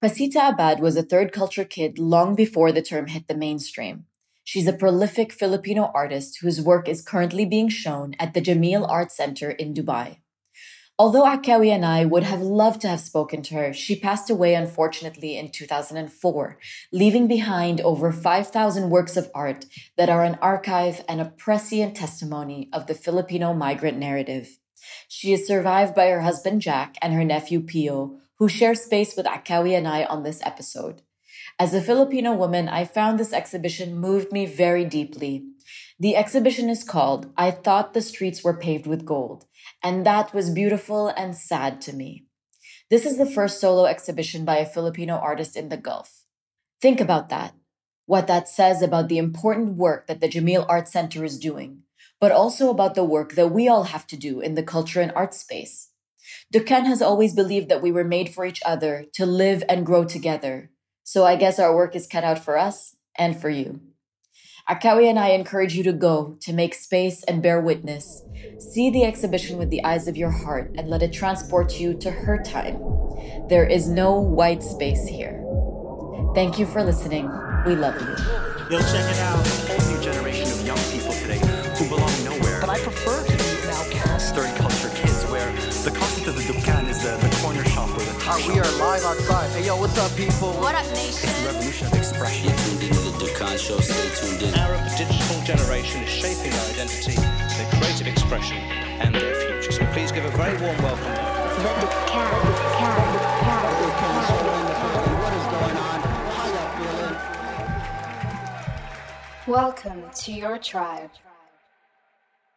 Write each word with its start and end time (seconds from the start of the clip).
Pacita 0.00 0.50
Abad 0.50 0.78
was 0.78 0.96
a 0.96 1.02
third 1.02 1.32
culture 1.32 1.64
kid 1.64 1.98
long 1.98 2.36
before 2.36 2.70
the 2.70 2.82
term 2.82 3.08
hit 3.08 3.26
the 3.26 3.34
mainstream. 3.34 4.06
She's 4.44 4.68
a 4.68 4.72
prolific 4.72 5.32
Filipino 5.32 5.90
artist 5.92 6.38
whose 6.40 6.62
work 6.62 6.88
is 6.88 7.02
currently 7.02 7.44
being 7.44 7.68
shown 7.68 8.14
at 8.20 8.32
the 8.32 8.40
Jameel 8.40 8.88
Art 8.88 9.10
Center 9.10 9.50
in 9.50 9.74
Dubai. 9.74 10.18
Although 11.00 11.24
Akkaoui 11.24 11.70
and 11.70 11.84
I 11.84 12.04
would 12.04 12.22
have 12.22 12.40
loved 12.40 12.82
to 12.82 12.88
have 12.88 13.00
spoken 13.00 13.42
to 13.42 13.54
her, 13.56 13.72
she 13.72 13.98
passed 13.98 14.30
away 14.30 14.54
unfortunately 14.54 15.36
in 15.36 15.50
2004, 15.50 16.58
leaving 16.92 17.26
behind 17.26 17.80
over 17.80 18.12
5,000 18.12 18.90
works 18.90 19.16
of 19.16 19.32
art 19.34 19.66
that 19.96 20.08
are 20.08 20.22
an 20.22 20.38
archive 20.40 21.04
and 21.08 21.20
a 21.20 21.32
prescient 21.36 21.96
testimony 21.96 22.68
of 22.72 22.86
the 22.86 22.94
Filipino 22.94 23.52
migrant 23.52 23.98
narrative. 23.98 24.60
She 25.08 25.32
is 25.32 25.44
survived 25.44 25.96
by 25.96 26.06
her 26.06 26.20
husband 26.20 26.62
Jack 26.62 26.96
and 27.02 27.12
her 27.14 27.24
nephew 27.24 27.60
Pio, 27.60 28.20
who 28.38 28.48
share 28.48 28.74
space 28.74 29.16
with 29.16 29.26
Akkaoui 29.26 29.76
and 29.76 29.86
I 29.88 30.04
on 30.04 30.22
this 30.22 30.40
episode. 30.44 31.02
As 31.58 31.74
a 31.74 31.82
Filipino 31.82 32.34
woman, 32.34 32.68
I 32.68 32.84
found 32.84 33.18
this 33.18 33.32
exhibition 33.32 33.98
moved 33.98 34.32
me 34.32 34.46
very 34.46 34.84
deeply. 34.84 35.44
The 35.98 36.14
exhibition 36.14 36.70
is 36.70 36.84
called 36.84 37.32
I 37.36 37.50
Thought 37.50 37.94
the 37.94 38.02
Streets 38.02 38.44
Were 38.44 38.56
Paved 38.56 38.86
with 38.86 39.04
Gold, 39.04 39.46
and 39.82 40.06
that 40.06 40.32
was 40.32 40.50
beautiful 40.50 41.08
and 41.08 41.36
sad 41.36 41.80
to 41.82 41.92
me. 41.92 42.26
This 42.90 43.04
is 43.04 43.18
the 43.18 43.26
first 43.26 43.60
solo 43.60 43.86
exhibition 43.86 44.44
by 44.44 44.58
a 44.58 44.66
Filipino 44.66 45.16
artist 45.16 45.56
in 45.56 45.68
the 45.68 45.76
Gulf. 45.76 46.24
Think 46.80 47.00
about 47.00 47.28
that. 47.30 47.54
What 48.06 48.28
that 48.28 48.48
says 48.48 48.80
about 48.80 49.08
the 49.08 49.18
important 49.18 49.76
work 49.76 50.06
that 50.06 50.20
the 50.20 50.28
Jameel 50.28 50.64
Art 50.68 50.88
Center 50.88 51.24
is 51.24 51.38
doing, 51.38 51.82
but 52.20 52.32
also 52.32 52.70
about 52.70 52.94
the 52.94 53.04
work 53.04 53.34
that 53.34 53.48
we 53.48 53.68
all 53.68 53.84
have 53.84 54.06
to 54.06 54.16
do 54.16 54.40
in 54.40 54.54
the 54.54 54.62
culture 54.62 55.00
and 55.00 55.12
art 55.14 55.34
space. 55.34 55.87
Dukkan 56.54 56.86
has 56.86 57.02
always 57.02 57.34
believed 57.34 57.68
that 57.68 57.82
we 57.82 57.92
were 57.92 58.04
made 58.04 58.30
for 58.30 58.46
each 58.46 58.62
other, 58.64 59.04
to 59.12 59.26
live 59.26 59.62
and 59.68 59.84
grow 59.84 60.04
together. 60.04 60.70
So 61.04 61.26
I 61.26 61.36
guess 61.36 61.58
our 61.58 61.76
work 61.76 61.94
is 61.94 62.06
cut 62.06 62.24
out 62.24 62.38
for 62.38 62.56
us 62.56 62.96
and 63.18 63.38
for 63.38 63.50
you. 63.50 63.80
Akkaoui 64.68 65.08
and 65.08 65.18
I 65.18 65.30
encourage 65.30 65.74
you 65.74 65.82
to 65.84 65.92
go, 65.92 66.36
to 66.40 66.52
make 66.54 66.74
space 66.74 67.22
and 67.24 67.42
bear 67.42 67.60
witness. 67.60 68.22
See 68.58 68.90
the 68.90 69.04
exhibition 69.04 69.58
with 69.58 69.68
the 69.68 69.84
eyes 69.84 70.08
of 70.08 70.16
your 70.16 70.30
heart 70.30 70.72
and 70.76 70.88
let 70.88 71.02
it 71.02 71.12
transport 71.12 71.78
you 71.78 71.92
to 71.98 72.10
her 72.10 72.42
time. 72.42 72.80
There 73.48 73.66
is 73.66 73.88
no 73.88 74.18
white 74.18 74.62
space 74.62 75.06
here. 75.06 75.44
Thank 76.34 76.58
you 76.58 76.64
for 76.64 76.82
listening. 76.82 77.30
We 77.66 77.76
love 77.76 78.00
you. 78.00 78.76
Yo, 78.76 78.80
check 78.80 79.10
it 79.10 79.18
out. 79.18 79.57
Live 88.88 89.04
outside. 89.04 89.50
Hey, 89.50 89.66
yo, 89.66 89.76
what's 89.76 89.98
up, 89.98 90.16
people? 90.16 90.48
What 90.64 90.74
up, 90.74 90.86
nation? 90.96 91.28
It's 91.28 91.40
the 91.42 91.46
revolution 91.52 91.86
of 91.88 91.92
expression. 91.92 92.48
You 92.48 92.56
tuned 92.56 92.82
into 92.84 93.00
the 93.04 93.10
Dukkan 93.20 93.58
Show. 93.60 93.80
Stay 93.80 94.08
tuned 94.16 94.40
in. 94.40 94.54
Arab 94.58 94.80
digital 94.96 95.44
generation 95.44 96.04
is 96.04 96.08
shaping 96.08 96.50
their 96.50 96.70
identity, 96.72 97.12
their 97.12 97.68
creative 97.68 98.06
expression, 98.06 98.56
and 98.56 99.14
their 99.14 99.34
future. 99.34 99.72
So 99.72 99.84
please 99.92 100.10
give 100.10 100.24
a 100.24 100.30
very 100.30 100.56
warm 100.56 100.78
welcome. 100.78 101.04
What 105.20 105.32
is 105.36 105.46
going 105.52 105.76
on? 105.76 106.00
How 106.32 106.48
y'all 106.48 106.72
feeling? 106.80 107.16
Welcome 109.46 110.02
to 110.24 110.32
your 110.32 110.56
tribe. 110.56 111.10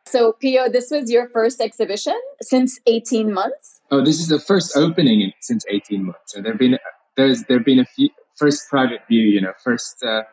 So, 0.05 0.31
Pio, 0.31 0.69
this 0.69 0.91
was 0.91 1.11
your 1.11 1.27
first 1.27 1.59
exhibition 1.59 2.17
since 2.41 2.79
18 2.87 3.33
months. 3.33 3.80
Oh, 3.91 4.03
this 4.03 4.21
is 4.21 4.29
the 4.29 4.39
first 4.39 4.77
opening 4.77 5.19
in, 5.19 5.33
since 5.41 5.65
18 5.69 6.05
months. 6.05 6.19
So 6.27 6.41
there've 6.41 6.57
been 6.57 6.79
there's 7.17 7.43
there've 7.43 7.65
been 7.65 7.79
a 7.79 7.85
few 7.85 8.09
first 8.37 8.69
private 8.69 9.01
view, 9.07 9.21
you 9.21 9.41
know, 9.41 9.51
first. 9.61 10.01
Uh, 10.03 10.23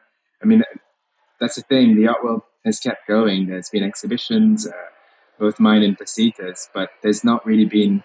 I 0.41 0.47
mean, 0.47 0.62
that's 1.41 1.56
the 1.56 1.62
thing. 1.62 1.97
The 1.97 2.06
art 2.06 2.23
world 2.23 2.42
has 2.64 2.79
kept 2.79 3.08
going. 3.08 3.48
There's 3.48 3.69
been 3.69 3.83
exhibitions, 3.83 4.69
uh, 4.69 4.73
both 5.41 5.58
mine 5.58 5.83
and 5.83 5.98
Pacita's, 5.98 6.69
but 6.73 6.91
there's 7.02 7.24
not 7.24 7.45
really 7.45 7.64
been 7.64 8.05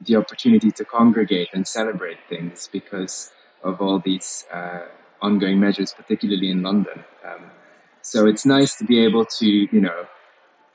the 0.00 0.16
opportunity 0.16 0.72
to 0.72 0.84
congregate 0.84 1.50
and 1.52 1.66
celebrate 1.66 2.18
things 2.28 2.68
because 2.72 3.30
of 3.62 3.80
all 3.80 4.00
these 4.00 4.44
uh, 4.52 4.80
ongoing 5.20 5.60
measures, 5.60 5.92
particularly 5.92 6.50
in 6.50 6.62
London. 6.62 7.04
Um, 7.24 7.50
so 8.00 8.26
it's 8.26 8.44
nice 8.44 8.74
to 8.76 8.84
be 8.84 8.98
able 8.98 9.24
to, 9.26 9.46
you 9.46 9.80
know, 9.80 10.06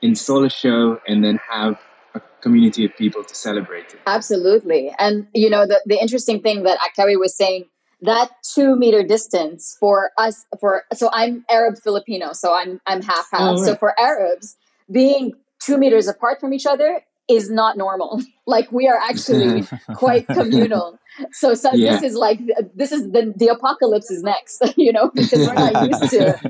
install 0.00 0.44
a 0.44 0.50
show 0.50 0.98
and 1.06 1.22
then 1.22 1.38
have 1.50 1.78
a 2.18 2.42
community 2.42 2.84
of 2.84 2.92
people 2.96 3.22
to 3.24 3.34
celebrate 3.34 3.88
it. 3.94 4.00
Absolutely. 4.06 4.92
And, 4.98 5.26
you 5.34 5.50
know, 5.50 5.66
the, 5.66 5.80
the 5.86 5.98
interesting 6.00 6.40
thing 6.40 6.62
that 6.64 6.78
Akkaoui 6.86 7.18
was 7.18 7.36
saying, 7.36 7.64
that 8.02 8.30
two 8.54 8.76
meter 8.76 9.02
distance 9.02 9.76
for 9.80 10.10
us, 10.18 10.44
for, 10.60 10.84
so 10.94 11.10
I'm 11.12 11.44
Arab 11.50 11.74
Filipino, 11.82 12.32
so 12.32 12.54
I'm, 12.54 12.80
I'm 12.86 13.02
half 13.02 13.26
half. 13.32 13.56
Oh, 13.56 13.64
So 13.64 13.74
for 13.74 13.98
Arabs, 13.98 14.56
being 14.90 15.32
two 15.60 15.76
meters 15.78 16.06
apart 16.06 16.38
from 16.40 16.52
each 16.54 16.66
other 16.66 17.02
is 17.28 17.50
not 17.50 17.76
normal. 17.76 18.22
Like 18.48 18.72
we 18.72 18.88
are 18.88 18.96
actually 18.96 19.68
quite 19.94 20.26
communal. 20.28 20.98
So, 21.32 21.52
so 21.52 21.70
Yeah. 21.74 21.90
this 21.92 22.02
is 22.02 22.14
like, 22.14 22.40
this 22.74 22.92
is 22.92 23.02
the, 23.12 23.34
the 23.36 23.48
apocalypse 23.48 24.10
is 24.10 24.22
next, 24.22 24.62
you 24.78 24.90
know, 24.90 25.10
because 25.14 25.40
we're 25.46 25.52
not 25.52 25.74
used 25.86 26.08
to 26.12 26.40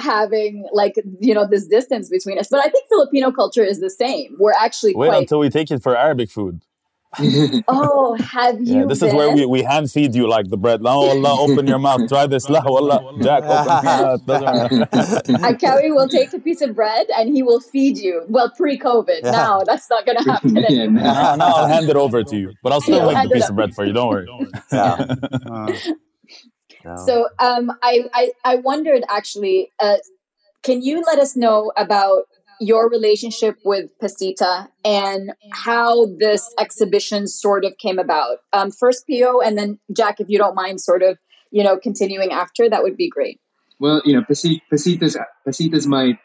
having 0.00 0.66
like, 0.72 0.94
you 1.20 1.34
know, 1.34 1.46
this 1.46 1.66
distance 1.66 2.08
between 2.08 2.38
us. 2.38 2.48
But 2.50 2.60
I 2.60 2.68
think 2.68 2.88
Filipino 2.88 3.30
culture 3.30 3.64
is 3.64 3.80
the 3.80 3.90
same. 3.90 4.36
We're 4.38 4.52
actually 4.52 4.94
Wait 4.94 5.08
quite, 5.08 5.18
until 5.18 5.38
we 5.38 5.50
take 5.50 5.70
it 5.70 5.82
for 5.82 5.96
Arabic 5.96 6.30
food. 6.30 6.62
oh, 7.66 8.16
have 8.20 8.60
you 8.60 8.80
Yeah, 8.80 8.84
this 8.84 9.02
is 9.02 9.12
where 9.12 9.34
we, 9.34 9.44
we 9.44 9.62
hand 9.64 9.90
feed 9.90 10.14
you 10.14 10.28
like 10.28 10.48
the 10.48 10.56
bread. 10.56 10.80
La 10.80 10.96
wallah, 10.96 11.40
open 11.40 11.66
your 11.66 11.80
mouth. 11.80 12.08
Try 12.08 12.28
this. 12.28 12.48
La 12.48 12.62
wallah. 12.64 13.00
Jack, 13.20 13.42
open 13.42 14.42
your 14.42 14.78
mouth. 14.78 15.24
Akkaoui 15.42 15.90
will 15.96 16.08
take 16.08 16.32
a 16.32 16.38
piece 16.38 16.60
of 16.60 16.76
bread 16.76 17.08
and 17.18 17.34
he 17.34 17.42
will 17.42 17.60
feed 17.60 17.98
you. 17.98 18.22
Well, 18.28 18.50
pre-COVID. 18.56 19.22
Yeah. 19.24 19.30
Now 19.32 19.62
that's 19.64 19.90
not 19.90 20.06
going 20.06 20.18
to 20.18 20.30
happen. 20.30 20.54
yeah, 20.54 20.66
anymore. 20.66 21.02
no. 21.02 21.12
now, 21.12 21.34
now 21.34 21.46
I'll 21.48 21.66
hand 21.66 21.88
it 21.88 21.96
over 21.96 22.22
to 22.22 22.36
you. 22.36 22.52
But 22.62 22.72
I'll 22.72 22.80
still 22.80 22.98
Yeah, 22.98 23.14
make 23.14 23.28
the 23.28 23.34
piece 23.34 23.48
of 23.48 23.56
bread 23.56 23.74
for 23.74 23.84
you. 23.84 23.92
Don't 23.92 24.08
worry. 24.08 24.28
Yeah. 24.72 25.16
Uh, 25.46 25.72
yeah. 26.84 26.96
So 26.96 27.28
um, 27.38 27.72
I, 27.82 28.08
I 28.14 28.30
I 28.44 28.56
wondered 28.56 29.04
actually, 29.08 29.70
uh, 29.80 29.96
can 30.62 30.82
you 30.82 31.02
let 31.06 31.18
us 31.18 31.36
know 31.36 31.72
about 31.76 32.24
your 32.60 32.90
relationship 32.90 33.56
with 33.64 33.90
Pacita 34.00 34.68
and 34.84 35.32
how 35.52 36.06
this 36.18 36.52
exhibition 36.58 37.26
sort 37.26 37.64
of 37.64 37.76
came 37.78 37.98
about? 37.98 38.38
Um, 38.52 38.70
first 38.70 39.06
Pio, 39.06 39.40
and 39.40 39.56
then 39.56 39.78
Jack, 39.94 40.20
if 40.20 40.28
you 40.28 40.38
don't 40.38 40.54
mind, 40.54 40.80
sort 40.80 41.02
of 41.02 41.18
you 41.50 41.64
know 41.64 41.76
continuing 41.76 42.32
after 42.32 42.68
that 42.68 42.82
would 42.82 42.96
be 42.96 43.08
great. 43.08 43.40
Well, 43.80 44.02
you 44.04 44.12
know, 44.12 44.22
Pasi- 44.22 44.62
Pacita's, 44.70 45.16
Pacita's 45.46 45.86
my 45.86 46.18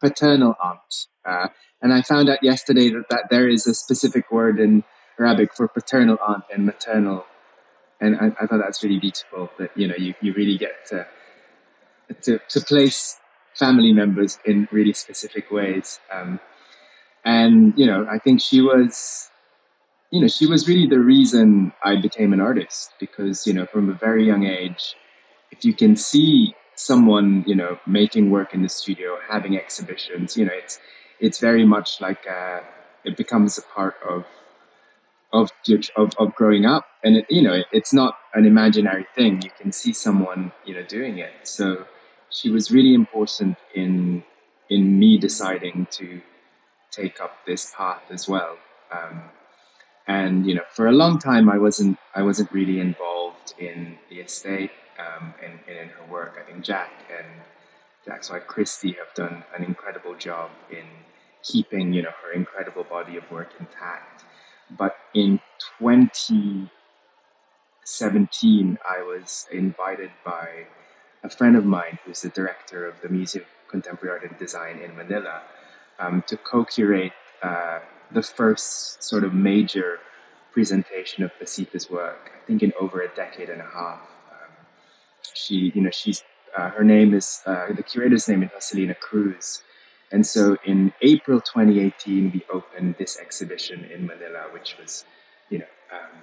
paternal 0.00 0.54
aunt. 0.62 1.06
Uh, 1.24 1.48
and 1.82 1.92
I 1.92 2.02
found 2.02 2.28
out 2.28 2.42
yesterday 2.42 2.88
that, 2.90 3.08
that 3.10 3.24
there 3.30 3.48
is 3.48 3.66
a 3.66 3.74
specific 3.74 4.30
word 4.30 4.60
in 4.60 4.84
Arabic 5.18 5.54
for 5.54 5.68
paternal 5.68 6.18
aunt 6.26 6.44
and 6.52 6.64
maternal. 6.64 7.26
And 8.00 8.16
I, 8.16 8.26
I 8.40 8.46
thought 8.46 8.60
that's 8.62 8.82
really 8.82 8.98
beautiful 8.98 9.50
that, 9.58 9.76
you 9.76 9.88
know, 9.88 9.94
you, 9.96 10.14
you 10.20 10.32
really 10.32 10.56
get 10.56 10.86
to, 10.88 11.06
to, 12.22 12.40
to 12.48 12.60
place 12.60 13.18
family 13.54 13.92
members 13.92 14.38
in 14.44 14.68
really 14.70 14.92
specific 14.92 15.50
ways. 15.50 16.00
Um, 16.12 16.40
and, 17.24 17.74
you 17.76 17.86
know, 17.86 18.06
I 18.10 18.18
think 18.18 18.40
she 18.40 18.60
was, 18.60 19.28
you 20.10 20.20
know, 20.20 20.28
she 20.28 20.46
was 20.46 20.66
really 20.66 20.86
the 20.86 20.98
reason 20.98 21.72
I 21.84 22.00
became 22.00 22.32
an 22.32 22.40
artist 22.40 22.92
because, 22.98 23.46
you 23.46 23.52
know, 23.52 23.66
from 23.66 23.90
a 23.90 23.94
very 23.94 24.26
young 24.26 24.46
age, 24.46 24.96
if 25.50 25.64
you 25.64 25.74
can 25.74 25.96
see 25.96 26.54
someone 26.80 27.44
you 27.46 27.54
know 27.54 27.78
making 27.86 28.30
work 28.30 28.54
in 28.54 28.62
the 28.62 28.68
studio 28.68 29.18
having 29.28 29.56
exhibitions 29.56 30.36
you 30.36 30.44
know 30.44 30.52
it's 30.54 30.78
it's 31.20 31.38
very 31.38 31.64
much 31.64 32.00
like 32.00 32.26
uh, 32.26 32.60
it 33.04 33.16
becomes 33.16 33.58
a 33.58 33.62
part 33.74 33.96
of 34.08 34.24
of 35.32 35.50
of, 35.96 36.12
of 36.18 36.34
growing 36.34 36.66
up. 36.66 36.86
And 37.04 37.16
it, 37.16 37.26
you 37.30 37.42
know 37.42 37.54
it, 37.54 37.66
it's 37.72 37.92
not 37.92 38.16
an 38.34 38.46
imaginary 38.46 39.06
thing. 39.14 39.42
You 39.42 39.50
can 39.58 39.72
see 39.72 39.92
someone 39.92 40.52
you 40.64 40.74
know 40.74 40.82
doing 40.82 41.18
it. 41.18 41.32
So 41.44 41.86
she 42.30 42.50
was 42.50 42.70
really 42.70 42.94
important 42.94 43.56
in 43.74 44.22
in 44.68 44.98
me 44.98 45.18
deciding 45.18 45.86
to 45.92 46.20
take 46.90 47.20
up 47.20 47.32
this 47.46 47.72
path 47.76 48.02
as 48.10 48.28
well. 48.28 48.56
Um, 48.92 49.22
and 50.06 50.46
you 50.46 50.54
know 50.54 50.64
for 50.70 50.86
a 50.88 50.92
long 50.92 51.18
time 51.18 51.48
i 51.48 51.58
wasn't 51.58 51.96
i 52.14 52.22
wasn't 52.22 52.50
really 52.52 52.80
involved 52.80 53.54
in 53.58 53.96
the 54.08 54.16
estate 54.16 54.70
um, 54.98 55.32
and, 55.42 55.58
and 55.68 55.78
in 55.78 55.88
her 55.88 56.04
work. 56.10 56.36
I 56.40 56.50
think 56.50 56.64
jack 56.64 56.90
and 57.16 57.26
jack's 58.04 58.30
wife 58.30 58.46
christy 58.46 58.92
have 58.92 59.12
done 59.14 59.44
an 59.56 59.64
incredible 59.64 60.14
job 60.14 60.50
in 60.70 60.84
keeping 61.42 61.92
you 61.92 62.02
know 62.02 62.10
her 62.22 62.32
incredible 62.32 62.84
body 62.84 63.16
of 63.16 63.30
work 63.30 63.50
intact 63.60 64.24
but 64.78 64.96
in 65.14 65.40
2017 65.78 68.78
i 68.88 69.02
was 69.02 69.46
invited 69.52 70.10
by 70.24 70.64
a 71.24 71.30
friend 71.30 71.56
of 71.56 71.64
mine 71.64 71.98
who's 72.04 72.22
the 72.22 72.28
director 72.30 72.86
of 72.86 72.94
the 73.02 73.08
museum 73.08 73.44
of 73.44 73.70
contemporary 73.70 74.18
art 74.18 74.24
and 74.28 74.38
design 74.38 74.78
in 74.78 74.96
manila 74.96 75.42
um, 75.98 76.22
to 76.26 76.36
co-curate 76.36 77.12
uh, 77.42 77.80
the 78.12 78.22
first 78.22 79.02
sort 79.02 79.24
of 79.24 79.34
major 79.34 79.98
presentation 80.52 81.24
of 81.24 81.30
Pacita's 81.40 81.90
work. 81.90 82.30
I 82.34 82.46
think 82.46 82.62
in 82.62 82.72
over 82.80 83.02
a 83.02 83.08
decade 83.14 83.50
and 83.50 83.60
a 83.60 83.64
half. 83.64 84.00
Um, 84.30 84.52
she, 85.34 85.72
you 85.74 85.82
know, 85.82 85.90
she's 85.90 86.22
uh, 86.56 86.70
her 86.70 86.82
name 86.82 87.14
is 87.14 87.42
uh, 87.46 87.72
the 87.72 87.82
curator's 87.82 88.28
name 88.28 88.42
is 88.42 88.50
Joselina 88.50 88.98
Cruz, 88.98 89.62
and 90.12 90.26
so 90.26 90.56
in 90.64 90.92
April 91.02 91.40
2018 91.40 92.32
we 92.32 92.42
opened 92.52 92.96
this 92.98 93.18
exhibition 93.18 93.84
in 93.84 94.06
Manila, 94.06 94.46
which 94.52 94.76
was, 94.78 95.04
you 95.50 95.58
know, 95.60 95.72
um, 95.92 96.18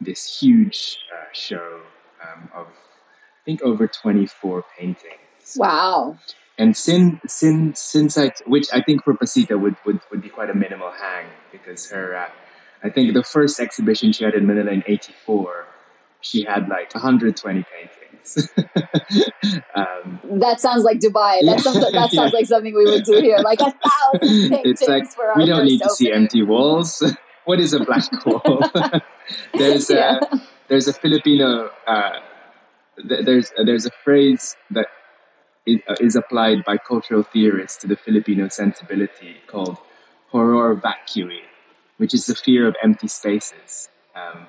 this 0.00 0.38
huge 0.40 0.98
uh, 1.12 1.24
show 1.32 1.80
um, 2.22 2.48
of 2.54 2.66
I 2.66 3.44
think 3.44 3.62
over 3.62 3.86
24 3.86 4.64
paintings. 4.78 5.56
Wow. 5.56 6.16
And 6.56 6.76
since 6.76 7.20
since 7.26 7.80
since 7.80 8.16
I 8.16 8.30
which 8.46 8.68
I 8.72 8.80
think 8.80 9.02
for 9.02 9.14
Pacita 9.14 9.58
would, 9.58 9.76
would, 9.84 10.00
would 10.10 10.22
be 10.22 10.28
quite 10.28 10.50
a 10.50 10.54
minimal 10.54 10.92
hang 10.92 11.26
because 11.50 11.90
her 11.90 12.16
uh, 12.16 12.28
I 12.84 12.90
think 12.90 13.12
the 13.14 13.24
first 13.24 13.58
exhibition 13.58 14.12
she 14.12 14.24
had 14.24 14.34
in 14.34 14.46
Manila 14.46 14.70
in 14.70 14.84
'84 14.86 15.66
she 16.20 16.42
had 16.44 16.68
like 16.68 16.94
120 16.94 17.64
paintings. 17.64 18.03
um, 19.74 20.20
that 20.40 20.60
sounds 20.60 20.84
like 20.84 20.98
Dubai. 20.98 21.44
That 21.44 21.60
sounds 21.60 21.78
like, 21.78 21.92
that 21.92 22.10
sounds 22.12 22.32
yeah. 22.32 22.38
like 22.38 22.46
something 22.46 22.74
we 22.74 22.84
would 22.84 23.04
do 23.04 23.20
here, 23.20 23.38
like 23.38 23.60
a 23.60 23.72
thousand 23.72 24.50
paintings. 24.50 24.60
It's 24.64 24.88
like 24.88 25.06
for 25.12 25.32
we 25.36 25.46
don't 25.46 25.64
need 25.64 25.78
to 25.78 25.84
opening. 25.84 25.96
see 25.96 26.12
empty 26.12 26.42
walls. 26.42 27.02
what 27.44 27.60
is 27.60 27.72
a 27.72 27.84
black 27.84 28.10
wall? 28.26 28.62
there's 29.54 29.90
yeah. 29.90 30.18
a 30.20 30.40
there's 30.68 30.88
a 30.88 30.92
Filipino 30.92 31.70
uh, 31.86 32.20
th- 33.08 33.24
there's 33.24 33.52
uh, 33.58 33.64
there's 33.64 33.86
a 33.86 33.90
phrase 34.02 34.56
that 34.70 34.86
is, 35.66 35.80
uh, 35.88 35.96
is 36.00 36.16
applied 36.16 36.64
by 36.64 36.76
cultural 36.76 37.22
theorists 37.22 37.78
to 37.82 37.86
the 37.86 37.96
Filipino 37.96 38.48
sensibility 38.48 39.36
called 39.46 39.76
horror 40.30 40.74
vacui, 40.76 41.40
which 41.98 42.14
is 42.14 42.26
the 42.26 42.34
fear 42.34 42.66
of 42.66 42.74
empty 42.82 43.08
spaces. 43.08 43.88
Um, 44.14 44.46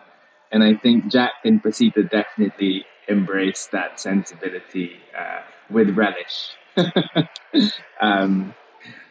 and 0.52 0.64
I 0.64 0.76
think 0.76 1.12
Jack 1.12 1.34
and 1.44 1.62
Pacita 1.62 2.04
definitely 2.04 2.86
embraced 3.08 3.72
that 3.72 4.00
sensibility 4.00 4.98
uh, 5.18 5.42
with 5.70 5.90
relish. 5.92 6.56
um, 8.02 8.54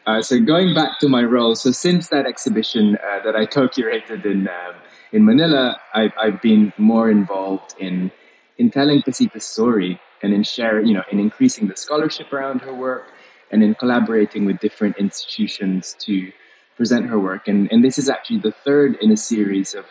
uh, 0.06 0.20
so 0.20 0.38
going 0.38 0.74
back 0.74 0.98
to 1.00 1.08
my 1.08 1.22
role, 1.22 1.54
so 1.54 1.70
since 1.70 2.08
that 2.08 2.26
exhibition 2.26 2.96
uh, 2.96 3.24
that 3.24 3.34
I 3.34 3.46
co-curated 3.46 4.24
in 4.26 4.48
um, 4.48 4.74
in 5.12 5.24
Manila, 5.24 5.80
I've, 5.94 6.12
I've 6.20 6.42
been 6.42 6.72
more 6.76 7.08
involved 7.08 7.74
in 7.78 8.10
in 8.58 8.70
telling 8.70 9.02
Pacita's 9.02 9.44
story 9.44 10.00
and 10.22 10.32
in 10.32 10.42
sharing, 10.42 10.86
you 10.86 10.94
know, 10.94 11.02
in 11.10 11.18
increasing 11.18 11.68
the 11.68 11.76
scholarship 11.76 12.32
around 12.32 12.60
her 12.62 12.74
work 12.74 13.04
and 13.50 13.62
in 13.62 13.74
collaborating 13.74 14.44
with 14.44 14.58
different 14.58 14.96
institutions 14.96 15.96
to 16.00 16.32
present 16.76 17.06
her 17.06 17.18
work. 17.18 17.46
And, 17.46 17.70
and 17.70 17.84
this 17.84 17.98
is 17.98 18.08
actually 18.08 18.38
the 18.38 18.52
third 18.52 18.96
in 19.00 19.10
a 19.12 19.16
series 19.16 19.74
of, 19.74 19.86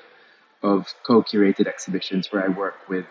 of 0.61 0.93
co-curated 1.03 1.67
exhibitions 1.67 2.31
where 2.31 2.43
I 2.43 2.49
work 2.49 2.75
with, 2.89 3.05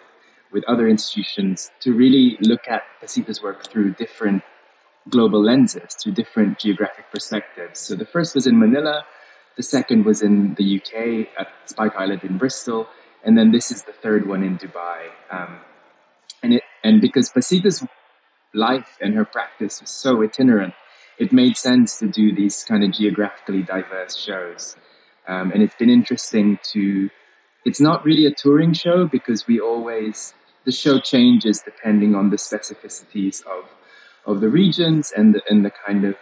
with 0.52 0.64
other 0.64 0.88
institutions 0.88 1.70
to 1.81 1.93
really 1.93 2.37
look 2.40 2.69
at 2.69 2.82
Pacita's 3.00 3.43
work 3.43 3.66
through 3.66 3.94
different 3.94 4.43
global 5.08 5.43
lenses, 5.43 5.94
through 6.00 6.12
different 6.12 6.58
geographic 6.58 7.06
perspectives. 7.10 7.81
So 7.81 7.94
the 7.94 8.04
first 8.04 8.34
was 8.34 8.46
in 8.46 8.58
Manila, 8.58 9.04
the 9.56 9.62
second 9.62 10.04
was 10.04 10.22
in 10.22 10.54
the 10.54 10.78
UK 10.78 11.28
at 11.38 11.49
Spike 11.66 11.94
Island 11.96 12.25
in 12.25 12.38
Bristol, 12.38 12.88
and 13.25 13.37
then 13.37 13.52
this 13.52 13.70
is 13.70 13.82
the 13.82 13.93
third 13.93 14.26
one 14.26 14.43
in 14.43 14.58
Dubai. 14.58 15.08
Um, 15.31 15.60
and 16.43 16.55
it 16.55 16.62
and 16.84 17.00
because 17.00 17.31
Pacita's 17.31 17.84
life 18.55 18.98
and 19.00 19.14
her 19.14 19.25
practice 19.25 19.81
was 19.81 19.90
so 19.90 20.22
itinerant, 20.22 20.75
it 21.19 21.32
made 21.32 21.56
sense 21.56 21.98
to 21.98 22.08
do 22.08 22.34
these 22.34 22.64
kind 22.64 22.82
of 22.82 22.93
geographically 22.93 23.62
diverse 23.62 24.16
shows. 24.16 24.76
Um, 25.28 25.52
and 25.52 25.62
it's 25.62 25.76
been 25.76 25.90
interesting 25.90 26.58
to. 26.72 27.10
It's 27.64 27.81
not 27.81 28.05
really 28.05 28.26
a 28.26 28.32
touring 28.32 28.72
show 28.72 29.06
because 29.06 29.46
we 29.46 29.60
always 29.60 30.34
the 30.64 30.73
show 30.73 30.99
changes 30.99 31.62
depending 31.62 32.14
on 32.14 32.31
the 32.31 32.37
specificities 32.37 33.44
of 33.47 33.64
of 34.25 34.41
the 34.41 34.49
regions 34.49 35.12
and 35.17 35.35
the, 35.35 35.43
and 35.50 35.64
the 35.64 35.73
kind 35.87 36.05
of 36.05 36.14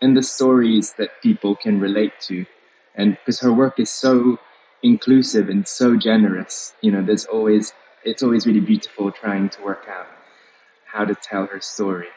and 0.00 0.16
the 0.16 0.22
stories 0.22 0.94
that 0.94 1.10
people 1.22 1.54
can 1.54 1.80
relate 1.80 2.12
to. 2.20 2.44
And 2.96 3.12
because 3.12 3.40
her 3.40 3.52
work 3.52 3.78
is 3.78 3.90
so 3.90 4.38
inclusive 4.84 5.48
and 5.48 5.66
so 5.66 5.96
generous. 5.96 6.74
You 6.82 6.92
know, 6.92 7.02
there's 7.02 7.24
always 7.24 7.72
it's 8.04 8.22
always 8.22 8.46
really 8.46 8.60
beautiful 8.60 9.10
trying 9.10 9.48
to 9.48 9.62
work 9.62 9.86
out 9.88 10.06
how 10.84 11.04
to 11.04 11.14
tell 11.14 11.46
her 11.46 11.60
story. 11.60 12.08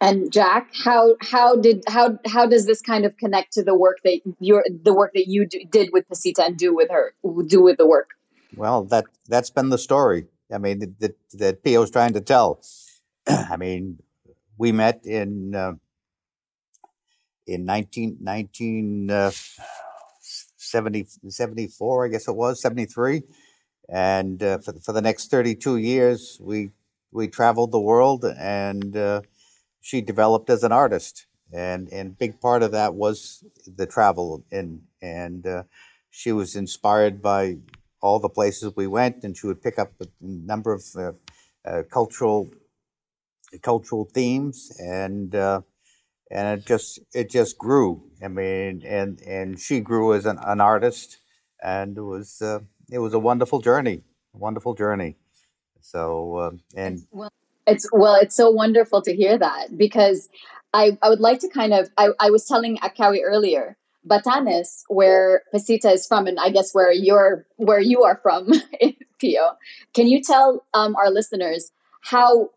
And 0.00 0.30
Jack, 0.30 0.70
how 0.84 1.16
how 1.20 1.56
did 1.56 1.82
how 1.88 2.18
how 2.26 2.46
does 2.46 2.66
this 2.66 2.82
kind 2.82 3.04
of 3.04 3.16
connect 3.16 3.54
to 3.54 3.64
the 3.64 3.74
work 3.74 3.98
that 4.04 4.20
your 4.38 4.64
the 4.82 4.92
work 4.92 5.12
that 5.14 5.26
you 5.26 5.46
do, 5.46 5.60
did 5.70 5.90
with 5.92 6.06
Pacita 6.08 6.44
and 6.44 6.56
do 6.56 6.74
with 6.74 6.90
her 6.90 7.14
do 7.46 7.62
with 7.62 7.78
the 7.78 7.86
work? 7.86 8.10
Well, 8.54 8.84
that 8.84 9.06
that's 9.26 9.50
been 9.50 9.70
the 9.70 9.78
story. 9.78 10.26
I 10.54 10.58
mean, 10.58 10.78
that 10.78 11.00
that, 11.00 11.16
that 11.34 11.64
Pio 11.64 11.80
was 11.80 11.90
trying 11.90 12.12
to 12.14 12.20
tell. 12.20 12.60
I 13.28 13.56
mean, 13.56 13.98
we 14.56 14.72
met 14.72 15.04
in 15.04 15.54
uh, 15.54 15.72
in 17.46 17.64
19, 17.64 18.18
19 18.20 19.10
uh, 19.10 19.30
70, 20.20 21.06
74, 21.28 22.06
I 22.06 22.08
guess 22.08 22.28
it 22.28 22.34
was, 22.34 22.60
73. 22.60 23.22
And 23.88 24.42
uh, 24.42 24.58
for, 24.58 24.72
for 24.80 24.92
the 24.92 25.02
next 25.02 25.30
32 25.30 25.76
years, 25.76 26.38
we, 26.40 26.70
we 27.12 27.28
traveled 27.28 27.72
the 27.72 27.80
world 27.80 28.24
and 28.24 28.96
uh, 28.96 29.20
she 29.80 30.00
developed 30.00 30.50
as 30.50 30.64
an 30.64 30.72
artist. 30.72 31.26
And, 31.52 31.88
and 31.92 32.18
big 32.18 32.40
part 32.40 32.62
of 32.62 32.72
that 32.72 32.94
was 32.94 33.44
the 33.66 33.86
travel. 33.86 34.42
And, 34.50 34.82
and 35.02 35.46
uh, 35.46 35.62
she 36.10 36.32
was 36.32 36.56
inspired 36.56 37.22
by 37.22 37.58
all 38.04 38.18
the 38.20 38.28
places 38.28 38.72
we 38.76 38.86
went, 38.86 39.24
and 39.24 39.36
she 39.36 39.46
would 39.46 39.62
pick 39.62 39.78
up 39.78 39.92
a 40.00 40.06
number 40.20 40.72
of 40.72 40.84
uh, 40.96 41.12
uh, 41.64 41.82
cultural 41.90 42.50
cultural 43.62 44.04
themes 44.12 44.72
and 44.80 45.34
uh, 45.34 45.60
and 46.30 46.58
it 46.58 46.66
just 46.66 47.00
it 47.14 47.30
just 47.30 47.56
grew. 47.56 48.02
I 48.22 48.28
mean, 48.28 48.82
and 48.86 49.20
and 49.22 49.58
she 49.58 49.80
grew 49.80 50.14
as 50.14 50.26
an, 50.26 50.38
an 50.44 50.60
artist, 50.60 51.18
and 51.62 51.96
it 51.96 52.02
was 52.02 52.42
uh, 52.42 52.60
it 52.90 52.98
was 52.98 53.14
a 53.14 53.18
wonderful 53.18 53.60
journey, 53.60 54.02
a 54.34 54.38
wonderful 54.38 54.74
journey. 54.74 55.16
So 55.80 56.36
uh, 56.36 56.50
and 56.76 57.00
well, 57.10 57.32
it's 57.66 57.88
well, 57.92 58.16
it's 58.16 58.36
so 58.36 58.50
wonderful 58.50 59.00
to 59.02 59.14
hear 59.14 59.38
that 59.38 59.78
because 59.78 60.28
I 60.72 60.98
I 61.02 61.08
would 61.08 61.20
like 61.20 61.40
to 61.40 61.48
kind 61.48 61.72
of 61.72 61.90
I 61.96 62.08
I 62.20 62.30
was 62.30 62.44
telling 62.46 62.78
Akkaoui 62.78 63.20
earlier. 63.24 63.76
Batanes, 64.08 64.82
where 64.88 65.42
Pacita 65.52 65.90
is 65.90 66.06
from, 66.06 66.26
and 66.26 66.38
I 66.38 66.50
guess 66.50 66.72
where 66.72 66.92
you're 66.92 67.46
where 67.56 67.80
you 67.80 68.02
are 68.02 68.20
from, 68.22 68.50
Pio. 69.20 69.52
Can 69.94 70.06
you 70.06 70.22
tell 70.22 70.64
um, 70.74 70.94
our 70.96 71.10
listeners 71.10 71.70
how 72.02 72.50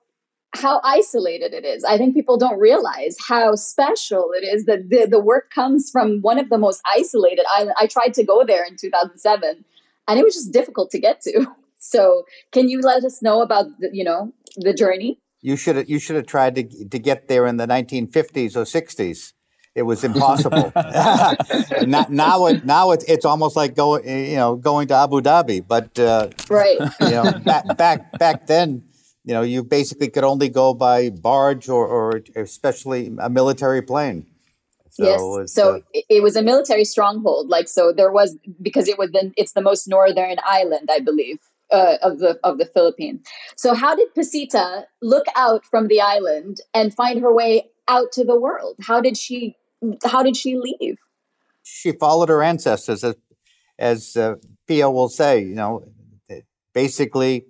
how 0.54 0.82
isolated 0.84 1.54
it 1.54 1.66
is. 1.66 1.84
I 1.84 1.98
think 1.98 2.16
people 2.16 2.38
don't 2.38 2.60
realize 2.60 3.18
how 3.26 3.56
special 3.56 4.32
it 4.36 4.44
is 4.44 4.66
that 4.66 4.90
the, 4.90 5.06
the 5.06 5.20
work 5.20 5.52
comes 5.52 5.90
from 5.90 6.22
one 6.22 6.40
of 6.40 6.50
the 6.50 6.58
most 6.58 6.82
isolated 6.96 7.46
islands. 7.54 7.76
I 7.80 7.88
tried 7.88 8.14
to 8.16 8.24
go 8.24 8.44
there 8.46 8.64
in 8.66 8.76
2007 8.80 9.66
and 10.08 10.20
it 10.20 10.24
was 10.24 10.34
just 10.34 10.52
difficult 10.52 10.90
to 10.92 11.00
get 11.00 11.22
to. 11.22 11.48
So 11.80 12.24
can 12.52 12.68
you 12.68 12.82
let 12.82 13.06
us 13.06 13.22
know 13.22 13.42
about 13.42 13.68
the, 13.80 13.90
you 13.94 14.04
know, 14.04 14.34
the 14.58 14.74
journey? 14.74 15.20
You 15.42 15.56
should 15.56 15.76
have, 15.78 15.90
you 15.90 16.00
should 16.00 16.16
have 16.16 16.26
tried 16.26 16.56
to, 16.56 16.64
to 16.64 17.00
get 17.00 17.28
there 17.28 17.46
in 17.46 17.58
the 17.58 17.68
1950s 17.68 18.56
or 18.56 18.64
60s. 18.64 19.34
It 19.78 19.84
was 19.84 20.04
impossible. 20.04 20.72
now, 21.86 22.08
now, 22.10 22.48
it, 22.48 22.66
now 22.66 22.90
it's, 22.92 23.04
it's 23.06 23.26
almost 23.26 23.56
like 23.56 23.76
going, 23.76 24.10
you 24.10 24.36
know, 24.36 24.56
going 24.56 24.88
to 24.88 24.96
Abu 24.96 25.22
Dhabi. 25.22 25.66
But 25.66 26.00
uh, 26.00 26.30
right, 26.50 26.80
you 27.00 27.12
know, 27.12 27.32
back 27.46 27.78
back 27.78 28.18
back 28.18 28.48
then, 28.48 28.82
you 29.24 29.36
know, 29.36 29.44
you 29.44 29.64
basically 29.64 30.10
could 30.10 30.24
only 30.24 30.50
go 30.50 30.74
by 30.74 31.12
barge 31.12 31.70
or, 31.70 31.86
or 31.86 32.24
especially 32.36 33.16
a 33.20 33.30
military 33.30 33.84
plane. 33.84 34.26
So 34.90 35.04
yes. 35.04 35.20
Was, 35.20 35.54
so 35.54 35.76
uh, 35.76 35.80
it 35.94 36.24
was 36.24 36.36
a 36.36 36.42
military 36.42 36.84
stronghold. 36.84 37.50
Like, 37.50 37.68
so 37.68 37.94
there 37.96 38.12
was, 38.12 38.36
because 38.60 38.88
it 38.88 38.98
was 38.98 39.12
the, 39.12 39.32
it's 39.38 39.52
the 39.52 39.62
most 39.62 39.88
northern 39.88 40.38
island, 40.44 40.90
I 40.92 41.02
believe. 41.02 41.38
Uh, 41.70 41.98
of 42.02 42.20
the 42.20 42.40
of 42.46 42.60
the 42.60 42.66
Philippines. 42.66 43.28
So 43.58 43.74
how 43.74 43.94
did 43.94 44.16
Pacita 44.16 44.86
look 45.02 45.26
out 45.36 45.66
from 45.66 45.90
the 45.90 46.00
island 46.00 46.62
and 46.74 46.96
find 46.96 47.20
her 47.20 47.34
way 47.34 47.68
out 47.90 48.14
to 48.14 48.24
the 48.24 48.40
world? 48.40 48.78
How 48.80 49.02
did 49.02 49.18
she 49.18 49.58
how 50.06 50.24
did 50.24 50.36
she 50.36 50.58
leave? 50.58 50.98
She 51.64 51.92
followed 51.92 52.30
her 52.30 52.42
ancestors, 52.42 53.04
as 53.04 53.16
as 53.78 54.18
uh, 54.18 54.36
Pio 54.68 54.92
will 54.92 55.10
say. 55.10 55.42
You 55.42 55.56
know, 55.56 55.92
basically, 56.74 57.46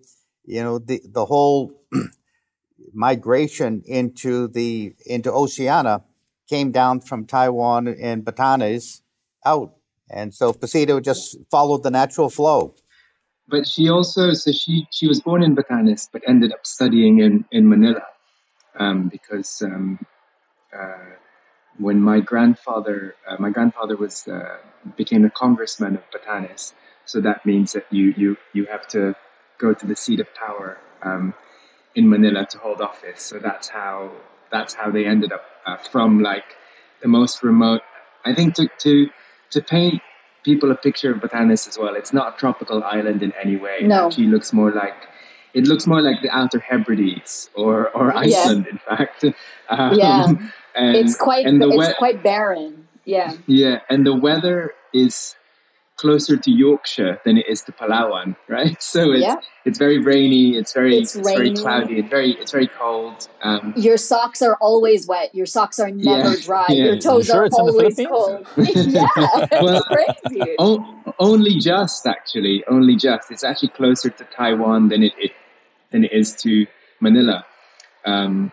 you 0.45 0.63
know 0.63 0.79
the 0.79 1.01
the 1.05 1.25
whole 1.25 1.73
migration 2.93 3.83
into 3.85 4.47
the 4.47 4.93
into 5.05 5.31
Oceania 5.31 6.03
came 6.49 6.71
down 6.71 7.01
from 7.01 7.25
Taiwan 7.25 7.87
and 7.87 8.25
Batanes 8.25 9.01
out, 9.45 9.75
and 10.09 10.33
so 10.33 10.53
Pasito 10.53 11.01
just 11.01 11.37
followed 11.51 11.83
the 11.83 11.91
natural 11.91 12.29
flow. 12.29 12.75
But 13.47 13.67
she 13.67 13.89
also 13.89 14.33
so 14.33 14.51
she 14.51 14.87
she 14.91 15.07
was 15.07 15.21
born 15.21 15.43
in 15.43 15.55
Batanes, 15.55 16.09
but 16.11 16.21
ended 16.27 16.51
up 16.51 16.65
studying 16.65 17.19
in 17.19 17.45
in 17.51 17.69
Manila 17.69 18.03
um, 18.79 19.07
because. 19.07 19.61
Um, 19.61 19.99
uh, 20.77 21.15
when 21.79 22.01
my 22.01 22.19
grandfather, 22.19 23.15
uh, 23.27 23.35
my 23.39 23.49
grandfather 23.49 23.95
was 23.95 24.27
uh, 24.27 24.57
became 24.95 25.25
a 25.25 25.29
congressman 25.29 25.95
of 25.95 26.03
Batanes, 26.11 26.73
so 27.05 27.21
that 27.21 27.45
means 27.45 27.73
that 27.73 27.85
you 27.91 28.13
you 28.17 28.37
you 28.53 28.65
have 28.65 28.87
to 28.89 29.15
go 29.57 29.73
to 29.73 29.85
the 29.85 29.95
seat 29.95 30.19
of 30.19 30.27
power 30.35 30.77
um, 31.03 31.33
in 31.95 32.09
Manila 32.09 32.45
to 32.45 32.57
hold 32.59 32.81
office. 32.81 33.21
So 33.21 33.39
that's 33.39 33.67
how 33.67 34.11
that's 34.51 34.73
how 34.73 34.91
they 34.91 35.05
ended 35.05 35.31
up 35.31 35.45
uh, 35.65 35.77
from 35.77 36.21
like 36.21 36.55
the 37.01 37.07
most 37.07 37.43
remote. 37.43 37.81
I 38.25 38.33
think 38.33 38.55
to 38.55 38.67
to 38.79 39.09
to 39.51 39.61
paint 39.61 40.01
people 40.43 40.71
a 40.71 40.75
picture 40.75 41.11
of 41.13 41.19
Batanes 41.19 41.67
as 41.67 41.77
well. 41.77 41.95
It's 41.95 42.13
not 42.13 42.35
a 42.35 42.37
tropical 42.37 42.83
island 42.83 43.21
in 43.21 43.33
any 43.41 43.57
way. 43.57 43.79
No. 43.81 44.03
It 44.03 44.05
actually 44.07 44.27
looks 44.27 44.53
more 44.53 44.71
like 44.71 44.95
it 45.53 45.65
looks 45.65 45.87
more 45.87 46.01
like 46.01 46.21
the 46.21 46.29
Outer 46.29 46.59
Hebrides 46.59 47.49
or 47.55 47.89
or 47.89 48.05
Yeah. 48.13 48.19
Iceland, 48.19 48.67
in 48.67 48.77
fact. 48.77 49.25
Um, 49.69 49.93
Yeah. 49.99 50.27
And, 50.77 50.95
it's 50.95 51.15
quite 51.15 51.45
and 51.45 51.61
the 51.61 51.67
it's 51.69 51.87
we- 51.89 51.93
quite 51.95 52.23
barren. 52.23 52.87
Yeah. 53.05 53.33
yeah, 53.47 53.79
and 53.89 54.05
the 54.05 54.13
weather 54.13 54.73
is 54.93 55.33
closer 55.95 56.37
to 56.37 56.51
Yorkshire 56.51 57.19
than 57.25 57.37
it 57.37 57.45
is 57.49 57.61
to 57.63 57.71
Palawan, 57.71 58.35
right? 58.49 58.75
So 58.83 59.11
it's 59.13 59.21
Yeah. 59.21 59.37
it's 59.65 59.79
very 59.79 59.97
rainy. 59.97 60.55
It's 60.57 60.73
very 60.73 60.97
It's 60.97 61.15
it's, 61.15 61.27
very 61.27 61.53
cloudy. 61.55 61.99
It's 61.99 62.09
very 62.09 62.33
it's 62.33 62.51
very 62.51 62.67
cold. 62.67 63.27
Um, 63.41 63.73
Your 63.77 63.97
socks 63.97 64.41
are 64.43 64.55
always 64.61 65.07
wet. 65.07 65.33
Your 65.33 65.45
socks 65.47 65.79
are 65.79 65.89
never 65.89 66.31
Yeah. 66.31 66.35
dry. 66.43 66.65
Yeah. 66.69 66.83
Your 66.85 66.97
toes 66.99 67.27
sure 67.27 67.41
are 67.41 67.45
it's 67.45 67.57
in 67.57 67.65
the 67.65 67.71
always 67.71 67.95
cold. 67.95 68.47
yeah, 68.93 69.07
Well- 69.63 69.81
it's 69.81 69.87
crazy. 69.87 70.55
o- 70.59 70.85
only 71.19 71.57
just 71.59 72.05
actually, 72.05 72.63
only 72.67 72.95
just. 72.97 73.31
It's 73.31 73.43
actually 73.43 73.69
closer 73.69 74.09
to 74.11 74.23
Taiwan 74.25 74.89
than 74.89 75.01
it, 75.01 75.13
it 75.17 75.31
than 75.91 76.03
it 76.03 76.11
is 76.11 76.35
to 76.43 76.67
Manila. 76.99 77.45
Um, 78.05 78.51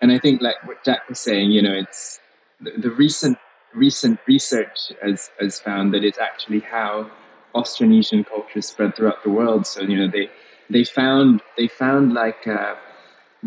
and 0.00 0.12
I 0.12 0.18
think, 0.18 0.42
like 0.42 0.56
what 0.66 0.84
Jack 0.84 1.08
was 1.08 1.18
saying, 1.18 1.52
you 1.52 1.62
know, 1.62 1.72
it's 1.74 2.20
the, 2.60 2.72
the 2.78 2.90
recent 2.90 3.38
recent 3.74 4.18
research 4.26 4.92
has 5.02 5.30
has 5.40 5.58
found 5.60 5.94
that 5.94 6.04
it's 6.04 6.18
actually 6.18 6.60
how 6.60 7.10
Austronesian 7.54 8.26
culture 8.26 8.62
spread 8.62 8.96
throughout 8.96 9.22
the 9.22 9.30
world. 9.30 9.66
So 9.66 9.82
you 9.82 9.96
know, 9.96 10.08
they 10.08 10.30
they 10.70 10.84
found 10.84 11.42
they 11.56 11.68
found 11.68 12.12
like. 12.12 12.46
Uh, 12.46 12.74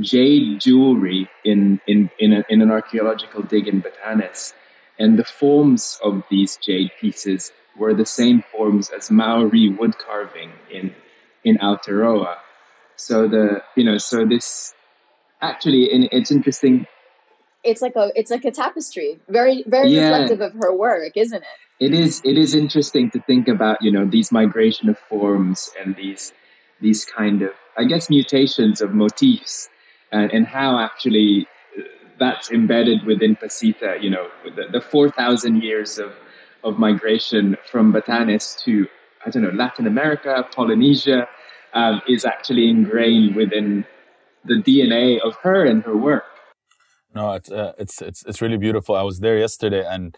jade 0.02 0.60
jewelry 0.62 1.30
in 1.44 1.80
in 1.88 2.10
in, 2.20 2.34
a, 2.34 2.44
in 2.50 2.62
an 2.62 2.72
archaeological 2.72 3.42
dig 3.42 3.68
in 3.68 3.82
Batanes, 3.82 4.54
and 5.00 5.18
the 5.18 5.24
forms 5.24 6.00
of 6.04 6.24
these 6.30 6.58
jade 6.58 6.92
pieces 7.00 7.52
were 7.78 7.94
the 7.94 8.06
same 8.06 8.44
forms 8.52 8.90
as 8.90 9.12
Maori 9.12 9.70
wood 9.70 9.98
carving 9.98 10.52
in 10.72 10.94
in 11.44 11.58
Aotearoa. 11.58 12.38
So 12.96 13.28
the 13.28 13.64
you 13.76 13.84
know 13.84 13.98
so 13.98 14.26
this 14.26 14.74
actually 15.42 15.92
and 15.92 16.08
it's 16.12 16.32
interesting. 16.32 16.86
It's 17.64 17.82
like 17.82 17.96
a 17.96 18.12
it's 18.16 18.32
like 18.32 18.46
a 18.46 18.52
tapestry. 18.52 19.20
Very 19.30 19.64
very 19.68 19.90
Yeah. 19.90 20.10
reflective 20.10 20.42
of 20.42 20.54
her 20.62 20.74
work, 20.76 21.14
isn't 21.16 21.44
it? 21.44 21.58
It 21.80 21.94
is 21.94 22.22
it 22.24 22.38
is 22.38 22.56
interesting 22.56 23.12
to 23.12 23.20
think 23.22 23.48
about 23.48 23.82
you 23.82 23.92
know 23.92 24.06
these 24.06 24.32
migration 24.32 24.90
of 24.90 24.98
forms 24.98 25.70
and 25.80 25.96
these 25.96 26.34
these 26.82 27.06
kind 27.06 27.42
of 27.42 27.52
I 27.78 27.84
guess 27.86 28.10
mutations 28.10 28.82
of 28.82 28.94
motifs 28.94 29.70
and, 30.12 30.32
and 30.32 30.48
how 30.48 30.80
actually 30.80 31.48
uh, 31.78 31.84
that's 32.20 32.52
embedded 32.52 33.06
within 33.06 33.36
Pacita. 33.36 33.98
You 34.02 34.10
know 34.12 34.28
the, 34.56 34.66
the 34.72 34.82
four 34.82 35.10
thousand 35.12 35.62
years 35.64 36.00
of 36.00 36.14
of 36.64 36.80
migration 36.80 37.58
from 37.70 37.94
Batanes 37.94 38.58
to 38.64 38.88
I 39.26 39.30
don't 39.30 39.44
know 39.44 39.52
Latin 39.52 39.88
America, 39.88 40.48
Polynesia, 40.56 41.28
um, 41.74 42.02
is 42.08 42.26
actually 42.26 42.70
ingrained 42.70 43.36
within 43.36 43.86
the 44.48 44.56
DNA 44.56 45.20
of 45.20 45.36
her 45.44 45.66
and 45.66 45.84
her 45.84 45.96
work. 45.98 46.26
No, 47.16 47.34
it's 47.34 47.52
uh, 47.52 47.74
it's 47.78 48.02
it's 48.02 48.24
it's 48.26 48.42
really 48.42 48.58
beautiful. 48.58 48.96
I 48.96 49.04
was 49.04 49.20
there 49.20 49.38
yesterday, 49.38 49.84
and 49.86 50.18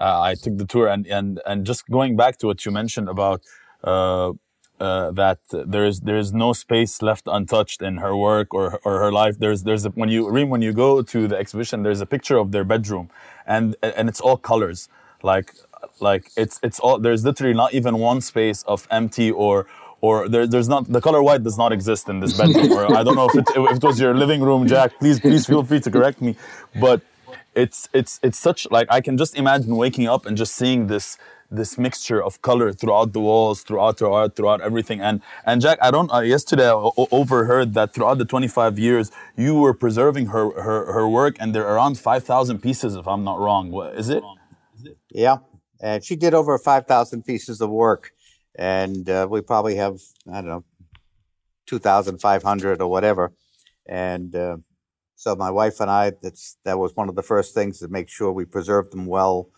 uh, 0.00 0.20
I 0.20 0.34
took 0.34 0.58
the 0.58 0.66
tour, 0.66 0.88
and 0.88 1.06
and 1.06 1.40
and 1.46 1.66
just 1.66 1.88
going 1.88 2.16
back 2.16 2.38
to 2.38 2.46
what 2.46 2.64
you 2.64 2.72
mentioned 2.72 3.08
about 3.08 3.42
uh, 3.84 4.32
uh, 4.80 5.10
that 5.12 5.40
there 5.52 5.84
is 5.84 6.00
there 6.00 6.18
is 6.18 6.32
no 6.32 6.52
space 6.52 7.02
left 7.02 7.24
untouched 7.26 7.82
in 7.82 7.98
her 7.98 8.16
work 8.16 8.54
or 8.54 8.80
or 8.84 8.98
her 9.00 9.12
life. 9.12 9.38
There's 9.38 9.62
there's 9.64 9.86
a, 9.86 9.90
when 9.90 10.08
you 10.08 10.28
Reem, 10.30 10.50
when 10.50 10.62
you 10.62 10.72
go 10.72 11.02
to 11.02 11.28
the 11.28 11.36
exhibition, 11.36 11.82
there's 11.82 12.00
a 12.00 12.06
picture 12.06 12.38
of 12.38 12.52
their 12.52 12.64
bedroom, 12.64 13.10
and 13.46 13.76
and 13.82 14.08
it's 14.08 14.20
all 14.20 14.36
colors, 14.36 14.88
like 15.22 15.54
like 16.00 16.30
it's 16.36 16.58
it's 16.62 16.80
all 16.80 16.98
there's 16.98 17.24
literally 17.24 17.54
not 17.54 17.74
even 17.74 17.98
one 17.98 18.20
space 18.20 18.62
of 18.64 18.88
empty 18.90 19.30
or 19.30 19.66
or 20.00 20.28
there, 20.28 20.46
there's 20.46 20.68
not 20.68 20.82
the 20.92 21.00
color 21.00 21.22
white 21.22 21.42
does 21.42 21.58
not 21.58 21.72
exist 21.72 22.08
in 22.08 22.20
this 22.20 22.32
bedroom 22.36 22.72
or 22.72 22.84
i 22.96 23.02
don't 23.02 23.16
know 23.20 23.28
if 23.28 23.34
it, 23.36 23.46
if 23.72 23.76
it 23.78 23.82
was 23.84 23.98
your 24.00 24.14
living 24.14 24.40
room 24.42 24.66
jack 24.66 24.90
please 24.98 25.18
please 25.20 25.46
feel 25.46 25.62
free 25.64 25.80
to 25.80 25.90
correct 25.90 26.20
me. 26.20 26.36
But 26.80 27.00
it's 27.54 27.88
it's 27.92 28.20
it's 28.22 28.38
such 28.38 28.60
like 28.70 28.86
i 28.90 29.00
can 29.00 29.16
just 29.16 29.34
imagine 29.36 29.76
waking 29.76 30.06
up 30.14 30.22
and 30.26 30.36
just 30.36 30.54
seeing 30.54 30.86
this 30.86 31.18
this 31.52 31.76
mixture 31.76 32.22
of 32.22 32.40
color 32.42 32.72
throughout 32.72 33.12
the 33.12 33.18
walls 33.20 33.62
throughout 33.62 33.98
her 34.00 34.08
art 34.08 34.36
throughout 34.36 34.60
everything. 34.60 35.00
And 35.00 35.20
and 35.44 35.60
jack 35.60 35.78
i 35.82 35.90
don't 35.90 36.10
uh, 36.12 36.20
yesterday 36.20 36.68
i 36.68 36.72
o- 36.72 37.08
overheard 37.10 37.74
that 37.74 37.92
throughout 37.94 38.18
the 38.18 38.24
25 38.24 38.78
years 38.78 39.10
you 39.36 39.52
were 39.62 39.74
preserving 39.74 40.26
her 40.26 40.44
her, 40.66 40.92
her 40.92 41.08
work 41.08 41.34
and 41.40 41.52
there 41.54 41.66
are 41.66 41.74
around 41.74 41.98
5000 41.98 42.60
pieces 42.62 42.94
if 42.94 43.06
i'm 43.08 43.24
not 43.24 43.38
wrong. 43.40 43.70
What- 43.72 43.94
is 43.96 44.08
it? 44.10 44.22
Yeah, 45.12 45.38
and 45.80 46.04
she 46.04 46.14
did 46.16 46.34
over 46.34 46.56
five 46.58 46.86
thousand 46.86 47.24
pieces 47.24 47.60
of 47.60 47.68
work, 47.70 48.12
and 48.60 49.08
uh, 49.08 49.26
we 49.28 49.40
probably 49.40 49.76
have 49.76 50.00
I 50.30 50.34
don't 50.34 50.46
know 50.46 50.64
two 51.66 51.78
thousand 51.78 52.18
five 52.18 52.42
hundred 52.42 52.82
or 52.82 52.88
whatever. 52.88 53.32
And 53.86 54.36
uh, 54.36 54.58
so 55.16 55.34
my 55.34 55.50
wife 55.50 55.80
and 55.80 55.90
I, 55.90 56.12
that's 56.22 56.58
that 56.64 56.78
was 56.78 56.94
one 56.94 57.08
of 57.08 57.16
the 57.16 57.22
first 57.22 57.54
things 57.54 57.78
to 57.78 57.88
make 57.88 58.08
sure 58.08 58.30
we 58.30 58.44
preserved 58.44 58.92
them 58.92 59.06
well, 59.06 59.48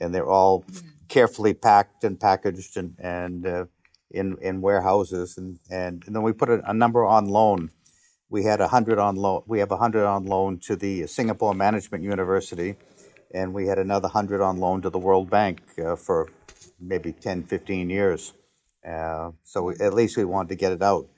and 0.00 0.14
they're 0.14 0.30
all 0.30 0.64
carefully 1.08 1.54
packed 1.54 2.04
and 2.04 2.18
packaged 2.18 2.76
and 2.76 2.94
and 3.00 3.46
uh, 3.46 3.64
in 4.12 4.38
in 4.40 4.60
warehouses, 4.60 5.36
and, 5.36 5.58
and 5.68 6.04
and 6.06 6.14
then 6.14 6.22
we 6.22 6.32
put 6.32 6.48
a, 6.48 6.62
a 6.70 6.72
number 6.72 7.04
on 7.04 7.26
loan. 7.26 7.70
We 8.30 8.44
had 8.44 8.60
a 8.60 8.68
hundred 8.68 8.98
on 8.98 9.16
loan. 9.16 9.42
We 9.46 9.58
have 9.58 9.72
a 9.72 9.76
hundred 9.76 10.06
on 10.06 10.24
loan 10.24 10.58
to 10.60 10.76
the 10.76 11.06
Singapore 11.08 11.52
Management 11.52 12.04
University 12.04 12.76
and 13.34 13.54
we 13.54 13.66
had 13.66 13.78
another 13.78 14.08
100 14.08 14.42
on 14.42 14.58
loan 14.58 14.82
to 14.82 14.90
the 14.90 14.98
World 14.98 15.30
Bank 15.30 15.62
uh, 15.82 15.96
for 15.96 16.30
maybe 16.78 17.12
10, 17.12 17.44
15 17.44 17.88
years. 17.88 18.34
Uh, 18.86 19.30
so 19.44 19.62
we, 19.62 19.74
at 19.80 19.94
least 19.94 20.16
we 20.16 20.24
wanted 20.24 20.48
to 20.50 20.56
get 20.56 20.72
it 20.72 20.82
out. 20.82 21.08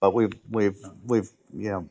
But 0.00 0.14
we've, 0.14 0.32
we've, 0.50 0.78
we've, 1.04 1.30
you 1.56 1.70
know, 1.70 1.88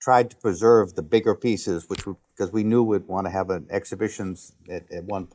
tried 0.00 0.30
to 0.30 0.36
preserve 0.36 0.94
the 0.94 1.02
bigger 1.02 1.34
pieces, 1.34 1.88
which 1.88 2.04
because 2.04 2.52
we 2.52 2.62
knew 2.62 2.82
we'd 2.82 3.08
want 3.08 3.26
to 3.26 3.30
have 3.30 3.50
an 3.50 3.66
exhibitions 3.70 4.52
at, 4.70 4.90
at 4.92 5.04
one. 5.04 5.26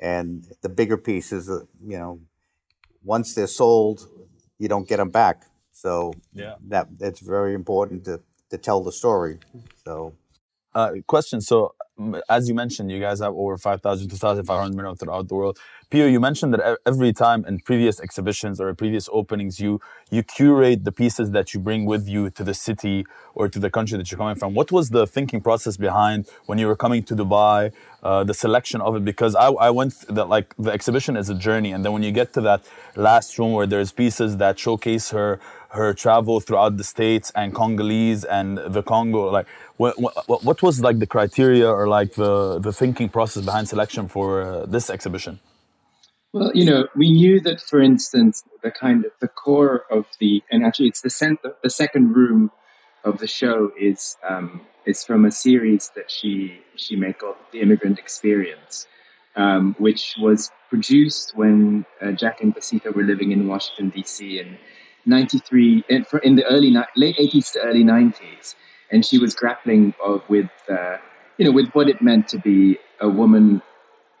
And 0.00 0.46
the 0.62 0.68
bigger 0.68 0.96
pieces, 0.96 1.48
uh, 1.48 1.60
you 1.84 1.98
know, 1.98 2.20
once 3.02 3.34
they're 3.34 3.46
sold, 3.46 4.08
you 4.58 4.68
don't 4.68 4.88
get 4.88 4.98
them 4.98 5.10
back. 5.10 5.44
So 5.72 6.14
Yeah. 6.32 6.54
that 6.68 6.98
that's 6.98 7.20
very 7.20 7.54
important 7.54 8.04
to, 8.04 8.20
to 8.50 8.58
tell 8.58 8.82
the 8.82 8.92
story. 8.92 9.38
So 9.84 10.14
uh, 10.74 10.92
question. 11.06 11.40
So, 11.40 11.74
as 12.28 12.48
you 12.48 12.54
mentioned, 12.54 12.90
you 12.90 12.98
guys 13.00 13.20
have 13.20 13.34
over 13.34 13.56
5,000, 13.56 14.08
2,500 14.08 14.74
million 14.74 14.96
throughout 14.96 15.28
the 15.28 15.34
world. 15.34 15.58
Pio, 15.90 16.06
you 16.06 16.18
mentioned 16.18 16.52
that 16.54 16.78
every 16.84 17.12
time 17.12 17.44
in 17.44 17.60
previous 17.60 18.00
exhibitions 18.00 18.60
or 18.60 18.74
previous 18.74 19.08
openings, 19.12 19.60
you 19.60 19.80
you 20.10 20.24
curate 20.24 20.84
the 20.84 20.90
pieces 20.90 21.30
that 21.30 21.54
you 21.54 21.60
bring 21.60 21.84
with 21.84 22.08
you 22.08 22.30
to 22.30 22.42
the 22.42 22.54
city 22.54 23.06
or 23.34 23.48
to 23.48 23.60
the 23.60 23.70
country 23.70 23.96
that 23.98 24.10
you're 24.10 24.18
coming 24.18 24.34
from. 24.34 24.54
What 24.54 24.72
was 24.72 24.90
the 24.90 25.06
thinking 25.06 25.40
process 25.40 25.76
behind 25.76 26.26
when 26.46 26.58
you 26.58 26.66
were 26.66 26.76
coming 26.76 27.04
to 27.04 27.14
Dubai, 27.14 27.72
uh, 28.02 28.24
the 28.24 28.34
selection 28.34 28.80
of 28.80 28.96
it? 28.96 29.04
Because 29.04 29.36
I, 29.36 29.48
I 29.48 29.70
went 29.70 29.94
that 30.08 30.28
like 30.28 30.54
the 30.58 30.72
exhibition 30.72 31.16
is 31.16 31.30
a 31.30 31.34
journey, 31.34 31.70
and 31.70 31.84
then 31.84 31.92
when 31.92 32.02
you 32.02 32.10
get 32.10 32.32
to 32.32 32.40
that 32.40 32.64
last 32.96 33.38
room 33.38 33.52
where 33.52 33.66
there's 33.66 33.92
pieces 33.92 34.38
that 34.38 34.58
showcase 34.58 35.10
her 35.10 35.38
her 35.74 35.92
travel 35.94 36.40
throughout 36.40 36.76
the 36.76 36.84
states 36.84 37.32
and 37.34 37.54
Congolese 37.54 38.24
and 38.24 38.58
the 38.58 38.82
Congo, 38.82 39.30
like 39.30 39.46
what, 39.76 40.00
what, 40.00 40.44
what 40.44 40.62
was 40.62 40.80
like 40.80 40.98
the 40.98 41.06
criteria 41.06 41.68
or 41.68 41.88
like 41.88 42.14
the, 42.14 42.58
the 42.58 42.72
thinking 42.72 43.08
process 43.08 43.44
behind 43.44 43.68
selection 43.68 44.08
for 44.08 44.42
uh, 44.42 44.66
this 44.66 44.90
exhibition? 44.90 45.40
Well, 46.32 46.50
you 46.52 46.64
know, 46.64 46.88
we 46.96 47.12
knew 47.12 47.40
that, 47.42 47.60
for 47.60 47.80
instance, 47.80 48.42
the 48.62 48.72
kind 48.72 49.04
of 49.04 49.12
the 49.20 49.28
core 49.28 49.84
of 49.90 50.06
the, 50.18 50.42
and 50.50 50.64
actually, 50.64 50.88
it's 50.88 51.02
the 51.02 51.10
center, 51.10 51.54
the 51.62 51.70
second 51.70 52.16
room 52.16 52.50
of 53.04 53.18
the 53.18 53.26
show 53.26 53.70
is 53.78 54.16
um, 54.28 54.62
is 54.86 55.04
from 55.04 55.24
a 55.24 55.30
series 55.30 55.90
that 55.94 56.10
she 56.10 56.60
she 56.76 56.96
made 56.96 57.18
called 57.18 57.36
The 57.52 57.60
Immigrant 57.60 57.98
Experience, 57.98 58.86
um, 59.36 59.76
which 59.78 60.16
was 60.18 60.50
produced 60.70 61.36
when 61.36 61.86
uh, 62.02 62.12
Jack 62.12 62.40
and 62.40 62.54
Pasita 62.54 62.92
were 62.92 63.04
living 63.04 63.30
in 63.30 63.46
Washington 63.46 63.90
D.C. 63.90 64.40
in 64.40 64.58
'93, 65.06 65.84
in, 65.88 66.36
the 66.36 66.44
early 66.48 66.74
late 66.96 67.16
'80s 67.16 67.52
to 67.52 67.60
early 67.60 67.84
'90s, 67.84 68.54
and 68.90 69.04
she 69.04 69.18
was 69.18 69.34
grappling 69.34 69.94
uh, 70.04 70.18
with 70.28 70.50
uh, 70.70 70.96
you 71.38 71.44
know 71.44 71.52
with 71.52 71.68
what 71.70 71.88
it 71.88 72.00
meant 72.02 72.28
to 72.28 72.38
be 72.38 72.78
a 73.00 73.08
woman 73.08 73.62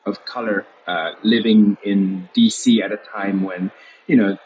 of 0.06 0.24
color 0.24 0.66
uh, 0.86 1.12
living 1.22 1.76
in 1.84 2.28
DC 2.36 2.82
at 2.82 2.92
a 2.92 2.96
time 2.96 3.42
when, 3.42 3.70
you 4.06 4.16
know, 4.16 4.36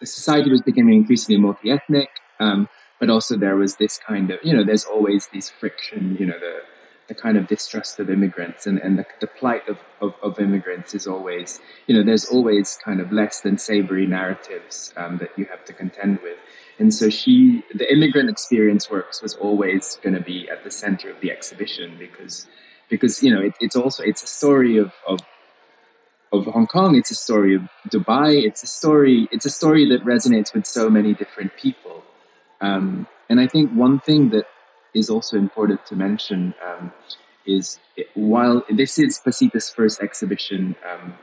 the 0.00 0.06
society 0.06 0.50
was 0.50 0.62
becoming 0.62 0.94
increasingly 0.94 1.40
multi-ethnic, 1.40 2.08
um, 2.40 2.68
but 2.98 3.08
also 3.08 3.36
there 3.36 3.56
was 3.56 3.76
this 3.76 3.98
kind 3.98 4.30
of, 4.30 4.38
you 4.42 4.52
know, 4.52 4.64
there's 4.64 4.84
always 4.84 5.28
this 5.32 5.48
friction, 5.48 6.16
you 6.18 6.26
know, 6.26 6.38
the 6.38 6.60
the 7.08 7.14
kind 7.14 7.36
of 7.36 7.46
distrust 7.46 8.00
of 8.00 8.08
immigrants 8.08 8.66
and, 8.66 8.78
and 8.78 8.98
the, 8.98 9.04
the 9.20 9.26
plight 9.26 9.68
of, 9.68 9.78
of, 10.00 10.14
of 10.22 10.40
immigrants 10.40 10.94
is 10.94 11.06
always, 11.06 11.60
you 11.86 11.94
know, 11.94 12.02
there's 12.02 12.24
always 12.26 12.78
kind 12.82 13.00
of 13.00 13.12
less 13.12 13.40
than 13.40 13.58
savory 13.58 14.06
narratives 14.06 14.92
um, 14.96 15.18
that 15.18 15.30
you 15.36 15.44
have 15.44 15.64
to 15.66 15.72
contend 15.72 16.18
with. 16.22 16.38
And 16.78 16.92
so 16.92 17.10
she, 17.10 17.62
the 17.74 17.90
immigrant 17.92 18.30
experience 18.30 18.90
works 18.90 19.22
was 19.22 19.34
always 19.34 19.98
going 20.02 20.14
to 20.14 20.22
be 20.22 20.48
at 20.48 20.64
the 20.64 20.70
center 20.70 21.10
of 21.10 21.20
the 21.20 21.30
exhibition 21.30 21.96
because, 21.98 22.46
because 22.88 23.22
you 23.22 23.32
know, 23.34 23.42
it, 23.42 23.54
it's 23.60 23.76
also 23.76 24.02
it's 24.02 24.22
a 24.22 24.26
story 24.26 24.78
of, 24.78 24.92
of 25.06 25.20
of 26.32 26.46
Hong 26.46 26.66
Kong. 26.66 26.96
It's 26.96 27.12
a 27.12 27.14
story 27.14 27.54
of 27.54 27.62
Dubai. 27.90 28.42
It's 28.42 28.62
a 28.64 28.66
story. 28.66 29.28
It's 29.30 29.46
a 29.46 29.50
story 29.50 29.88
that 29.90 30.04
resonates 30.04 30.52
with 30.52 30.66
so 30.66 30.90
many 30.90 31.14
different 31.14 31.52
people. 31.56 32.02
Um, 32.60 33.06
and 33.28 33.40
I 33.40 33.46
think 33.46 33.70
one 33.70 34.00
thing 34.00 34.30
that 34.30 34.46
is 34.94 35.10
also 35.10 35.36
important 35.36 35.84
to 35.86 35.96
mention 35.96 36.54
um, 36.66 36.92
is 37.46 37.78
while 38.14 38.62
this 38.70 38.98
is 38.98 39.20
Pacita's 39.24 39.68
first 39.68 40.00
exhibition 40.00 40.74
um, 40.90 41.14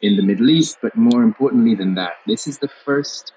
in 0.00 0.16
the 0.16 0.22
Middle 0.22 0.50
East, 0.50 0.78
but 0.80 0.94
more 0.96 1.22
importantly 1.22 1.74
than 1.74 1.94
that, 1.94 2.14
this 2.26 2.46
is 2.46 2.58
the 2.58 2.68
first 2.68 3.32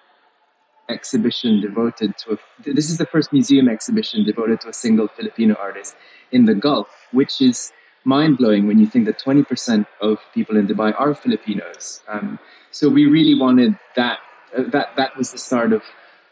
exhibition 0.89 1.61
devoted 1.61 2.17
to 2.17 2.33
a, 2.33 2.37
this 2.73 2.89
is 2.89 2.97
the 2.97 3.05
first 3.05 3.31
museum 3.31 3.69
exhibition 3.69 4.23
devoted 4.23 4.61
to 4.61 4.69
a 4.69 4.73
single 4.73 5.07
Filipino 5.07 5.55
artist 5.55 5.95
in 6.31 6.45
the 6.45 6.53
Gulf, 6.53 7.07
which 7.11 7.41
is 7.41 7.71
mind 8.03 8.37
blowing 8.37 8.67
when 8.67 8.79
you 8.79 8.85
think 8.85 9.05
that 9.05 9.19
20% 9.19 9.85
of 10.01 10.19
people 10.33 10.57
in 10.57 10.67
Dubai 10.67 10.93
are 10.99 11.15
Filipinos. 11.15 12.01
Um, 12.07 12.39
so 12.71 12.89
we 12.89 13.05
really 13.05 13.39
wanted 13.39 13.77
that. 13.95 14.19
Uh, 14.55 14.63
that 14.63 14.89
that 14.97 15.15
was 15.15 15.31
the 15.31 15.37
start 15.37 15.71
of 15.71 15.81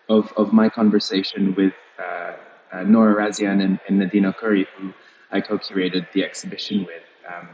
of, 0.09 0.33
of 0.35 0.51
my 0.51 0.67
conversation 0.67 1.55
with 1.55 1.73
uh, 1.97 2.33
uh, 2.71 2.83
Nora 2.83 3.15
Razian 3.15 3.63
and, 3.63 3.79
and 3.87 4.01
Nadina 4.01 4.35
Curry, 4.35 4.67
who 4.77 4.93
I 5.31 5.41
co-curated 5.41 6.11
the 6.13 6.23
exhibition 6.23 6.85
with. 6.85 7.03
Um, 7.27 7.49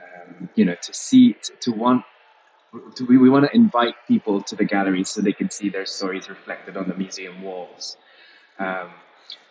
um, 0.00 0.48
you 0.54 0.64
know, 0.64 0.74
to 0.82 0.94
see, 0.94 1.34
to, 1.34 1.52
to 1.60 1.72
want, 1.72 2.04
to, 2.96 3.04
we, 3.06 3.18
we 3.18 3.30
want 3.30 3.46
to 3.46 3.54
invite 3.54 3.94
people 4.06 4.42
to 4.42 4.56
the 4.56 4.64
gallery 4.64 5.04
so 5.04 5.20
they 5.20 5.32
can 5.32 5.50
see 5.50 5.68
their 5.68 5.86
stories 5.86 6.28
reflected 6.28 6.76
on 6.76 6.88
the 6.88 6.94
museum 6.94 7.42
walls. 7.42 7.96
Um, 8.58 8.90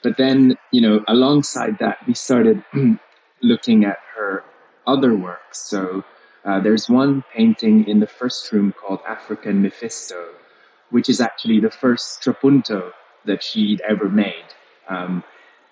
but 0.04 0.18
then, 0.18 0.58
you 0.72 0.82
know, 0.82 1.04
alongside 1.08 1.78
that, 1.80 1.98
we 2.08 2.14
started 2.14 2.64
looking 3.42 3.86
at 3.86 3.98
her 4.16 4.44
other 4.88 5.16
works. 5.16 5.60
So 5.60 6.04
uh, 6.46 6.60
there's 6.60 6.90
one 6.90 7.24
painting 7.34 7.88
in 7.88 8.00
the 8.00 8.08
first 8.08 8.52
room 8.52 8.74
called 8.74 9.00
African 9.08 9.62
Mephisto, 9.62 10.30
which 10.90 11.10
is 11.10 11.22
actually 11.22 11.60
the 11.60 11.70
first 11.70 12.22
trapunto 12.24 12.92
that 13.26 13.44
she'd 13.44 13.82
ever 13.82 14.10
made. 14.10 14.46
Um, 14.90 15.24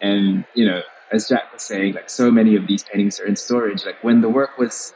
and, 0.01 0.45
you 0.53 0.65
know, 0.65 0.81
as 1.11 1.27
Jack 1.27 1.51
was 1.53 1.63
saying, 1.63 1.93
like 1.93 2.09
so 2.09 2.29
many 2.31 2.55
of 2.55 2.67
these 2.67 2.83
paintings 2.83 3.19
are 3.19 3.25
in 3.25 3.35
storage. 3.35 3.85
Like 3.85 4.03
when 4.03 4.21
the 4.21 4.29
work 4.29 4.57
was 4.57 4.93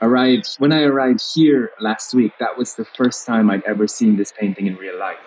arrived, 0.00 0.56
when 0.58 0.72
I 0.72 0.82
arrived 0.82 1.22
here 1.34 1.70
last 1.80 2.14
week, 2.14 2.32
that 2.40 2.56
was 2.56 2.74
the 2.74 2.84
first 2.84 3.26
time 3.26 3.50
I'd 3.50 3.64
ever 3.64 3.86
seen 3.86 4.16
this 4.16 4.32
painting 4.32 4.66
in 4.66 4.76
real 4.76 4.98
life. 4.98 5.18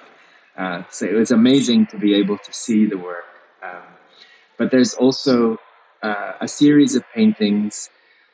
Uh, 0.57 0.83
so 0.89 1.05
it 1.05 1.13
was 1.13 1.31
amazing 1.31 1.87
to 1.87 1.97
be 1.97 2.13
able 2.13 2.37
to 2.37 2.53
see 2.53 2.85
the 2.85 2.97
work. 2.97 3.25
Um, 3.63 3.83
but 4.57 4.71
there's 4.71 4.93
also 4.93 5.57
uh, 6.03 6.33
a 6.41 6.47
series 6.47 6.95
of 6.95 7.03
paintings 7.13 7.89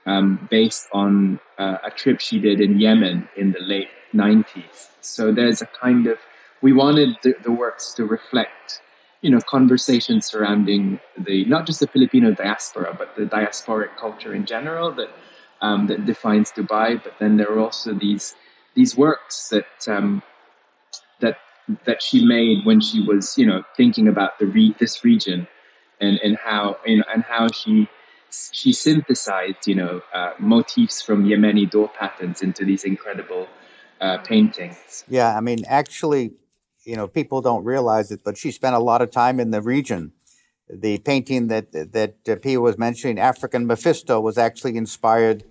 um, 0.06 0.48
based 0.50 0.88
on 0.94 1.40
uh, 1.58 1.78
a 1.86 1.92
trip 1.92 2.20
she 2.20 2.40
did 2.40 2.62
in 2.62 2.80
Yemen 2.80 3.28
in 3.36 3.52
the 3.52 3.60
late 3.60 3.90
90s. 4.14 4.90
So 5.02 5.32
there's 5.32 5.62
a 5.62 5.68
kind 5.68 6.08
of, 6.08 6.18
we 6.62 6.74
wanted 6.74 7.18
the, 7.24 7.36
the 7.44 7.52
works 7.52 7.94
to 7.96 8.06
reflect, 8.06 8.82
you 9.22 9.30
know, 9.30 9.40
conversations 9.42 10.26
surrounding 10.28 11.00
the, 11.18 11.46
not 11.46 11.66
just 11.66 11.80
the 11.80 11.88
Filipino 11.88 12.32
diaspora, 12.32 12.96
but 12.98 13.16
the 13.16 13.24
diasporic 13.24 13.96
culture 13.98 14.34
in 14.34 14.46
general 14.46 14.92
that, 14.92 15.10
um, 15.62 15.88
that 15.88 16.06
defines 16.06 16.52
Dubai. 16.52 17.02
But 17.04 17.14
then 17.20 17.38
there 17.38 17.50
are 17.52 17.60
also 17.60 17.94
these, 17.94 18.36
these 18.76 18.96
works 18.96 19.50
that, 19.50 19.88
um, 19.88 20.22
that, 21.20 21.38
that 21.86 22.02
she 22.02 22.24
made 22.24 22.66
when 22.66 22.80
she 22.80 23.02
was, 23.02 23.38
you 23.38 23.46
know, 23.46 23.64
thinking 23.76 24.08
about 24.08 24.38
the 24.40 24.46
re- 24.46 24.76
this 24.80 25.04
region 25.04 25.48
and, 26.00 26.20
and 26.24 26.38
how, 26.38 26.78
you 26.86 26.98
know, 26.98 27.04
and 27.12 27.24
how 27.24 27.48
she, 27.48 27.90
she 28.52 28.72
synthesized, 28.72 29.68
you 29.68 29.76
know, 29.76 30.02
uh, 30.14 30.34
motifs 30.38 31.02
from 31.02 31.26
Yemeni 31.26 31.70
door 31.70 31.90
patterns 31.90 32.42
into 32.42 32.64
these 32.64 32.84
incredible 32.84 33.48
uh, 34.00 34.20
paintings. 34.20 35.04
Yeah, 35.08 35.36
I 35.36 35.42
mean, 35.42 35.64
actually, 35.68 36.34
you 36.88 36.96
know, 36.96 37.06
people 37.06 37.42
don't 37.42 37.66
realize 37.66 38.12
it, 38.12 38.22
but 38.24 38.38
she 38.38 38.50
spent 38.50 38.74
a 38.74 38.80
lot 38.80 39.02
of 39.02 39.12
time 39.12 39.42
in 39.42 39.52
the 39.52 39.62
region. 39.62 40.14
The 40.70 40.98
painting 41.00 41.48
that 41.48 41.72
that 41.74 42.42
Pia 42.42 42.62
was 42.62 42.78
mentioning, 42.78 43.20
African 43.20 43.68
Mephisto, 43.68 44.22
was 44.22 44.38
actually 44.38 44.78
inspired 44.78 45.44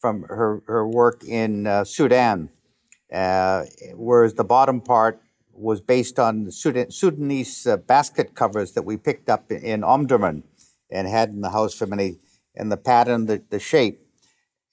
from 0.00 0.22
her 0.22 0.62
her 0.66 0.88
work 0.88 1.22
in 1.24 1.66
uh, 1.66 1.84
Sudan, 1.84 2.48
uh, 3.12 3.64
whereas 3.94 4.34
the 4.34 4.44
bottom 4.44 4.80
part 4.80 5.20
was 5.52 5.80
based 5.82 6.18
on 6.18 6.50
Sudan, 6.50 6.90
Sudanese 6.90 7.66
uh, 7.66 7.76
basket 7.76 8.34
covers 8.34 8.72
that 8.72 8.82
we 8.82 8.96
picked 8.96 9.28
up 9.28 9.50
in 9.50 9.82
Omdurman 9.82 10.42
and 10.90 11.06
had 11.06 11.30
in 11.30 11.42
the 11.42 11.50
house 11.50 11.74
for 11.74 11.86
many, 11.86 12.18
and 12.54 12.72
the 12.72 12.76
pattern, 12.78 13.26
the, 13.26 13.42
the 13.50 13.58
shape, 13.58 14.00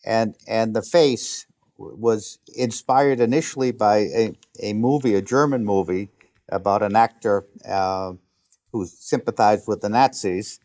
and 0.05 0.35
and 0.47 0.73
the 0.75 0.81
face 0.81 1.45
was 1.77 2.39
inspired 2.55 3.19
initially 3.19 3.71
by 3.71 3.97
a, 3.97 4.37
a 4.61 4.73
movie, 4.73 5.15
a 5.15 5.21
German 5.21 5.65
movie 5.65 6.09
about 6.49 6.83
an 6.83 6.95
actor 6.95 7.45
uh, 7.67 8.13
who 8.71 8.85
sympathized 8.85 9.67
with 9.67 9.81
the 9.81 9.89
Nazis. 9.89 10.59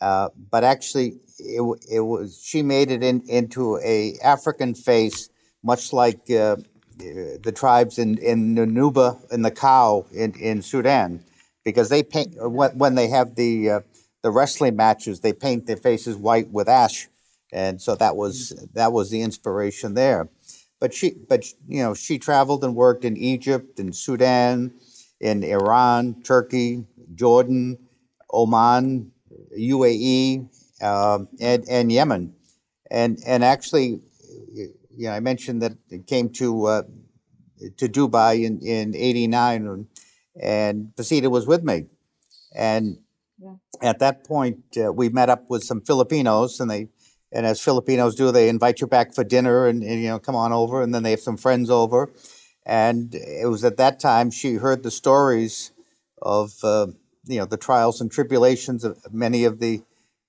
Uh, 0.00 0.28
but 0.50 0.64
actually, 0.64 1.20
it, 1.38 1.62
it 1.90 2.00
was 2.00 2.40
she 2.42 2.62
made 2.62 2.90
it 2.90 3.02
in, 3.02 3.22
into 3.28 3.78
a 3.78 4.18
African 4.22 4.74
face, 4.74 5.30
much 5.62 5.92
like 5.92 6.28
uh, 6.30 6.56
the 6.98 7.52
tribes 7.54 7.98
in 7.98 8.18
in 8.18 8.54
Nuba 8.54 9.18
in 9.32 9.42
the 9.42 9.50
cow 9.50 10.04
in, 10.12 10.32
in 10.34 10.62
Sudan, 10.62 11.24
because 11.64 11.88
they 11.88 12.02
paint 12.02 12.34
when 12.36 12.94
they 12.94 13.08
have 13.08 13.36
the 13.36 13.70
uh, 13.70 13.80
the 14.22 14.30
wrestling 14.30 14.76
matches, 14.76 15.20
they 15.20 15.32
paint 15.32 15.66
their 15.66 15.76
faces 15.76 16.16
white 16.16 16.50
with 16.50 16.68
ash, 16.68 17.08
and 17.52 17.80
so 17.80 17.94
that 17.96 18.16
was 18.16 18.50
that 18.74 18.92
was 18.92 19.10
the 19.10 19.22
inspiration 19.22 19.94
there. 19.94 20.28
But 20.82 20.92
she, 20.92 21.14
but 21.28 21.46
you 21.68 21.80
know, 21.80 21.94
she 21.94 22.18
traveled 22.18 22.64
and 22.64 22.74
worked 22.74 23.04
in 23.04 23.16
Egypt, 23.16 23.78
in 23.78 23.92
Sudan, 23.92 24.72
in 25.20 25.44
Iran, 25.44 26.22
Turkey, 26.24 26.84
Jordan, 27.14 27.78
Oman, 28.34 29.12
UAE, 29.56 30.48
uh, 30.82 31.20
and 31.40 31.64
and 31.70 31.92
Yemen, 31.92 32.34
and 32.90 33.16
and 33.24 33.44
actually, 33.44 34.00
you 34.52 35.06
know, 35.06 35.12
I 35.12 35.20
mentioned 35.20 35.62
that 35.62 35.74
it 35.88 36.08
came 36.08 36.30
to 36.30 36.66
uh, 36.66 36.82
to 37.76 37.88
Dubai 37.88 38.44
in 38.44 38.58
in 38.58 38.96
'89, 38.96 39.66
and, 39.68 39.86
and 40.42 40.96
Pacita 40.96 41.30
was 41.30 41.46
with 41.46 41.62
me, 41.62 41.86
and 42.56 42.98
yeah. 43.38 43.54
at 43.80 44.00
that 44.00 44.26
point 44.26 44.64
uh, 44.76 44.92
we 44.92 45.10
met 45.10 45.30
up 45.30 45.48
with 45.48 45.62
some 45.62 45.80
Filipinos, 45.80 46.58
and 46.58 46.68
they 46.68 46.88
and 47.32 47.46
as 47.46 47.60
Filipinos 47.60 48.14
do, 48.14 48.30
they 48.30 48.48
invite 48.48 48.80
you 48.80 48.86
back 48.86 49.14
for 49.14 49.24
dinner 49.24 49.66
and, 49.66 49.82
and, 49.82 50.02
you 50.02 50.08
know 50.08 50.18
come 50.18 50.36
on 50.36 50.52
over, 50.52 50.82
and 50.82 50.94
then 50.94 51.02
they 51.02 51.10
have 51.10 51.20
some 51.20 51.36
friends 51.36 51.70
over. 51.70 52.10
And 52.64 53.14
it 53.14 53.48
was 53.48 53.64
at 53.64 53.78
that 53.78 53.98
time 53.98 54.30
she 54.30 54.54
heard 54.54 54.82
the 54.82 54.90
stories 54.90 55.72
of 56.20 56.52
uh, 56.62 56.88
you 57.24 57.38
know 57.38 57.46
the 57.46 57.56
trials 57.56 58.00
and 58.00 58.10
tribulations 58.10 58.84
of 58.84 58.98
many 59.12 59.44
of 59.44 59.58
the 59.58 59.82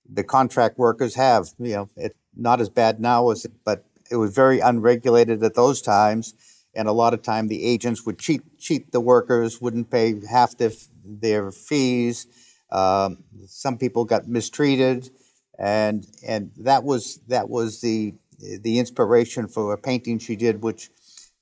the 0.10 0.24
contract 0.24 0.78
workers 0.78 1.16
have. 1.16 1.50
You 1.60 1.74
know, 1.74 1.90
it's 1.98 2.18
not 2.36 2.62
as 2.62 2.70
bad 2.70 3.00
now 3.00 3.30
as 3.30 3.46
it, 3.46 3.52
but 3.66 3.86
it 4.10 4.16
was 4.16 4.34
very 4.34 4.60
unregulated 4.60 5.44
at 5.44 5.56
those 5.56 5.82
times, 5.82 6.34
and 6.74 6.88
a 6.88 6.94
lot 6.94 7.14
of 7.14 7.22
time 7.22 7.48
the 7.48 7.66
agents 7.66 8.06
would 8.06 8.18
cheat 8.18 8.42
cheat 8.58 8.92
the 8.92 9.02
workers, 9.02 9.62
wouldn't 9.62 9.92
pay 9.92 10.16
half 10.30 10.58
their 10.58 10.72
their 11.06 11.52
fees. 11.52 12.28
Um, 12.72 13.24
some 13.46 13.78
people 13.78 14.06
got 14.06 14.28
mistreated 14.28 15.12
and 15.60 16.06
and 16.26 16.52
that 16.58 16.84
was 16.84 17.20
that 17.28 17.50
was 17.50 17.82
the 17.82 18.14
the 18.40 18.80
inspiration 18.80 19.48
for 19.48 19.74
a 19.74 19.78
painting 19.78 20.20
she 20.20 20.36
did, 20.36 20.64
which 20.64 20.90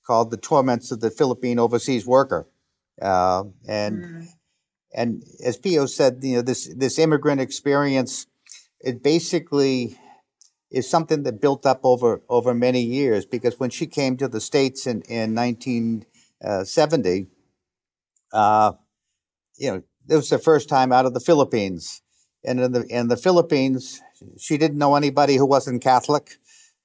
called 0.05 0.31
"The 0.31 0.37
Torments 0.37 0.91
of 0.91 0.99
the 0.99 1.09
Philippine 1.09 1.59
Overseas 1.59 2.05
Worker," 2.05 2.47
uh, 3.01 3.43
and 3.67 4.03
mm. 4.03 4.27
and 4.93 5.23
as 5.43 5.57
Pio 5.57 5.85
said, 5.85 6.19
you 6.21 6.35
know 6.35 6.41
this 6.41 6.73
this 6.75 6.99
immigrant 6.99 7.41
experience, 7.41 8.27
it 8.79 9.01
basically 9.01 9.97
is 10.69 10.89
something 10.89 11.23
that 11.23 11.41
built 11.41 11.65
up 11.65 11.81
over 11.83 12.21
over 12.29 12.53
many 12.53 12.81
years 12.81 13.25
because 13.25 13.59
when 13.59 13.69
she 13.69 13.87
came 13.87 14.17
to 14.17 14.27
the 14.27 14.41
states 14.41 14.85
in 14.85 15.01
in 15.03 15.33
1970, 15.35 17.27
uh, 18.33 18.73
you 19.57 19.71
know, 19.71 19.83
it 20.09 20.15
was 20.15 20.29
the 20.29 20.39
first 20.39 20.67
time 20.67 20.91
out 20.91 21.05
of 21.05 21.13
the 21.13 21.19
Philippines 21.19 22.01
and 22.43 22.59
in 22.59 22.71
the 22.71 22.83
in 22.87 23.07
the 23.07 23.17
Philippines, 23.17 24.01
she 24.37 24.57
didn't 24.57 24.77
know 24.77 24.95
anybody 24.95 25.35
who 25.35 25.45
wasn't 25.45 25.81
Catholic. 25.81 26.37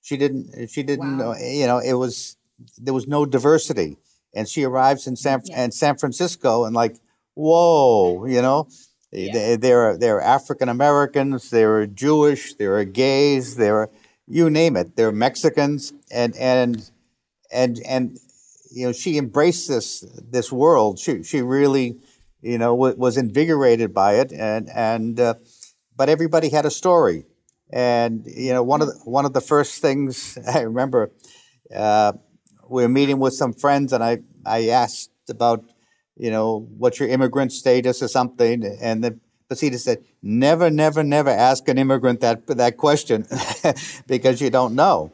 She 0.03 0.17
didn't. 0.17 0.69
She 0.69 0.83
didn't 0.83 1.19
wow. 1.19 1.33
know. 1.33 1.39
You 1.39 1.67
know, 1.67 1.79
it 1.79 1.95
was 1.95 2.37
there 2.79 2.95
was 2.95 3.07
no 3.07 3.27
diversity, 3.27 3.99
and 4.35 4.49
she 4.49 4.65
arrives 4.65 5.07
in 5.07 5.17
San 5.17 5.43
yeah. 5.45 5.65
in 5.65 5.73
San 5.73 5.97
Francisco, 5.97 6.65
and 6.65 6.75
like, 6.75 6.97
whoa, 7.35 8.27
you 8.27 8.43
know, 8.43 8.69
Yeah. 9.13 9.33
They, 9.33 9.57
they're 9.57 9.97
they're 9.97 10.21
African 10.21 10.69
Americans, 10.69 11.51
they're 11.51 11.87
Jewish, 11.87 12.55
they're 12.55 12.85
gays, 12.85 13.57
they're 13.57 13.89
you 14.27 14.51
name 14.51 14.77
it. 14.77 14.97
They're 14.97 15.13
Mexicans, 15.13 15.93
and 16.11 16.37
and 16.37 16.91
and 17.51 17.81
and 17.87 18.19
you 18.71 18.87
know 18.87 18.93
she 18.93 19.17
embraced 19.17 19.69
this 19.69 20.01
this 20.31 20.53
world. 20.53 20.99
She 20.99 21.23
she 21.23 21.43
really 21.43 21.97
you 22.43 22.59
know 22.59 22.77
w- 22.77 22.97
was 22.97 23.17
invigorated 23.17 23.95
by 23.95 24.15
it, 24.15 24.33
and 24.33 24.69
and 24.71 25.19
uh, 25.21 25.35
but 25.97 26.09
everybody 26.09 26.49
had 26.51 26.67
a 26.67 26.71
story, 26.71 27.25
and 27.71 28.25
you 28.27 28.53
know 28.53 28.63
one 28.63 28.83
of 28.83 28.89
the, 28.89 28.95
one 29.05 29.25
of 29.25 29.33
the 29.33 29.41
first 29.41 29.83
things 29.83 30.39
I 30.47 30.61
remember. 30.61 31.11
Uh, 31.75 32.13
we 32.69 32.83
were 32.83 32.89
meeting 32.89 33.19
with 33.19 33.35
some 33.35 33.53
friends, 33.53 33.93
and 33.93 34.03
I 34.03 34.19
I 34.45 34.69
asked 34.69 35.11
about 35.29 35.65
you 36.17 36.31
know 36.31 36.69
what's 36.79 36.99
your 36.99 37.09
immigrant 37.09 37.53
status 37.53 38.03
or 38.03 38.09
something, 38.09 38.65
and 38.81 39.05
then 39.05 39.21
Pacita 39.49 39.79
said, 39.79 40.05
"Never, 40.23 40.71
never, 40.71 41.03
never 41.03 41.31
ask 41.31 41.69
an 41.69 41.79
immigrant 41.79 42.21
that 42.21 42.47
that 42.49 42.77
question 42.77 43.27
because 44.07 44.41
you 44.41 44.51
don't 44.51 44.75
know." 44.75 45.13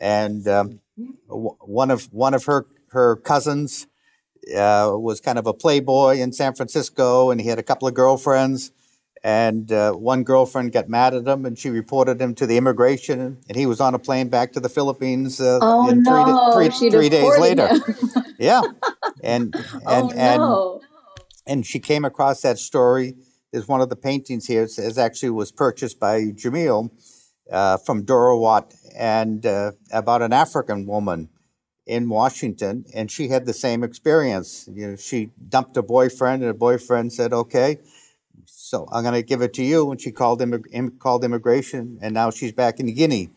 And 0.00 0.46
um, 0.48 0.80
one 1.28 1.90
of 1.90 2.04
one 2.12 2.34
of 2.34 2.44
her 2.44 2.66
her 2.88 3.16
cousins 3.16 3.86
uh, 4.56 4.92
was 4.94 5.20
kind 5.20 5.38
of 5.38 5.46
a 5.46 5.54
playboy 5.54 6.18
in 6.18 6.32
San 6.32 6.54
Francisco, 6.54 7.30
and 7.30 7.40
he 7.40 7.48
had 7.48 7.58
a 7.58 7.62
couple 7.62 7.88
of 7.88 7.94
girlfriends. 7.94 8.72
And 9.22 9.72
uh, 9.72 9.92
one 9.92 10.22
girlfriend 10.22 10.72
got 10.72 10.90
mad 10.90 11.14
at 11.14 11.26
him, 11.26 11.46
and 11.46 11.58
she 11.58 11.70
reported 11.70 12.20
him 12.20 12.34
to 12.34 12.46
the 12.46 12.58
immigration. 12.58 13.38
And 13.48 13.56
he 13.56 13.64
was 13.64 13.80
on 13.80 13.94
a 13.94 13.98
plane 13.98 14.28
back 14.28 14.52
to 14.52 14.60
the 14.60 14.68
Philippines. 14.68 15.40
Uh, 15.40 15.60
oh 15.62 15.88
three, 15.88 16.02
no! 16.02 16.52
three, 16.52 16.90
three 16.90 17.08
days 17.08 17.38
later. 17.38 17.70
Yeah, 18.36 18.62
and 19.22 19.54
and 19.86 19.86
oh, 19.86 20.08
no. 20.08 20.80
and 20.80 20.82
and 21.46 21.66
she 21.66 21.78
came 21.78 22.04
across 22.04 22.42
that 22.42 22.58
story. 22.58 23.14
Is 23.52 23.68
one 23.68 23.80
of 23.80 23.88
the 23.88 23.96
paintings 23.96 24.46
here. 24.46 24.64
It 24.64 24.98
actually 24.98 25.30
was 25.30 25.52
purchased 25.52 26.00
by 26.00 26.22
Jameel 26.22 26.90
uh, 27.50 27.76
from 27.78 28.04
Dorawat 28.04 28.74
and 28.96 29.46
uh, 29.46 29.72
about 29.92 30.22
an 30.22 30.32
African 30.32 30.86
woman 30.86 31.28
in 31.86 32.08
Washington, 32.08 32.84
and 32.94 33.10
she 33.10 33.28
had 33.28 33.46
the 33.46 33.52
same 33.52 33.84
experience. 33.84 34.68
You 34.72 34.88
know, 34.88 34.96
she 34.96 35.30
dumped 35.48 35.76
a 35.76 35.82
boyfriend, 35.82 36.42
and 36.42 36.50
a 36.50 36.54
boyfriend 36.54 37.12
said, 37.12 37.32
"Okay, 37.32 37.78
so 38.46 38.86
I'm 38.90 39.02
going 39.02 39.14
to 39.14 39.22
give 39.22 39.42
it 39.42 39.52
to 39.54 39.64
you." 39.64 39.90
And 39.90 40.00
she 40.00 40.10
called 40.10 40.40
immig- 40.40 40.98
called 40.98 41.24
immigration, 41.24 41.98
and 42.00 42.14
now 42.14 42.30
she's 42.30 42.52
back 42.52 42.80
in 42.80 42.92
Guinea, 42.94 43.30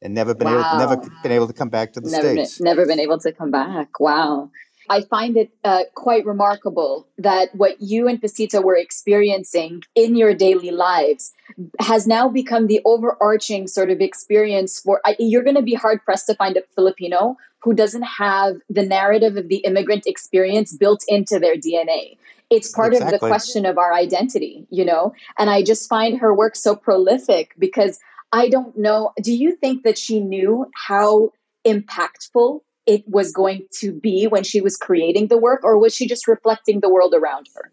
and 0.00 0.14
never 0.14 0.34
been 0.34 0.48
wow. 0.48 0.76
able, 0.76 0.78
never 0.78 1.10
been 1.22 1.32
able 1.32 1.46
to 1.46 1.52
come 1.52 1.68
back 1.68 1.92
to 1.94 2.00
the 2.00 2.10
never 2.10 2.28
states. 2.28 2.58
Been, 2.58 2.64
never 2.64 2.86
been 2.86 3.00
able 3.00 3.18
to 3.18 3.32
come 3.32 3.50
back. 3.50 4.00
Wow. 4.00 4.50
I 4.90 5.02
find 5.02 5.36
it 5.36 5.52
uh, 5.62 5.84
quite 5.94 6.26
remarkable 6.26 7.06
that 7.16 7.54
what 7.54 7.80
you 7.80 8.08
and 8.08 8.20
Pacita 8.20 8.60
were 8.60 8.76
experiencing 8.76 9.84
in 9.94 10.16
your 10.16 10.34
daily 10.34 10.72
lives 10.72 11.32
has 11.78 12.08
now 12.08 12.28
become 12.28 12.66
the 12.66 12.80
overarching 12.84 13.68
sort 13.68 13.90
of 13.90 14.00
experience 14.00 14.80
for. 14.80 15.00
I, 15.04 15.14
you're 15.20 15.44
going 15.44 15.54
to 15.54 15.62
be 15.62 15.74
hard 15.74 16.04
pressed 16.04 16.26
to 16.26 16.34
find 16.34 16.56
a 16.56 16.62
Filipino 16.74 17.36
who 17.60 17.72
doesn't 17.72 18.02
have 18.02 18.56
the 18.68 18.84
narrative 18.84 19.36
of 19.36 19.46
the 19.46 19.58
immigrant 19.58 20.08
experience 20.08 20.76
built 20.76 21.04
into 21.06 21.38
their 21.38 21.54
DNA. 21.54 22.16
It's 22.50 22.72
part 22.72 22.92
exactly. 22.92 23.14
of 23.14 23.20
the 23.20 23.28
question 23.28 23.66
of 23.66 23.78
our 23.78 23.94
identity, 23.94 24.66
you 24.70 24.84
know? 24.84 25.14
And 25.38 25.48
I 25.48 25.62
just 25.62 25.88
find 25.88 26.18
her 26.18 26.34
work 26.34 26.56
so 26.56 26.74
prolific 26.74 27.54
because 27.60 28.00
I 28.32 28.48
don't 28.48 28.76
know. 28.76 29.12
Do 29.22 29.32
you 29.32 29.54
think 29.54 29.84
that 29.84 29.98
she 29.98 30.18
knew 30.18 30.68
how 30.74 31.30
impactful 31.64 32.60
it 32.86 33.04
was 33.06 33.32
going 33.32 33.66
to 33.80 33.92
be 33.92 34.26
when 34.26 34.42
she 34.42 34.60
was 34.60 34.76
creating 34.76 35.28
the 35.28 35.38
work, 35.38 35.62
or 35.64 35.78
was 35.78 35.94
she 35.94 36.08
just 36.08 36.26
reflecting 36.26 36.80
the 36.80 36.88
world 36.88 37.14
around 37.14 37.48
her? 37.54 37.72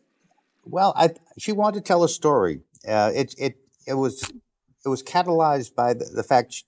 Well, 0.65 0.93
I, 0.95 1.11
she 1.37 1.51
wanted 1.51 1.79
to 1.79 1.87
tell 1.87 2.03
a 2.03 2.09
story. 2.09 2.61
Uh, 2.87 3.11
it, 3.13 3.33
it, 3.37 3.57
it, 3.87 3.93
was, 3.93 4.21
it 4.85 4.89
was 4.89 5.01
catalyzed 5.01 5.75
by 5.75 5.93
the, 5.93 6.05
the 6.05 6.23
fact 6.23 6.53
she, 6.53 6.63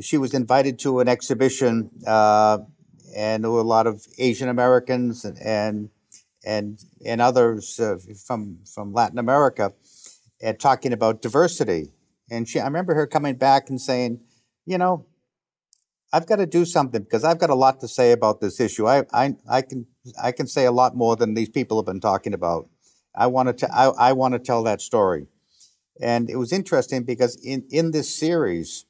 she 0.00 0.18
was 0.18 0.34
invited 0.34 0.78
to 0.80 1.00
an 1.00 1.08
exhibition, 1.08 1.90
uh, 2.06 2.58
and 3.16 3.44
there 3.44 3.50
were 3.50 3.60
a 3.60 3.64
lot 3.64 3.86
of 3.86 4.04
Asian 4.18 4.48
Americans 4.48 5.24
and 5.24 5.38
and 5.38 5.90
and, 6.44 6.78
and 7.04 7.20
others 7.20 7.80
uh, 7.80 7.96
from 8.24 8.58
from 8.72 8.92
Latin 8.92 9.18
America, 9.18 9.72
and 10.40 10.58
talking 10.58 10.92
about 10.92 11.22
diversity. 11.22 11.92
And 12.30 12.48
she, 12.48 12.60
I 12.60 12.64
remember 12.64 12.94
her 12.94 13.06
coming 13.06 13.34
back 13.36 13.68
and 13.68 13.80
saying, 13.80 14.20
you 14.64 14.78
know, 14.78 15.06
I've 16.16 16.26
got 16.26 16.36
to 16.36 16.46
do 16.46 16.64
something 16.64 17.02
because 17.02 17.24
I've 17.24 17.38
got 17.38 17.50
a 17.50 17.54
lot 17.54 17.80
to 17.80 17.88
say 17.88 18.12
about 18.12 18.40
this 18.40 18.58
issue. 18.58 18.88
I 18.88 19.04
I, 19.12 19.36
I 19.48 19.60
can 19.62 19.86
I 20.22 20.32
can 20.32 20.46
say 20.46 20.64
a 20.64 20.72
lot 20.72 20.96
more 20.96 21.14
than 21.14 21.34
these 21.34 21.50
people 21.50 21.76
have 21.76 21.86
been 21.92 22.00
talking 22.00 22.32
about. 22.32 22.70
I 23.14 23.26
want 23.26 23.58
to 23.58 23.74
I, 23.74 23.86
I 24.08 24.12
want 24.12 24.32
to 24.32 24.38
tell 24.38 24.62
that 24.62 24.80
story. 24.80 25.26
And 26.00 26.30
it 26.30 26.36
was 26.36 26.52
interesting 26.52 27.04
because 27.04 27.36
in, 27.36 27.64
in 27.70 27.90
this 27.90 28.14
series, 28.14 28.86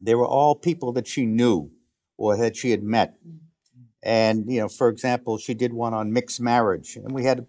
they 0.00 0.14
were 0.14 0.26
all 0.26 0.54
people 0.54 0.92
that 0.92 1.06
she 1.06 1.26
knew 1.26 1.70
or 2.16 2.36
that 2.36 2.56
she 2.56 2.70
had 2.70 2.82
met. 2.82 3.16
And, 4.02 4.50
you 4.50 4.60
know, 4.60 4.68
for 4.68 4.88
example, 4.88 5.38
she 5.38 5.54
did 5.54 5.72
one 5.72 5.94
on 5.94 6.12
mixed 6.12 6.40
marriage. 6.40 6.96
And 6.96 7.12
we 7.12 7.24
had, 7.24 7.46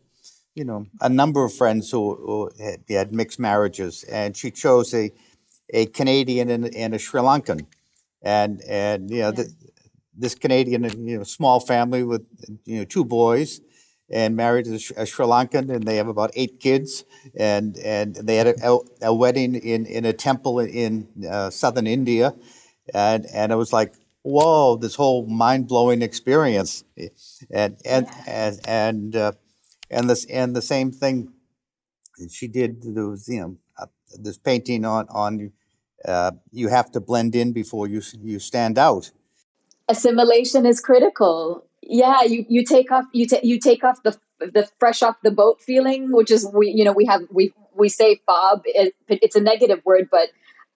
you 0.56 0.66
know, 0.66 0.88
a 1.00 1.10
number 1.10 1.46
of 1.46 1.54
friends 1.54 1.92
who, 1.92 2.16
who 2.16 2.64
had, 2.64 2.84
had, 2.90 3.14
mixed 3.14 3.40
marriages. 3.40 4.04
And 4.04 4.36
she 4.36 4.52
chose 4.52 4.94
a, 4.94 5.12
a 5.70 5.86
Canadian 5.88 6.50
and, 6.50 6.76
and 6.76 6.94
a 6.96 7.00
Sri 7.00 7.22
Lankan. 7.22 7.66
And, 8.22 8.62
and 8.68 9.10
you 9.10 9.22
know, 9.22 9.32
the, 9.32 9.54
this 10.18 10.36
Canadian, 10.36 10.84
you 11.08 11.18
know, 11.18 11.24
small 11.24 11.60
family 11.60 12.04
with, 12.04 12.26
you 12.66 12.80
know, 12.80 12.86
two 12.86 13.06
boys 13.06 13.62
and 14.10 14.36
married 14.36 14.66
to 14.66 14.76
a, 14.96 15.06
Sri 15.06 15.26
Lankan, 15.26 15.70
and 15.70 15.84
they 15.84 15.98
have 15.98 16.08
about 16.08 16.32
eight 16.34 16.60
kids, 16.60 17.04
and 17.36 17.78
and 17.78 18.16
they 18.16 18.38
had 18.38 18.48
a, 18.48 18.78
a 19.02 19.14
wedding 19.14 19.56
in, 19.56 19.86
in 19.86 20.06
a 20.06 20.14
temple 20.14 20.60
in 20.60 21.08
uh, 21.30 21.50
southern 21.50 21.88
India, 21.88 22.34
and 22.94 23.26
and 23.34 23.52
it 23.52 23.56
was 23.56 23.74
like 23.74 23.96
whoa, 24.24 24.76
this 24.76 24.96
whole 24.96 25.26
mind 25.26 25.68
blowing 25.68 26.02
experience, 26.02 26.84
and 27.50 27.78
and 27.86 28.08
and 28.28 28.60
and 28.68 29.16
uh, 29.16 29.32
and 29.90 30.10
this 30.10 30.26
and 30.26 30.56
the 30.56 30.62
same 30.62 30.92
thing 30.92 31.32
she 32.30 32.48
did. 32.48 32.82
There 32.84 33.08
was 33.08 33.28
you 33.28 33.42
know 33.42 33.58
uh, 33.80 33.88
this 34.22 34.38
painting 34.38 34.86
on 34.86 35.08
on 35.10 35.52
uh, 36.06 36.32
you 36.52 36.68
have 36.68 36.92
to 36.92 37.00
blend 37.00 37.36
in 37.36 37.54
before 37.54 37.88
you 37.88 38.02
you 38.22 38.40
stand 38.40 38.78
out. 38.78 39.12
Assimilation 39.88 40.66
is 40.66 40.80
critical. 40.80 41.66
Yeah 41.82 42.24
you 42.24 42.46
you 42.50 42.64
take 42.66 42.92
off 42.92 43.06
you 43.14 43.26
take 43.26 43.44
you 43.44 43.60
take 43.60 43.84
off 43.84 44.04
the 44.04 44.18
the 44.40 44.70
fresh 44.80 45.02
off 45.02 45.16
the 45.24 45.32
boat 45.32 45.62
feeling 45.62 46.12
which 46.12 46.30
is 46.30 46.48
we 46.54 46.70
you 46.70 46.84
know 46.84 46.92
we 46.92 47.06
have 47.06 47.22
we 47.32 47.54
we 47.76 47.90
say 47.90 48.22
fob 48.26 48.62
it, 48.66 48.94
it's 49.08 49.36
a 49.36 49.42
negative 49.42 49.82
word 49.86 50.08
but 50.12 50.30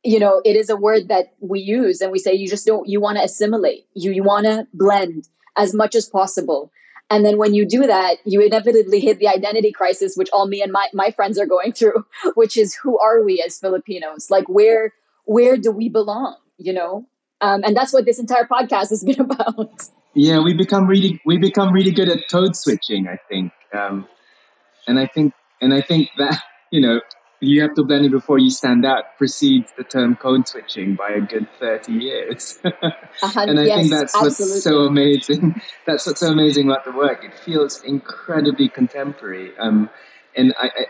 you 0.04 0.20
know 0.20 0.42
it 0.46 0.56
is 0.56 0.70
a 0.70 0.76
word 0.76 1.10
that 1.10 1.34
we 1.40 1.60
use 1.60 2.02
and 2.02 2.12
we 2.12 2.20
say 2.20 2.34
you 2.34 2.48
just 2.48 2.66
don't 2.66 2.88
you 2.88 3.00
want 3.00 3.18
to 3.18 3.24
assimilate. 3.24 3.86
You 3.94 4.12
you 4.12 4.24
want 4.24 4.46
to 4.46 4.68
blend 4.74 5.28
as 5.58 5.74
much 5.74 5.96
as 5.96 6.08
possible. 6.08 6.72
And 7.10 7.26
then 7.26 7.38
when 7.38 7.54
you 7.54 7.66
do 7.66 7.86
that 7.88 8.18
you 8.26 8.42
inevitably 8.42 9.02
hit 9.02 9.20
the 9.20 9.28
identity 9.28 9.72
crisis 9.72 10.16
which 10.16 10.30
all 10.32 10.48
me 10.48 10.62
and 10.62 10.72
my, 10.72 10.88
my 10.94 11.12
friends 11.12 11.38
are 11.38 11.46
going 11.46 11.74
through 11.78 12.06
which 12.36 12.58
is 12.58 12.74
who 12.76 12.98
are 13.00 13.24
we 13.24 13.44
as 13.46 13.60
filipinos? 13.60 14.32
Like 14.32 14.48
where 14.48 14.94
where 15.36 15.58
do 15.58 15.72
we 15.72 15.90
belong 15.90 16.36
you 16.58 16.74
know 16.74 17.06
um, 17.42 17.64
and 17.64 17.76
that's 17.76 17.92
what 17.92 18.06
this 18.06 18.20
entire 18.20 18.46
podcast 18.46 18.90
has 18.90 19.04
been 19.10 19.20
about 19.20 19.90
yeah, 20.14 20.40
we 20.40 20.54
become 20.54 20.88
really 20.88 21.22
we 21.26 21.38
become 21.38 21.72
really 21.74 21.92
good 21.92 22.10
at 22.10 22.28
code 22.30 22.56
switching. 22.56 23.08
I 23.08 23.18
think, 23.30 23.54
um, 23.74 24.08
and 24.88 25.00
I 25.00 25.08
think 25.08 25.34
and 25.62 25.74
I 25.74 25.82
think 25.82 26.10
that 26.18 26.42
you 26.72 26.82
know 26.82 27.00
you 27.40 27.62
have 27.62 27.74
to 27.76 27.84
blend 27.84 28.06
it 28.06 28.12
before 28.12 28.38
you 28.38 28.50
stand 28.50 28.86
out 28.86 29.18
precedes 29.18 29.72
the 29.78 29.84
term 29.84 30.16
code 30.16 30.48
switching 30.48 30.96
by 30.96 31.10
a 31.10 31.22
good 31.22 31.48
30 31.60 31.94
years. 31.94 32.60
and 32.64 33.60
I 33.60 33.64
yes, 33.64 33.80
think 33.80 33.90
that's 33.90 34.16
absolutely. 34.16 34.54
what's 34.54 34.64
so 34.64 34.80
amazing. 34.82 35.62
That's 35.88 36.06
what's 36.06 36.20
so 36.20 36.32
amazing 36.32 36.70
about 36.70 36.86
the 36.86 36.92
work. 36.92 37.24
It 37.24 37.34
feels 37.34 37.82
incredibly 37.82 38.70
contemporary. 38.70 39.58
Um, 39.58 39.90
and 40.36 40.54
I, 40.60 40.68
I 40.68 40.86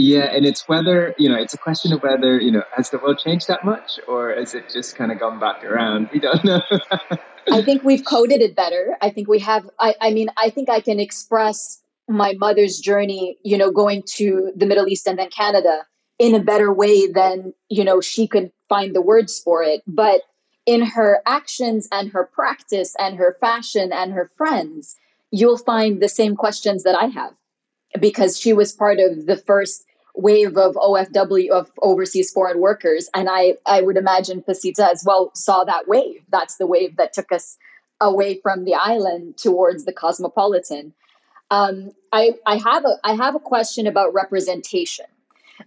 yeah, 0.00 0.24
and 0.34 0.46
it's 0.46 0.68
whether, 0.68 1.14
you 1.18 1.28
know, 1.28 1.36
it's 1.36 1.54
a 1.54 1.58
question 1.58 1.92
of 1.92 2.02
whether, 2.02 2.40
you 2.40 2.50
know, 2.50 2.62
has 2.74 2.90
the 2.90 2.98
world 2.98 3.18
changed 3.18 3.48
that 3.48 3.64
much 3.64 3.98
or 4.06 4.34
has 4.34 4.54
it 4.54 4.70
just 4.72 4.96
kind 4.96 5.12
of 5.12 5.18
gone 5.18 5.38
back 5.38 5.64
around? 5.64 6.08
We 6.12 6.20
don't 6.20 6.44
know. 6.44 6.60
I 7.50 7.62
think 7.62 7.82
we've 7.82 8.04
coded 8.04 8.40
it 8.40 8.54
better. 8.54 8.96
I 9.00 9.10
think 9.10 9.28
we 9.28 9.38
have, 9.40 9.68
I, 9.78 9.94
I 10.00 10.10
mean, 10.10 10.28
I 10.36 10.50
think 10.50 10.68
I 10.68 10.80
can 10.80 11.00
express 11.00 11.82
my 12.08 12.34
mother's 12.34 12.78
journey, 12.78 13.38
you 13.42 13.58
know, 13.58 13.70
going 13.70 14.02
to 14.14 14.52
the 14.56 14.66
Middle 14.66 14.88
East 14.88 15.06
and 15.06 15.18
then 15.18 15.30
Canada 15.30 15.86
in 16.18 16.34
a 16.34 16.40
better 16.40 16.72
way 16.72 17.06
than, 17.06 17.54
you 17.68 17.84
know, 17.84 18.00
she 18.00 18.26
could 18.26 18.50
find 18.68 18.94
the 18.94 19.02
words 19.02 19.40
for 19.40 19.62
it. 19.62 19.82
But 19.86 20.22
in 20.66 20.82
her 20.82 21.22
actions 21.26 21.88
and 21.92 22.10
her 22.10 22.28
practice 22.32 22.94
and 22.98 23.16
her 23.16 23.36
fashion 23.40 23.92
and 23.92 24.12
her 24.12 24.30
friends, 24.36 24.96
you'll 25.30 25.58
find 25.58 26.02
the 26.02 26.08
same 26.08 26.36
questions 26.36 26.82
that 26.82 26.94
I 26.94 27.06
have 27.06 27.32
because 28.00 28.38
she 28.38 28.52
was 28.52 28.72
part 28.72 28.98
of 28.98 29.26
the 29.26 29.36
first 29.36 29.84
wave 30.14 30.56
of 30.56 30.74
OFW 30.74 31.50
of 31.50 31.70
overseas 31.82 32.30
foreign 32.30 32.60
workers. 32.60 33.08
And 33.14 33.28
I, 33.30 33.54
I 33.66 33.82
would 33.82 33.96
imagine 33.96 34.42
Pasita 34.42 34.90
as 34.90 35.04
well 35.06 35.30
saw 35.34 35.64
that 35.64 35.86
wave. 35.86 36.22
That's 36.28 36.56
the 36.56 36.66
wave 36.66 36.96
that 36.96 37.12
took 37.12 37.30
us 37.32 37.56
away 38.00 38.40
from 38.42 38.64
the 38.64 38.74
island 38.74 39.36
towards 39.36 39.84
the 39.84 39.92
cosmopolitan. 39.92 40.94
Um, 41.50 41.92
I, 42.12 42.34
I 42.46 42.56
have 42.56 42.84
a 42.84 42.96
I 43.02 43.14
have 43.14 43.34
a 43.34 43.40
question 43.40 43.86
about 43.86 44.12
representation 44.12 45.06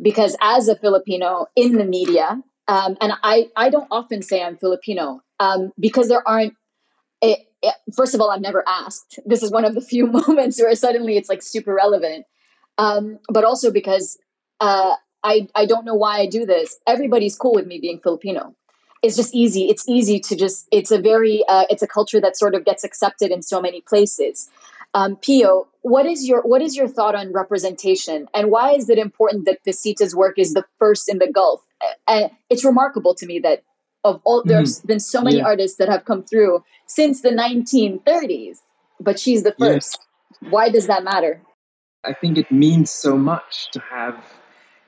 because 0.01 0.35
as 0.41 0.67
a 0.67 0.75
Filipino 0.75 1.47
in 1.55 1.73
the 1.73 1.85
media, 1.85 2.41
um, 2.67 2.97
and 3.01 3.13
I 3.23 3.49
I 3.55 3.69
don't 3.69 3.87
often 3.89 4.21
say 4.21 4.43
I'm 4.43 4.57
Filipino 4.57 5.21
um, 5.39 5.71
because 5.79 6.07
there 6.07 6.27
aren't. 6.27 6.53
It, 7.21 7.39
it, 7.61 7.75
first 7.95 8.15
of 8.15 8.21
all, 8.21 8.31
I've 8.31 8.41
never 8.41 8.63
asked. 8.67 9.19
This 9.25 9.43
is 9.43 9.51
one 9.51 9.65
of 9.65 9.75
the 9.75 9.81
few 9.81 10.07
moments 10.27 10.61
where 10.61 10.73
suddenly 10.75 11.17
it's 11.17 11.29
like 11.29 11.41
super 11.41 11.73
relevant. 11.73 12.25
Um, 12.77 13.19
but 13.29 13.43
also 13.43 13.71
because 13.71 14.17
uh, 14.61 14.95
I 15.23 15.47
I 15.55 15.65
don't 15.65 15.85
know 15.85 15.95
why 15.95 16.19
I 16.19 16.27
do 16.27 16.45
this. 16.45 16.77
Everybody's 16.87 17.35
cool 17.35 17.53
with 17.53 17.67
me 17.67 17.79
being 17.79 17.99
Filipino. 17.99 18.55
It's 19.03 19.15
just 19.15 19.33
easy. 19.33 19.67
It's 19.67 19.87
easy 19.89 20.19
to 20.19 20.35
just. 20.35 20.67
It's 20.71 20.91
a 20.91 20.99
very. 20.99 21.43
Uh, 21.49 21.65
it's 21.69 21.81
a 21.81 21.87
culture 21.87 22.21
that 22.21 22.37
sort 22.37 22.55
of 22.55 22.63
gets 22.63 22.83
accepted 22.83 23.31
in 23.31 23.41
so 23.41 23.59
many 23.59 23.81
places. 23.81 24.49
Um, 24.93 25.15
Pio, 25.15 25.67
what 25.81 26.05
is 26.05 26.27
your 26.27 26.41
what 26.43 26.61
is 26.61 26.75
your 26.75 26.87
thought 26.87 27.15
on 27.15 27.33
representation, 27.33 28.27
and 28.33 28.51
why 28.51 28.73
is 28.73 28.89
it 28.89 28.97
important 28.97 29.45
that 29.45 29.63
Pacita's 29.65 30.15
work 30.15 30.37
is 30.37 30.53
the 30.53 30.63
first 30.77 31.09
in 31.09 31.17
the 31.17 31.31
Gulf? 31.31 31.61
And 32.07 32.29
it's 32.49 32.63
remarkable 32.63 33.15
to 33.15 33.25
me 33.25 33.39
that 33.39 33.63
of 34.03 34.21
all 34.23 34.43
there's 34.45 34.79
mm-hmm. 34.79 34.87
been 34.87 34.99
so 34.99 35.21
many 35.21 35.37
yeah. 35.37 35.45
artists 35.45 35.77
that 35.77 35.89
have 35.89 36.05
come 36.05 36.23
through 36.23 36.63
since 36.85 37.21
the 37.21 37.29
1930s, 37.29 38.57
but 38.99 39.19
she's 39.19 39.43
the 39.43 39.53
first. 39.57 39.97
Yes. 40.41 40.51
Why 40.51 40.69
does 40.69 40.87
that 40.87 41.03
matter? 41.03 41.41
I 42.03 42.13
think 42.13 42.37
it 42.37 42.51
means 42.51 42.91
so 42.91 43.15
much 43.17 43.69
to 43.71 43.79
have 43.79 44.23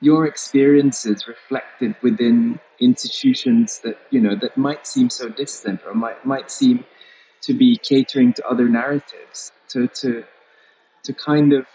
your 0.04 0.26
experiences 0.26 1.26
reflected 1.26 1.96
within 2.02 2.60
institutions 2.78 3.80
that 3.84 3.96
you 4.10 4.20
know 4.20 4.36
that 4.36 4.54
might 4.56 4.86
seem 4.86 5.08
so 5.08 5.28
distant 5.28 5.80
or 5.86 5.94
might 5.94 6.24
might 6.26 6.50
seem 6.50 6.84
to 7.40 7.54
be 7.54 7.78
catering 7.78 8.32
to 8.32 8.46
other 8.46 8.68
narratives 8.68 9.52
to 9.68 9.88
to 9.88 10.22
to 11.04 11.12
kind 11.14 11.52
of 11.54 11.66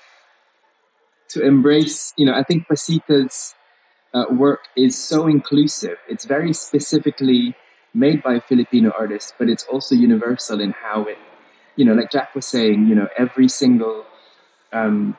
to 1.29 1.43
embrace 1.43 2.13
you 2.17 2.25
know 2.25 2.33
i 2.33 2.43
think 2.43 2.67
pacita's 2.67 3.55
uh, 4.11 4.25
work 4.31 4.61
is 4.75 4.97
so 4.97 5.27
inclusive. 5.27 5.97
It's 6.07 6.25
very 6.25 6.51
specifically 6.51 7.55
made 7.93 8.21
by 8.21 8.39
filipino 8.39 8.91
artists 8.99 9.33
but 9.39 9.49
it's 9.49 9.65
also 9.71 9.95
universal 9.95 10.61
in 10.61 10.71
how 10.71 11.03
it 11.05 11.17
you 11.75 11.83
know 11.85 11.93
like 11.93 12.11
jack 12.11 12.35
was 12.35 12.45
saying 12.45 12.85
you 12.85 12.93
know 12.93 13.07
every 13.17 13.47
single 13.47 14.05
um, 14.71 15.17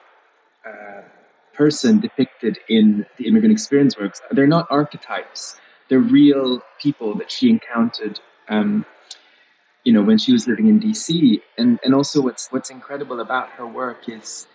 person 1.60 2.00
depicted 2.00 2.58
in 2.70 3.04
the 3.18 3.24
immigrant 3.28 3.52
experience 3.52 3.94
works 3.98 4.18
they're 4.32 4.54
not 4.58 4.66
archetypes. 4.70 5.42
They're 5.88 6.08
real 6.20 6.48
people 6.84 7.10
that 7.20 7.30
she 7.36 7.50
encountered 7.50 8.16
um, 8.48 8.86
you 9.84 9.92
know 9.94 10.02
when 10.02 10.18
she 10.24 10.32
was 10.32 10.48
living 10.50 10.68
in 10.72 10.80
DC 10.80 11.42
and 11.58 11.78
and 11.84 11.94
also 11.98 12.16
what's 12.26 12.44
what's 12.52 12.70
incredible 12.78 13.20
about 13.20 13.48
her 13.58 13.66
work 13.66 14.08
is 14.08 14.46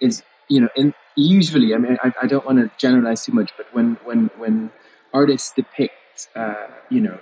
is 0.00 0.22
you 0.48 0.60
know 0.62 0.68
and 0.76 0.94
usually 1.16 1.74
I 1.74 1.78
mean 1.78 1.96
I, 2.06 2.12
I 2.22 2.26
don't 2.32 2.46
want 2.46 2.58
to 2.62 2.70
generalize 2.84 3.24
too 3.26 3.32
much 3.40 3.50
but 3.58 3.66
when 3.76 3.88
when 4.08 4.30
when 4.42 4.70
artists 5.12 5.52
depict 5.60 6.28
uh, 6.42 6.68
you 6.90 7.00
know 7.06 7.18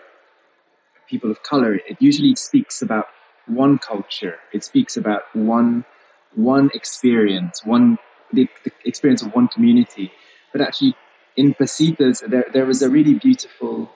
people 1.08 1.30
of 1.30 1.42
color 1.42 1.74
it 1.90 1.96
usually 2.00 2.34
speaks 2.34 2.82
about 2.82 3.06
one 3.46 3.78
culture. 3.78 4.36
It 4.52 4.62
speaks 4.64 4.96
about 4.96 5.22
one 5.34 5.84
one 6.36 6.70
experience 6.74 7.64
one 7.64 7.98
the, 8.32 8.48
the 8.64 8.72
experience 8.84 9.22
of 9.22 9.34
one 9.34 9.48
community 9.48 10.12
but 10.52 10.60
actually 10.60 10.94
in 11.36 11.54
Pacitas 11.54 12.26
there 12.28 12.46
there 12.52 12.66
was 12.66 12.82
a 12.82 12.90
really 12.90 13.14
beautiful 13.14 13.90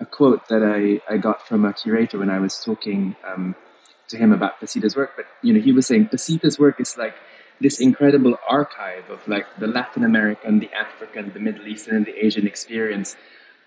a 0.00 0.06
quote 0.06 0.48
that 0.48 0.62
I, 0.62 1.00
I 1.12 1.18
got 1.18 1.46
from 1.46 1.64
a 1.64 1.72
curator 1.72 2.18
when 2.18 2.30
I 2.30 2.40
was 2.40 2.64
talking 2.64 3.14
um, 3.24 3.54
to 4.08 4.16
him 4.16 4.32
about 4.32 4.60
Pacita's 4.60 4.96
work. 4.96 5.12
But 5.16 5.26
you 5.42 5.52
know, 5.52 5.60
he 5.60 5.72
was 5.72 5.86
saying 5.86 6.08
Pacita's 6.08 6.58
work 6.58 6.80
is 6.80 6.96
like 6.96 7.14
this 7.60 7.80
incredible 7.80 8.36
archive 8.48 9.08
of 9.10 9.26
like 9.28 9.46
the 9.58 9.66
Latin 9.66 10.04
American, 10.04 10.58
the 10.58 10.70
African, 10.72 11.30
the 11.32 11.40
Middle 11.40 11.68
Eastern, 11.68 11.96
and 11.96 12.06
the 12.06 12.24
Asian 12.24 12.46
experience 12.46 13.14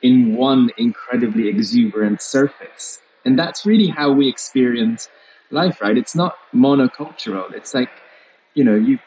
in 0.02 0.36
one 0.36 0.72
incredibly 0.78 1.48
exuberant 1.48 2.22
surface. 2.22 3.00
And 3.24 3.38
that's 3.38 3.66
really 3.66 3.88
how 3.88 4.12
we 4.12 4.28
experience 4.28 5.08
life, 5.52 5.80
right? 5.80 5.98
It's 5.98 6.16
not 6.16 6.36
monocultural. 6.54 7.54
It's 7.54 7.74
like, 7.74 7.92
you 8.56 8.64
know, 8.64 8.76
you 8.76 9.00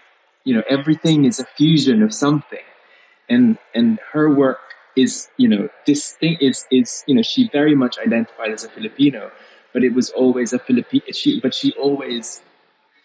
you 0.46 0.54
know, 0.54 0.62
everything 0.70 1.24
is 1.24 1.40
a 1.40 1.44
fusion 1.44 2.02
of 2.02 2.14
something. 2.14 2.66
And 3.28 3.58
and 3.74 3.98
her 4.12 4.32
work 4.32 4.60
is 4.94 5.28
you 5.36 5.48
know 5.48 5.68
thing 5.84 6.38
is 6.40 6.64
is 6.70 7.04
you 7.08 7.14
know 7.16 7.22
she 7.22 7.50
very 7.52 7.74
much 7.74 7.98
identified 7.98 8.52
as 8.52 8.64
a 8.64 8.68
Filipino, 8.68 9.32
but 9.74 9.82
it 9.82 9.92
was 9.92 10.10
always 10.10 10.52
a 10.52 10.60
Filipino. 10.60 11.04
She 11.12 11.40
but 11.40 11.52
she 11.52 11.72
always 11.72 12.42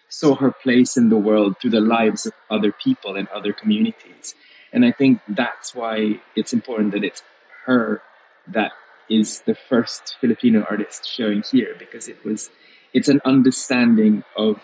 saw 0.09 0.35
her 0.35 0.51
place 0.51 0.97
in 0.97 1.09
the 1.09 1.17
world 1.17 1.57
through 1.59 1.71
the 1.71 1.81
lives 1.81 2.27
of 2.27 2.33
other 2.51 2.71
people 2.71 3.15
and 3.15 3.27
other 3.29 3.53
communities, 3.53 4.35
and 4.71 4.85
I 4.85 4.91
think 4.91 5.19
that's 5.27 5.73
why 5.73 6.21
it's 6.35 6.53
important 6.53 6.91
that 6.91 7.03
it's 7.03 7.23
her 7.65 8.03
that 8.49 8.73
is 9.09 9.41
the 9.41 9.55
first 9.55 10.17
Filipino 10.21 10.63
artist 10.69 11.09
showing 11.09 11.43
here 11.51 11.75
because 11.79 12.07
it 12.07 12.23
was 12.23 12.51
it's 12.93 13.09
an 13.09 13.19
understanding 13.25 14.23
of 14.37 14.61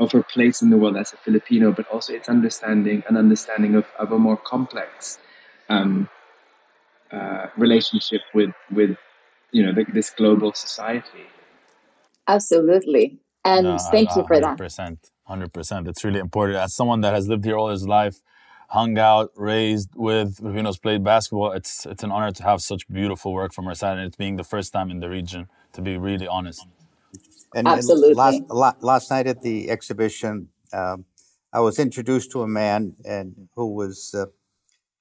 of 0.00 0.10
her 0.12 0.22
place 0.22 0.62
in 0.62 0.70
the 0.70 0.78
world 0.78 0.96
as 0.96 1.12
a 1.12 1.16
Filipino, 1.18 1.70
but 1.70 1.86
also 1.88 2.12
it's 2.14 2.28
understanding 2.28 3.04
an 3.08 3.16
understanding 3.16 3.74
of, 3.76 3.84
of 3.98 4.10
a 4.10 4.18
more 4.18 4.36
complex 4.36 5.18
um, 5.68 6.08
uh, 7.12 7.46
relationship 7.56 8.22
with 8.34 8.50
with 8.72 8.96
you 9.52 9.62
know 9.64 9.72
the, 9.72 9.84
this 9.92 10.10
global 10.10 10.52
society. 10.54 11.26
Absolutely, 12.26 13.20
and 13.44 13.64
no, 13.64 13.78
thank 13.90 14.16
you 14.16 14.24
for 14.26 14.40
100%, 14.40 14.76
that. 14.76 15.10
Hundred 15.24 15.52
percent. 15.52 15.86
It's 15.86 16.02
really 16.02 16.18
important. 16.18 16.58
As 16.58 16.74
someone 16.74 17.02
that 17.02 17.14
has 17.14 17.28
lived 17.28 17.44
here 17.44 17.56
all 17.56 17.68
his 17.68 17.86
life, 17.86 18.22
hung 18.70 18.98
out, 18.98 19.30
raised 19.36 19.90
with 19.94 20.38
Filipinos, 20.38 20.78
played 20.78 21.04
basketball. 21.04 21.52
It's 21.52 21.84
it's 21.84 22.02
an 22.02 22.10
honor 22.10 22.32
to 22.32 22.42
have 22.42 22.62
such 22.62 22.88
beautiful 22.88 23.34
work 23.34 23.52
from 23.52 23.66
our 23.68 23.74
side, 23.74 23.98
and 23.98 24.06
it's 24.06 24.16
being 24.16 24.36
the 24.36 24.44
first 24.44 24.72
time 24.72 24.90
in 24.90 25.00
the 25.00 25.10
region. 25.10 25.48
To 25.74 25.82
be 25.82 25.98
really 25.98 26.26
honest. 26.26 26.66
And, 27.54 27.66
Absolutely. 27.66 28.10
And 28.10 28.16
last, 28.50 28.82
last 28.82 29.10
night 29.10 29.26
at 29.26 29.42
the 29.42 29.70
exhibition, 29.70 30.48
um, 30.72 31.04
I 31.52 31.60
was 31.60 31.78
introduced 31.78 32.30
to 32.32 32.42
a 32.42 32.48
man 32.48 32.94
and 33.04 33.48
who 33.56 33.74
was 33.74 34.14
uh, 34.16 34.26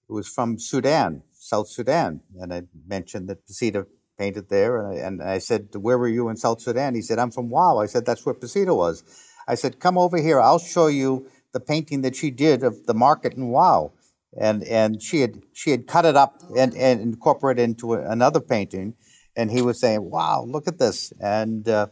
who 0.08 0.16
was 0.16 0.28
from 0.28 0.58
Sudan, 0.58 1.22
South 1.32 1.70
Sudan. 1.70 2.22
And 2.40 2.52
I 2.52 2.64
mentioned 2.88 3.30
that 3.30 3.46
Pacita 3.46 3.86
painted 4.18 4.50
there. 4.50 4.78
And 4.80 4.88
I, 4.88 5.06
and 5.06 5.24
I 5.24 5.38
said, 5.38 5.70
Where 5.74 5.98
were 5.98 6.08
you 6.08 6.28
in 6.30 6.36
South 6.36 6.62
Sudan? 6.62 6.96
He 6.96 7.02
said, 7.02 7.20
I'm 7.20 7.32
from 7.32 7.50
Wau. 7.50 7.78
I 7.78 7.86
said, 7.86 8.06
That's 8.06 8.26
where 8.26 8.36
Pacita 8.36 8.74
was. 8.74 9.04
I 9.48 9.56
said, 9.56 9.80
Come 9.80 9.98
over 9.98 10.18
here. 10.18 10.42
I'll 10.42 10.60
show 10.60 10.88
you 10.88 11.28
the 11.54 11.60
painting 11.60 12.02
that 12.02 12.16
she 12.16 12.32
did 12.32 12.64
of 12.64 12.86
the 12.88 12.94
market 12.94 13.34
in 13.34 13.50
Wau. 13.50 13.94
And, 14.40 14.64
and 14.64 15.02
she 15.02 15.22
had 15.22 15.42
she 15.54 15.72
had 15.72 15.88
cut 15.88 16.06
it 16.06 16.16
up 16.16 16.42
and, 16.56 16.76
and 16.76 17.02
incorporated 17.02 17.64
into 17.64 17.94
another 17.94 18.40
painting. 18.40 18.96
And 19.36 19.50
he 19.50 19.62
was 19.62 19.80
saying, 19.80 20.10
Wow, 20.10 20.44
look 20.48 20.68
at 20.68 20.80
this. 20.80 21.14
And 21.20 21.68
uh, 21.70 21.88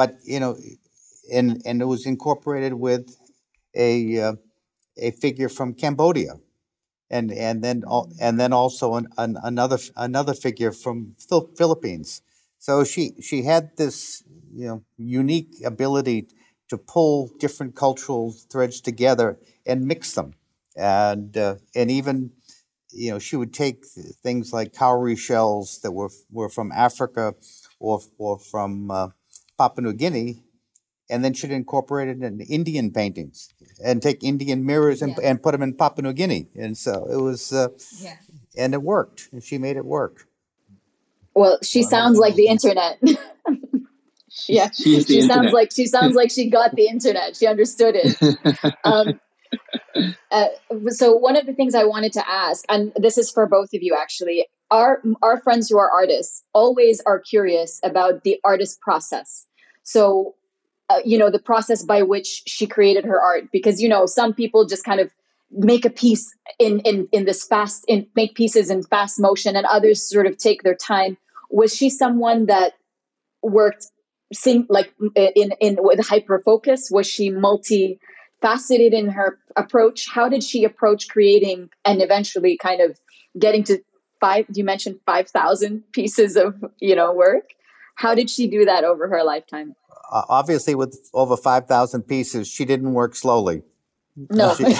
but 0.00 0.10
you 0.24 0.40
know, 0.42 0.52
and 1.38 1.48
and 1.68 1.76
it 1.84 1.88
was 1.94 2.06
incorporated 2.14 2.74
with 2.86 3.04
a 3.74 4.20
uh, 4.26 4.34
a 4.98 5.10
figure 5.24 5.48
from 5.58 5.68
Cambodia 5.74 6.34
and 7.10 7.32
and 7.32 7.62
then 7.64 7.82
and 8.20 8.38
then 8.40 8.52
also 8.52 8.94
an, 8.94 9.06
an, 9.18 9.36
another 9.42 9.78
another 9.96 10.34
figure 10.34 10.72
from 10.72 11.14
the 11.28 11.40
Philippines. 11.58 12.22
So 12.58 12.84
she 12.84 13.12
she 13.20 13.42
had 13.42 13.64
this 13.76 14.22
you 14.54 14.66
know 14.68 14.78
unique 14.96 15.54
ability 15.64 16.28
to 16.68 16.78
pull 16.78 17.30
different 17.38 17.74
cultural 17.74 18.32
threads 18.50 18.80
together 18.80 19.38
and 19.66 19.86
mix 19.86 20.12
them, 20.14 20.34
and 20.76 21.36
uh, 21.36 21.56
and 21.74 21.90
even 21.90 22.32
you 22.92 23.10
know 23.12 23.18
she 23.18 23.36
would 23.36 23.52
take 23.54 23.84
things 24.22 24.52
like 24.52 24.72
cowrie 24.74 25.16
shells 25.16 25.80
that 25.82 25.92
were 25.92 26.10
were 26.30 26.48
from 26.48 26.72
Africa 26.72 27.34
or 27.78 28.00
or 28.18 28.38
from 28.38 28.90
uh, 28.90 29.08
Papua 29.60 29.88
New 29.88 29.92
Guinea 29.92 30.42
and 31.10 31.22
then 31.22 31.34
she'd 31.34 31.50
incorporate 31.50 32.08
it 32.08 32.22
in 32.22 32.40
Indian 32.40 32.90
paintings 32.92 33.52
and 33.84 34.00
take 34.00 34.24
Indian 34.24 34.64
mirrors 34.64 35.02
and, 35.02 35.14
yeah. 35.18 35.30
and 35.30 35.42
put 35.42 35.52
them 35.52 35.60
in 35.60 35.74
Papua 35.74 36.04
New 36.04 36.12
Guinea. 36.14 36.46
And 36.56 36.78
so 36.78 37.06
it 37.12 37.20
was, 37.20 37.52
uh, 37.52 37.68
yeah. 37.98 38.14
and 38.56 38.72
it 38.72 38.82
worked. 38.82 39.28
And 39.32 39.42
she 39.42 39.58
made 39.58 39.76
it 39.76 39.84
work. 39.84 40.28
Well, 41.34 41.58
she 41.62 41.82
sounds 41.82 42.16
like 42.18 42.36
the 42.36 42.46
internet. 42.46 42.98
yeah, 44.48 44.70
she, 44.70 45.02
she 45.02 45.20
sounds 45.22 45.52
like 45.52 45.72
she 45.72 45.86
sounds 45.86 46.14
like 46.14 46.30
she 46.30 46.48
got 46.48 46.74
the 46.74 46.86
internet. 46.86 47.36
She 47.36 47.46
understood 47.46 47.96
it. 47.96 48.74
Um, 48.84 49.20
uh, 50.30 50.46
so 50.88 51.16
one 51.16 51.36
of 51.36 51.44
the 51.44 51.52
things 51.52 51.74
I 51.74 51.84
wanted 51.84 52.12
to 52.14 52.28
ask, 52.28 52.64
and 52.68 52.92
this 52.96 53.18
is 53.18 53.30
for 53.30 53.46
both 53.46 53.74
of 53.74 53.82
you 53.82 53.96
actually, 54.00 54.46
our 54.70 55.02
our 55.22 55.40
friends 55.40 55.68
who 55.68 55.78
are 55.78 55.90
artists 55.90 56.44
always 56.52 57.00
are 57.06 57.18
curious 57.18 57.80
about 57.82 58.22
the 58.22 58.38
artist 58.44 58.80
process. 58.80 59.46
So 59.82 60.34
uh, 60.88 61.00
you 61.04 61.18
know 61.18 61.30
the 61.30 61.38
process 61.38 61.84
by 61.84 62.02
which 62.02 62.42
she 62.46 62.66
created 62.66 63.04
her 63.04 63.20
art 63.20 63.44
because 63.52 63.80
you 63.80 63.88
know 63.88 64.06
some 64.06 64.34
people 64.34 64.66
just 64.66 64.84
kind 64.84 65.00
of 65.00 65.10
make 65.50 65.84
a 65.84 65.90
piece 65.90 66.34
in 66.58 66.80
in 66.80 67.08
in 67.12 67.24
this 67.24 67.44
fast 67.44 67.84
in 67.88 68.06
make 68.14 68.34
pieces 68.34 68.70
in 68.70 68.82
fast 68.82 69.20
motion 69.20 69.56
and 69.56 69.66
others 69.66 70.02
sort 70.02 70.26
of 70.26 70.36
take 70.36 70.62
their 70.62 70.74
time 70.74 71.16
was 71.50 71.74
she 71.74 71.90
someone 71.90 72.46
that 72.46 72.74
worked 73.42 73.86
sing 74.32 74.66
like 74.68 74.92
in 75.16 75.52
in 75.60 75.76
with 75.80 76.06
hyper 76.06 76.40
focus 76.44 76.88
was 76.90 77.06
she 77.06 77.30
multi 77.30 77.98
faceted 78.40 78.94
in 78.94 79.08
her 79.10 79.38
approach. 79.56 80.06
How 80.08 80.28
did 80.28 80.42
she 80.42 80.64
approach 80.64 81.08
creating 81.08 81.70
and 81.84 82.02
eventually 82.02 82.56
kind 82.56 82.80
of 82.80 82.98
getting 83.38 83.64
to 83.64 83.78
five? 84.20 84.46
You 84.52 84.64
mentioned 84.64 85.00
five 85.04 85.28
thousand 85.28 85.84
pieces 85.92 86.36
of 86.36 86.64
you 86.78 86.94
know 86.94 87.12
work. 87.12 87.50
How 87.96 88.14
did 88.14 88.30
she 88.30 88.46
do 88.46 88.64
that 88.64 88.84
over 88.84 89.08
her 89.08 89.22
lifetime? 89.24 89.74
Uh, 90.10 90.22
obviously, 90.28 90.74
with 90.74 91.10
over 91.14 91.36
five 91.36 91.66
thousand 91.66 92.02
pieces, 92.02 92.48
she 92.48 92.64
didn't 92.64 92.92
work 92.94 93.14
slowly. 93.14 93.62
No. 94.28 94.54
She, 94.54 94.64
and, 94.64 94.76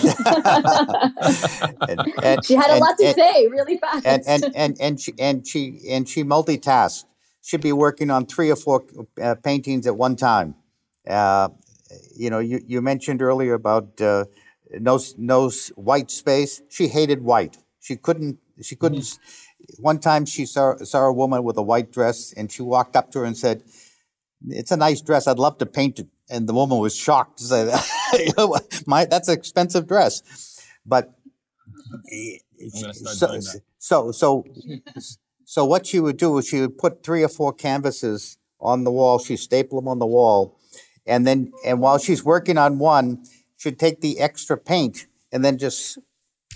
and- 2.23 2.45
she 2.45 2.55
had 2.55 2.71
a 2.71 2.73
and- 2.73 2.81
lot 2.81 2.99
to 2.99 3.07
and- 3.07 3.17
say 3.17 3.47
really 3.49 3.79
fast. 3.79 4.07
and 4.07 4.23
and 4.27 4.53
and 4.57 4.77
and 4.81 5.01
she 5.01 5.13
and 5.19 5.47
she 5.47 5.81
and 5.89 6.09
she 6.09 6.25
multitasked. 6.25 7.05
She'd 7.43 7.63
be 7.63 7.73
working 7.73 8.11
on 8.11 8.27
three 8.27 8.51
or 8.51 8.57
four 8.57 8.85
uh, 9.23 9.35
paintings 9.37 9.87
at 9.87 9.97
one 9.97 10.15
time. 10.17 10.57
Uh, 11.09 11.49
you 12.15 12.29
know, 12.29 12.39
you, 12.39 12.61
you 12.67 12.83
mentioned 12.83 13.23
earlier 13.23 13.55
about 13.55 13.99
uh, 14.01 14.27
no 14.79 15.01
no 15.17 15.51
white 15.75 16.11
space. 16.11 16.61
She 16.69 16.89
hated 16.89 17.23
white. 17.23 17.57
She 17.81 17.97
couldn't. 17.97 18.39
She 18.63 18.77
couldn't. 18.77 18.99
s- 19.01 19.19
One 19.79 19.99
time, 19.99 20.25
she 20.27 20.47
saw 20.47 20.77
saw 20.79 21.07
a 21.07 21.13
woman 21.13 21.43
with 21.45 21.57
a 21.57 21.63
white 21.63 21.93
dress, 21.93 22.33
and 22.33 22.51
she 22.51 22.63
walked 22.63 22.97
up 22.97 23.11
to 23.13 23.21
her 23.21 23.25
and 23.25 23.37
said, 23.37 23.63
"It's 24.49 24.71
a 24.71 24.77
nice 24.77 25.01
dress. 25.01 25.27
I'd 25.27 25.39
love 25.39 25.59
to 25.59 25.67
paint 25.67 25.99
it." 25.99 26.09
And 26.29 26.49
the 26.49 26.55
woman 26.55 26.79
was 26.79 26.95
shocked 26.95 27.39
to 27.39 27.45
say 27.45 27.65
that. 27.65 28.83
My 28.87 29.05
that's 29.05 29.29
an 29.29 29.35
expensive 29.35 29.87
dress, 29.87 30.23
but 30.87 31.13
I'm 31.93 32.81
gonna 32.81 32.95
start 32.95 33.43
so, 33.43 33.61
so 33.79 34.13
so 34.13 34.45
so 35.45 35.65
what 35.65 35.87
she 35.87 36.01
would 36.01 36.17
do 36.17 36.39
is 36.39 36.49
she 36.49 36.61
would 36.61 36.79
put 36.79 37.03
three 37.03 37.23
or 37.23 37.29
four 37.29 37.53
canvases 37.53 38.39
on 38.61 38.85
the 38.85 38.91
wall. 38.91 39.19
She'd 39.19 39.39
staple 39.39 39.81
them 39.81 39.89
on 39.89 39.99
the 39.99 40.07
wall, 40.07 40.59
and 41.07 41.27
then 41.27 41.53
and 41.65 41.81
while 41.81 41.99
she's 41.99 42.25
working 42.25 42.59
on 42.59 42.79
one, 42.79 43.25
she'd 43.57 43.79
take 43.79 44.01
the 44.01 44.21
extra 44.21 44.57
paint 44.57 45.07
and 45.33 45.45
then 45.45 45.59
just 45.59 45.99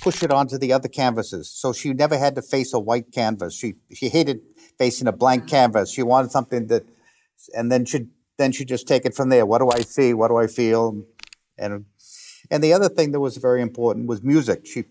push 0.04 0.22
it 0.22 0.30
onto 0.30 0.58
the 0.58 0.70
other 0.70 0.88
canvases. 0.88 1.48
So 1.48 1.72
she 1.72 1.94
never 1.94 2.18
had 2.18 2.34
to 2.34 2.42
face 2.42 2.74
a 2.74 2.78
white 2.78 3.10
canvas. 3.10 3.54
She 3.54 3.74
she 3.92 4.10
hated 4.10 4.40
facing 4.78 5.08
a 5.08 5.12
blank 5.12 5.48
canvas. 5.48 5.90
She 5.90 6.02
wanted 6.02 6.30
something 6.30 6.66
that, 6.66 6.84
and 7.56 7.72
then 7.72 7.86
she 7.86 8.08
then 8.36 8.52
she 8.52 8.64
just 8.66 8.86
take 8.86 9.06
it 9.06 9.14
from 9.14 9.30
there. 9.30 9.46
What 9.46 9.60
do 9.60 9.70
I 9.70 9.80
see? 9.80 10.12
What 10.12 10.28
do 10.28 10.36
I 10.36 10.46
feel? 10.46 11.04
And 11.56 11.86
and 12.50 12.62
the 12.62 12.74
other 12.74 12.90
thing 12.90 13.12
that 13.12 13.20
was 13.20 13.38
very 13.38 13.62
important 13.62 14.06
was 14.06 14.22
music. 14.22 14.66
She 14.66 14.84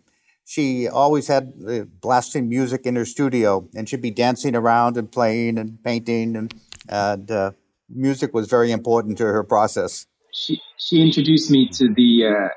she 0.46 0.88
always 0.88 1.28
had 1.28 1.54
uh, 1.68 1.84
blasting 2.02 2.50
music 2.50 2.82
in 2.86 2.96
her 2.96 3.06
studio, 3.06 3.70
and 3.76 3.88
she'd 3.88 4.02
be 4.02 4.12
dancing 4.12 4.56
around 4.56 4.98
and 4.98 5.12
playing 5.12 5.60
and 5.60 5.82
painting, 5.84 6.36
and 6.36 6.54
and 6.90 7.30
uh, 7.30 7.52
music 7.88 8.34
was 8.34 8.48
very 8.50 8.72
important 8.72 9.20
to 9.20 9.26
her 9.26 9.44
process. 9.44 10.08
She 10.34 10.60
she 10.78 11.02
introduced 11.04 11.52
me 11.52 11.70
to 11.78 11.94
the 11.94 12.12
uh, 12.26 12.50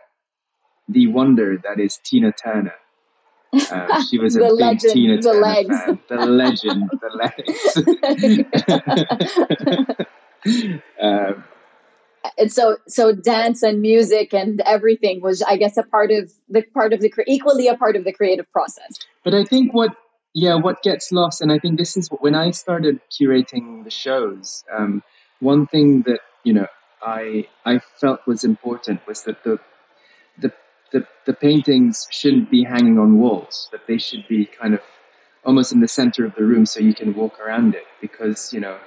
the 0.89 1.07
wonder 1.09 1.59
that 1.59 1.79
is 1.81 1.99
Tina 2.03 2.33
Turner. 2.33 2.75
Uh, 3.53 4.03
she 4.05 4.19
was 4.19 4.37
a 4.37 4.41
The 4.47 4.49
big 4.49 4.61
legend, 4.61 4.93
Tina 4.93 5.17
the 5.17 5.23
Turner 5.23 5.41
legs. 5.41 5.69
fan. 5.69 5.99
The 6.09 6.27
legend, 6.27 6.91
the 7.01 7.11
legs. 7.23 7.77
um, 11.03 11.45
and 12.39 12.53
so 12.53 12.77
so 12.87 13.13
dance 13.13 13.63
and 13.63 13.81
music 13.81 14.35
and 14.35 14.61
everything 14.67 15.21
was 15.21 15.43
i 15.43 15.57
guess 15.57 15.77
a 15.77 15.83
part 15.85 16.11
of 16.11 16.33
the 16.49 16.63
part 16.75 16.93
of 16.93 17.01
the 17.01 17.13
equally 17.27 17.69
a 17.69 17.77
part 17.77 17.95
of 17.97 18.03
the 18.05 18.13
creative 18.13 18.51
process 18.53 18.99
but 19.27 19.35
I 19.35 19.43
think 19.43 19.75
what 19.75 19.91
yeah 20.35 20.55
what 20.55 20.85
gets 20.85 21.11
lost, 21.11 21.43
and 21.43 21.51
I 21.51 21.59
think 21.59 21.79
this 21.79 21.97
is 21.97 22.09
what, 22.13 22.23
when 22.23 22.37
I 22.37 22.53
started 22.53 23.01
curating 23.11 23.83
the 23.83 23.91
shows. 23.91 24.63
Um, 24.73 25.03
one 25.41 25.67
thing 25.67 26.03
that 26.03 26.21
you 26.45 26.53
know 26.53 26.69
I 27.03 27.49
I 27.65 27.81
felt 28.01 28.21
was 28.25 28.45
important 28.45 29.05
was 29.09 29.25
that 29.25 29.43
the 29.43 29.59
the 30.93 31.07
the, 31.27 31.33
paintings 31.35 32.07
shouldn't 32.11 32.51
be 32.51 32.65
hanging 32.65 32.99
on 32.99 33.19
walls; 33.19 33.69
that 33.73 33.87
they 33.87 33.99
should 33.99 34.27
be 34.29 34.47
kind 34.47 34.75
of 34.75 34.81
almost 35.45 35.73
in 35.73 35.81
the 35.81 35.89
center 35.89 36.25
of 36.25 36.35
the 36.35 36.45
room, 36.45 36.67
so 36.67 36.81
you 36.81 36.95
can 36.95 37.15
walk 37.15 37.39
around 37.41 37.75
it. 37.75 37.87
Because 38.01 38.53
you 38.53 38.61
know, 38.61 38.79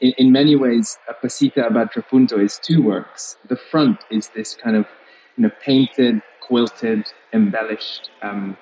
in, 0.00 0.12
in 0.18 0.32
many 0.32 0.56
ways, 0.56 0.98
a 1.08 1.14
Pacita 1.14 1.66
about 1.66 1.92
Abatrapunto 1.92 2.42
is 2.42 2.58
two 2.58 2.82
works. 2.82 3.36
The 3.48 3.56
front 3.56 4.04
is 4.10 4.28
this 4.28 4.54
kind 4.54 4.76
of 4.76 4.86
you 5.36 5.44
know 5.44 5.50
painted, 5.62 6.22
quilted, 6.40 7.12
embellished. 7.32 8.10
Um, 8.22 8.56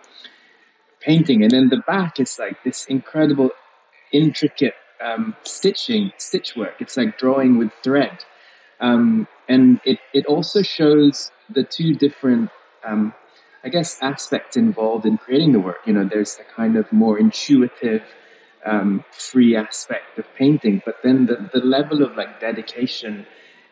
painting, 1.00 1.42
and 1.42 1.50
then 1.50 1.68
the 1.68 1.82
back 1.86 2.20
is 2.20 2.38
like 2.38 2.62
this 2.64 2.86
incredible, 2.86 3.50
intricate 4.12 4.74
um, 5.00 5.34
stitching, 5.44 6.12
stitch 6.18 6.56
work. 6.56 6.74
It's 6.80 6.96
like 6.96 7.18
drawing 7.18 7.58
with 7.58 7.70
thread, 7.82 8.24
um, 8.80 9.26
and 9.48 9.80
it 9.84 9.98
it 10.12 10.26
also 10.26 10.62
shows 10.62 11.30
the 11.50 11.64
two 11.64 11.94
different, 11.94 12.50
um, 12.84 13.14
I 13.64 13.68
guess, 13.68 13.98
aspects 14.02 14.56
involved 14.56 15.06
in 15.06 15.18
creating 15.18 15.52
the 15.52 15.60
work. 15.60 15.78
You 15.86 15.92
know, 15.94 16.04
there's 16.04 16.38
a 16.38 16.44
kind 16.44 16.76
of 16.76 16.90
more 16.92 17.18
intuitive. 17.18 18.02
Um, 18.66 19.04
free 19.12 19.54
aspect 19.56 20.18
of 20.18 20.26
painting, 20.34 20.82
but 20.84 20.96
then 21.04 21.26
the, 21.26 21.48
the 21.52 21.60
level 21.64 22.02
of 22.02 22.16
like 22.16 22.40
dedication 22.40 23.24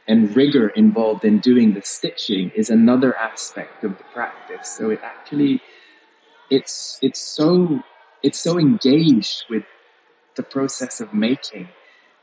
and 0.07 0.35
rigor 0.35 0.69
involved 0.69 1.25
in 1.25 1.41
doing 1.41 1.75
the 1.75 1.83
stitching 1.83 2.51
is 2.55 2.71
another 2.71 3.15
aspect 3.17 3.83
of 3.83 3.99
the 3.99 4.05
practice. 4.15 4.69
So 4.69 4.91
it 4.91 5.01
actually 5.03 5.61
it's 6.51 6.99
it's 7.03 7.21
so 7.21 7.81
it's 8.23 8.39
so 8.41 8.59
engaged 8.59 9.45
with 9.51 9.65
the 10.37 10.43
process 10.43 11.01
of 11.01 11.13
making 11.15 11.69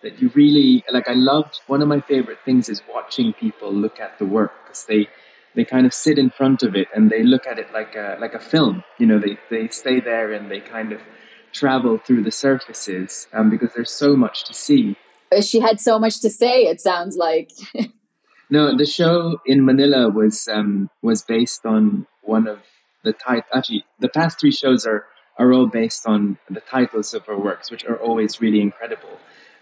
that 0.04 0.22
you 0.22 0.30
really 0.36 0.84
like 0.92 1.10
i 1.10 1.14
loved 1.14 1.60
one 1.68 1.82
of 1.82 1.88
my 1.88 2.00
favorite 2.02 2.40
things 2.46 2.70
is 2.70 2.82
watching 2.94 3.34
people 3.34 3.74
look 3.74 4.00
at 4.00 4.18
the 4.20 4.26
work 4.26 4.52
because 4.64 4.86
they 4.86 5.08
they 5.56 5.66
kind 5.66 5.86
of 5.86 5.94
sit 5.94 6.18
in 6.18 6.30
front 6.30 6.64
of 6.64 6.76
it 6.76 6.88
and 6.96 7.10
they 7.10 7.24
look 7.24 7.46
at 7.48 7.60
it 7.60 7.72
like 7.74 7.96
a 7.96 8.18
like 8.20 8.34
a 8.34 8.40
film 8.40 8.84
you 8.98 9.06
know 9.06 9.20
they 9.20 9.38
they 9.50 9.68
stay 9.68 10.00
there 10.00 10.32
and 10.34 10.50
they 10.50 10.60
kind 10.60 10.92
of 10.92 11.02
travel 11.52 12.00
through 12.00 12.24
the 12.24 12.32
surfaces 12.32 13.28
um, 13.34 13.50
because 13.50 13.72
there's 13.76 13.92
so 13.92 14.16
much 14.16 14.44
to 14.46 14.54
see 14.54 14.96
she 15.42 15.60
had 15.60 15.80
so 15.80 15.98
much 16.00 16.22
to 16.22 16.30
say 16.30 16.64
it 16.64 16.80
sounds 16.82 17.18
like 17.18 17.52
No, 18.54 18.78
the 18.78 18.86
show 18.86 19.40
in 19.48 19.66
Manila 19.66 20.12
was 20.12 20.48
um, 20.48 20.88
was 21.02 21.24
based 21.24 21.66
on 21.66 22.06
one 22.22 22.48
of 22.48 22.60
the 23.04 23.12
title. 23.12 23.50
Actually, 23.52 23.84
the 24.00 24.10
past 24.10 24.40
three 24.40 24.52
shows 24.52 24.86
are 24.86 25.06
are 25.40 25.52
all 25.52 25.66
based 25.66 26.06
on 26.06 26.38
the 26.52 26.62
titles 26.62 27.16
of 27.16 27.26
her 27.26 27.36
works, 27.36 27.72
which 27.72 27.84
are 27.86 27.98
always 27.98 28.42
really 28.42 28.62
incredible. 28.62 29.18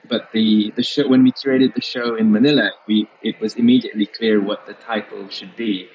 But 0.10 0.32
the 0.34 0.72
the 0.76 0.84
show 0.84 1.08
when 1.08 1.24
we 1.24 1.32
curated 1.32 1.76
the 1.76 1.82
show 1.82 2.16
in 2.16 2.32
Manila, 2.32 2.72
we 2.88 3.08
it 3.22 3.40
was 3.40 3.56
immediately 3.56 4.06
clear 4.06 4.42
what 4.42 4.66
the 4.68 4.74
title 4.74 5.30
should 5.30 5.56
be, 5.56 5.88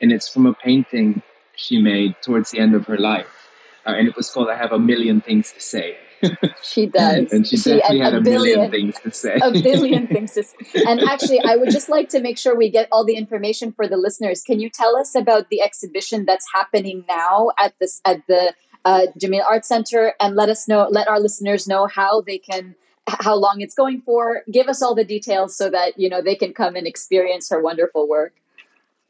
and 0.00 0.12
it's 0.12 0.28
from 0.28 0.46
a 0.46 0.54
painting 0.54 1.22
she 1.56 1.80
made 1.80 2.16
towards 2.22 2.50
the 2.50 2.58
end 2.58 2.74
of 2.74 2.86
her 2.86 2.98
life, 2.98 3.48
uh, 3.86 3.90
and 3.90 4.08
it 4.08 4.16
was 4.16 4.30
called 4.30 4.48
"I 4.48 4.56
Have 4.56 4.72
a 4.72 4.78
Million 4.78 5.20
Things 5.20 5.52
to 5.52 5.60
Say." 5.60 5.96
she 6.62 6.86
does 6.86 7.32
and 7.32 7.44
she, 7.46 7.56
She- 7.56 7.70
definitely 7.70 7.98
had 7.98 8.14
a 8.14 8.18
a, 8.18 8.20
million 8.20 8.70
billion- 8.70 8.70
things 8.70 9.00
to 9.00 9.10
say. 9.10 9.40
a 9.42 9.50
billion 9.50 10.06
things 10.14 10.34
to 10.34 10.44
say. 10.44 10.56
And 10.86 11.00
actually, 11.00 11.40
I 11.40 11.56
would 11.56 11.70
just 11.70 11.88
like 11.88 12.08
to 12.10 12.20
make 12.20 12.38
sure 12.38 12.56
we 12.56 12.70
get 12.70 12.86
all 12.92 13.04
the 13.04 13.16
information 13.16 13.72
for 13.72 13.88
the 13.88 13.96
listeners. 13.96 14.42
Can 14.42 14.60
you 14.60 14.70
tell 14.70 14.96
us 14.96 15.16
about 15.16 15.48
the 15.50 15.60
exhibition 15.62 16.24
that's 16.24 16.46
happening 16.54 17.04
now 17.08 17.50
at 17.58 17.74
this 17.80 18.00
at 18.04 18.22
the 18.28 18.54
uh, 18.84 19.06
Jameel 19.18 19.42
Arts 19.48 19.66
Center, 19.68 20.14
and 20.20 20.34
let 20.36 20.48
us 20.48 20.66
know, 20.68 20.86
let 20.90 21.08
our 21.08 21.18
listeners 21.20 21.66
know 21.68 21.86
how 21.86 22.20
they 22.20 22.38
can, 22.38 22.74
how 23.06 23.34
long 23.34 23.60
it's 23.60 23.74
going 23.74 24.00
for. 24.02 24.42
Give 24.50 24.68
us 24.68 24.82
all 24.82 24.94
the 24.94 25.04
details 25.04 25.56
so 25.56 25.70
that 25.70 25.98
you 25.98 26.08
know 26.08 26.22
they 26.22 26.36
can 26.36 26.52
come 26.52 26.76
and 26.76 26.86
experience 26.86 27.50
her 27.50 27.60
wonderful 27.60 28.08
work. 28.08 28.34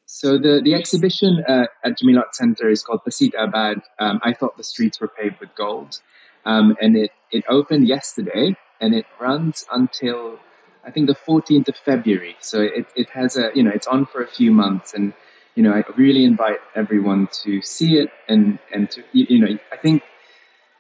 So 0.07 0.37
the, 0.37 0.61
the 0.63 0.75
exhibition 0.75 1.43
uh, 1.49 1.67
at 1.85 1.99
Jameel 1.99 2.19
Arts 2.19 2.37
Center 2.37 2.69
is 2.69 2.83
called 2.83 3.03
Pacita 3.03 3.45
Abad. 3.45 3.81
Um, 3.99 4.21
I 4.23 4.35
thought 4.35 4.59
the 4.59 4.65
streets 4.65 5.01
were 5.01 5.09
paved 5.09 5.41
with 5.41 5.55
gold, 5.55 6.01
um, 6.45 6.77
and 6.81 6.97
it 6.97 7.13
it 7.31 7.45
opened 7.49 7.89
yesterday, 7.89 8.57
and 8.81 8.95
it 8.95 9.07
runs 9.19 9.65
until 9.73 10.39
I 10.85 10.91
think 10.91 11.07
the 11.07 11.15
14th 11.15 11.69
of 11.69 11.77
February. 11.77 12.37
So 12.41 12.61
it 12.61 12.87
it 12.95 13.09
has 13.11 13.37
a 13.37 13.51
you 13.55 13.63
know 13.63 13.71
it's 13.75 13.87
on 13.87 14.07
for 14.07 14.23
a 14.23 14.29
few 14.29 14.53
months, 14.53 14.93
and 14.95 15.15
you 15.55 15.63
know 15.63 15.73
I 15.73 15.85
really 15.97 16.25
invite 16.25 16.61
everyone 16.75 17.29
to 17.45 17.63
see 17.63 17.99
it 17.99 18.11
and 18.29 18.59
and 18.73 18.91
to 18.91 19.03
you 19.13 19.39
know 19.39 19.59
I 19.71 19.77
think 19.77 20.03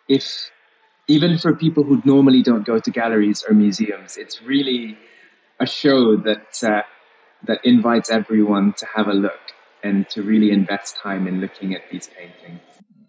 if 0.08 0.50
even 1.12 1.38
for 1.38 1.54
people 1.54 1.84
who 1.84 2.00
normally 2.04 2.42
don't 2.42 2.64
go 2.64 2.78
to 2.80 2.90
galleries 2.90 3.44
or 3.48 3.54
museums, 3.54 4.16
it's 4.16 4.40
really 4.42 4.96
a 5.60 5.66
show 5.66 6.16
that 6.16 6.46
uh, 6.64 6.82
that 7.48 7.60
invites 7.64 8.10
everyone 8.10 8.72
to 8.78 8.86
have 8.96 9.08
a 9.08 9.12
look 9.12 9.40
and 9.84 10.08
to 10.10 10.22
really 10.22 10.50
invest 10.50 10.96
time 11.02 11.26
in 11.28 11.40
looking 11.40 11.74
at 11.74 11.82
these 11.90 12.08
paintings. 12.18 12.62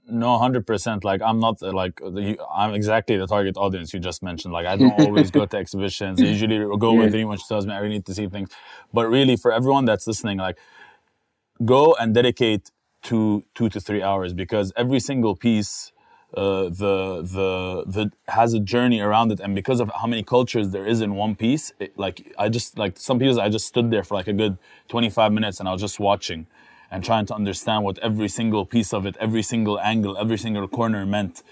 No, 0.10 0.38
hundred 0.38 0.68
percent. 0.68 1.06
Like 1.06 1.22
I'm 1.22 1.40
not 1.40 1.62
like 1.62 1.96
the- 2.00 2.38
I'm 2.54 2.74
exactly 2.74 3.16
the 3.18 3.28
target 3.28 3.56
audience 3.58 3.94
you 3.94 4.02
just 4.02 4.22
mentioned. 4.22 4.54
Like 4.54 4.66
I 4.66 4.76
don't 4.76 4.92
always 4.92 5.32
go 5.32 5.46
to 5.46 5.58
exhibitions. 5.58 6.22
I 6.22 6.28
usually 6.28 6.60
go 6.80 6.94
with 6.96 7.14
Yeah. 7.14 7.16
anyone 7.16 7.38
who 7.38 7.44
tells 7.48 7.66
me 7.66 7.74
I 7.74 7.80
really 7.80 7.96
need 7.96 8.06
to 8.08 8.14
see 8.14 8.28
things. 8.28 8.50
But 8.94 9.08
really, 9.08 9.38
for 9.38 9.52
everyone 9.54 9.86
that's 9.86 10.06
listening, 10.06 10.40
like 10.40 10.58
go 11.66 11.96
and 12.00 12.14
dedicate 12.14 12.70
two 13.02 13.46
two 13.56 13.70
to 13.70 13.80
three 13.80 14.04
hours 14.04 14.34
because 14.34 14.74
every 14.76 15.00
single 15.00 15.36
piece 15.38 15.93
uh, 16.36 16.64
the 16.64 17.22
the 17.22 17.84
the 17.86 18.12
has 18.28 18.54
a 18.54 18.60
journey 18.60 19.00
around 19.00 19.32
it, 19.32 19.40
and 19.40 19.54
because 19.54 19.80
of 19.80 19.92
how 20.02 20.08
many 20.08 20.24
cultures 20.24 20.70
there 20.70 20.86
is 20.86 21.02
in 21.02 21.16
one 21.16 21.36
piece, 21.36 21.74
it, 21.80 21.98
like 21.98 22.34
I 22.38 22.50
just 22.50 22.78
like 22.78 22.98
some 22.98 23.20
pieces, 23.20 23.38
I 23.38 23.50
just 23.50 23.68
stood 23.68 23.92
there 23.92 24.04
for 24.04 24.16
like 24.16 24.28
a 24.28 24.34
good 24.34 24.58
25 24.88 25.32
minutes, 25.32 25.60
and 25.60 25.70
I 25.70 25.74
was 25.74 25.82
just 25.82 26.00
watching 26.00 26.48
and 26.90 27.04
trying 27.04 27.26
to 27.28 27.34
understand 27.36 27.84
what 27.84 28.00
every 28.00 28.30
single 28.30 28.66
piece 28.66 28.94
of 28.94 29.06
it, 29.06 29.16
every 29.20 29.44
single 29.44 29.80
angle, 29.80 30.18
every 30.18 30.38
single 30.38 30.68
corner 30.68 31.06
meant. 31.06 31.44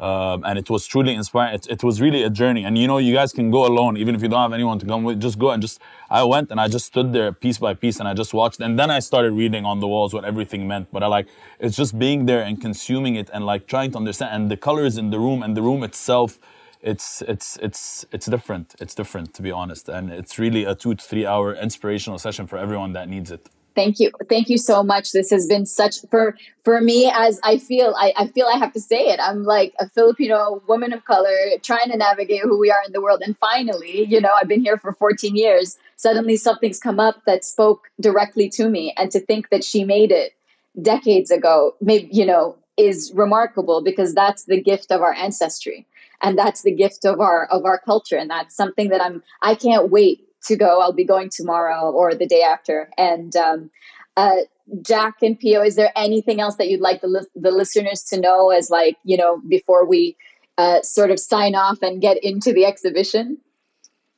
Um, 0.00 0.44
and 0.46 0.58
it 0.58 0.70
was 0.70 0.86
truly 0.86 1.14
inspiring. 1.14 1.56
It, 1.56 1.66
it, 1.68 1.84
was 1.84 2.00
really 2.00 2.22
a 2.22 2.30
journey. 2.30 2.64
And 2.64 2.78
you 2.78 2.86
know, 2.86 2.96
you 2.96 3.12
guys 3.12 3.34
can 3.34 3.50
go 3.50 3.66
alone, 3.66 3.98
even 3.98 4.14
if 4.14 4.22
you 4.22 4.28
don't 4.28 4.40
have 4.40 4.54
anyone 4.54 4.78
to 4.78 4.86
come 4.86 5.04
with. 5.04 5.20
Just 5.20 5.38
go 5.38 5.50
and 5.50 5.60
just. 5.60 5.78
I 6.08 6.22
went 6.24 6.50
and 6.50 6.58
I 6.58 6.68
just 6.68 6.86
stood 6.86 7.12
there 7.12 7.32
piece 7.32 7.58
by 7.58 7.74
piece, 7.74 8.00
and 8.00 8.08
I 8.08 8.14
just 8.14 8.32
watched. 8.32 8.60
And 8.60 8.78
then 8.78 8.90
I 8.90 9.00
started 9.00 9.32
reading 9.32 9.66
on 9.66 9.80
the 9.80 9.86
walls 9.86 10.14
what 10.14 10.24
everything 10.24 10.66
meant. 10.66 10.90
But 10.90 11.02
I 11.02 11.06
like 11.06 11.28
it's 11.58 11.76
just 11.76 11.98
being 11.98 12.24
there 12.24 12.40
and 12.40 12.58
consuming 12.58 13.16
it 13.16 13.28
and 13.34 13.44
like 13.44 13.66
trying 13.66 13.90
to 13.90 13.98
understand. 13.98 14.34
And 14.34 14.50
the 14.50 14.56
colors 14.56 14.96
in 14.96 15.10
the 15.10 15.18
room 15.18 15.42
and 15.42 15.54
the 15.54 15.60
room 15.60 15.82
itself, 15.82 16.38
it's 16.80 17.20
it's 17.28 17.58
it's 17.60 18.06
it's 18.10 18.24
different. 18.24 18.74
It's 18.80 18.94
different 18.94 19.34
to 19.34 19.42
be 19.42 19.50
honest. 19.50 19.90
And 19.90 20.10
it's 20.10 20.38
really 20.38 20.64
a 20.64 20.74
two 20.74 20.94
to 20.94 21.04
three 21.04 21.26
hour 21.26 21.54
inspirational 21.54 22.18
session 22.18 22.46
for 22.46 22.56
everyone 22.56 22.94
that 22.94 23.06
needs 23.06 23.30
it 23.30 23.50
thank 23.74 24.00
you. 24.00 24.10
Thank 24.28 24.48
you 24.48 24.58
so 24.58 24.82
much. 24.82 25.12
This 25.12 25.30
has 25.30 25.46
been 25.46 25.66
such 25.66 26.00
for 26.10 26.36
for 26.64 26.80
me 26.80 27.10
as 27.14 27.40
i 27.42 27.56
feel 27.56 27.94
I, 27.98 28.12
I 28.16 28.26
feel 28.26 28.46
i 28.46 28.58
have 28.58 28.72
to 28.74 28.80
say 28.80 29.08
it. 29.08 29.20
I'm 29.20 29.44
like 29.44 29.74
a 29.80 29.88
filipino 29.88 30.62
woman 30.68 30.92
of 30.92 31.04
color 31.04 31.34
trying 31.62 31.90
to 31.90 31.96
navigate 31.96 32.42
who 32.42 32.58
we 32.58 32.70
are 32.70 32.80
in 32.86 32.92
the 32.92 33.00
world. 33.00 33.22
And 33.24 33.36
finally 33.38 34.04
you 34.06 34.20
know 34.20 34.30
i've 34.40 34.48
been 34.48 34.62
here 34.62 34.78
for 34.78 34.92
14 34.92 35.36
years. 35.36 35.78
Suddenly 35.96 36.36
something's 36.36 36.78
come 36.78 37.00
up 37.00 37.22
that 37.26 37.44
spoke 37.44 37.88
directly 38.00 38.48
to 38.50 38.68
me. 38.68 38.94
And 38.96 39.10
to 39.10 39.20
think 39.20 39.50
that 39.50 39.64
she 39.64 39.84
made 39.84 40.12
it 40.12 40.32
decades 40.80 41.30
ago 41.30 41.74
maybe 41.80 42.08
you 42.12 42.26
know 42.26 42.56
is 42.76 43.12
remarkable 43.14 43.82
because 43.82 44.14
that's 44.14 44.44
the 44.44 44.60
gift 44.60 44.90
of 44.90 45.02
our 45.02 45.12
ancestry. 45.14 45.86
And 46.22 46.38
that's 46.38 46.62
the 46.62 46.72
gift 46.72 47.04
of 47.04 47.20
our 47.20 47.46
of 47.46 47.64
our 47.64 47.78
culture. 47.78 48.16
And 48.16 48.30
that's 48.30 48.54
something 48.54 48.88
that 48.90 49.00
i'm 49.00 49.22
i 49.42 49.54
can't 49.54 49.90
wait 49.90 50.26
to 50.46 50.56
go. 50.56 50.80
I'll 50.80 50.92
be 50.92 51.04
going 51.04 51.30
tomorrow 51.30 51.90
or 51.90 52.14
the 52.14 52.26
day 52.26 52.42
after. 52.42 52.90
And 52.96 53.34
um, 53.36 53.70
uh, 54.16 54.36
Jack 54.82 55.16
and 55.22 55.38
Pio, 55.38 55.62
is 55.62 55.76
there 55.76 55.92
anything 55.96 56.40
else 56.40 56.56
that 56.56 56.68
you'd 56.68 56.80
like 56.80 57.00
the, 57.00 57.08
li- 57.08 57.26
the 57.34 57.50
listeners 57.50 58.02
to 58.10 58.20
know 58.20 58.50
as 58.50 58.70
like, 58.70 58.96
you 59.04 59.16
know, 59.16 59.40
before 59.48 59.86
we 59.86 60.16
uh, 60.58 60.82
sort 60.82 61.10
of 61.10 61.18
sign 61.18 61.54
off 61.54 61.78
and 61.82 62.00
get 62.00 62.22
into 62.22 62.52
the 62.52 62.64
exhibition? 62.64 63.38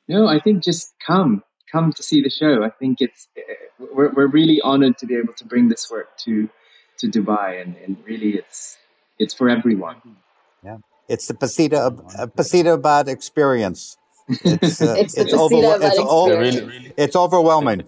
No, 0.09 0.27
I 0.27 0.41
think 0.41 0.63
just 0.63 0.93
come, 1.07 1.43
come 1.71 1.93
to 1.93 2.03
see 2.03 2.23
the 2.23 2.31
show. 2.31 2.63
I 2.63 2.71
think 2.71 3.01
it's, 3.01 3.29
we're, 3.79 4.13
we're 4.13 4.27
really 4.27 4.61
honored 4.63 4.99
to 4.99 5.07
be 5.07 5.17
able 5.17 5.33
to 5.35 5.45
bring 5.45 5.69
this 5.69 5.91
work 5.91 6.17
to, 6.19 6.49
to 6.99 7.09
Dubai 7.09 7.63
and, 7.63 7.77
and 7.85 7.97
really 8.05 8.37
it's, 8.37 8.77
it's 9.19 9.35
for 9.35 9.49
everyone. 9.49 9.97
Yeah. 10.65 10.79
It's 11.09 11.27
the 11.27 11.35
Pacita, 11.35 11.95
Pacita 12.37 12.75
Abad 12.75 13.09
experience. 13.09 13.97
It's 14.29 14.81
uh, 14.81 14.95
it's, 14.99 15.17
it's, 15.17 15.33
over, 15.33 15.57
it's, 15.83 16.61
really, 16.61 16.93
it's 16.97 17.17
overwhelming. 17.17 17.85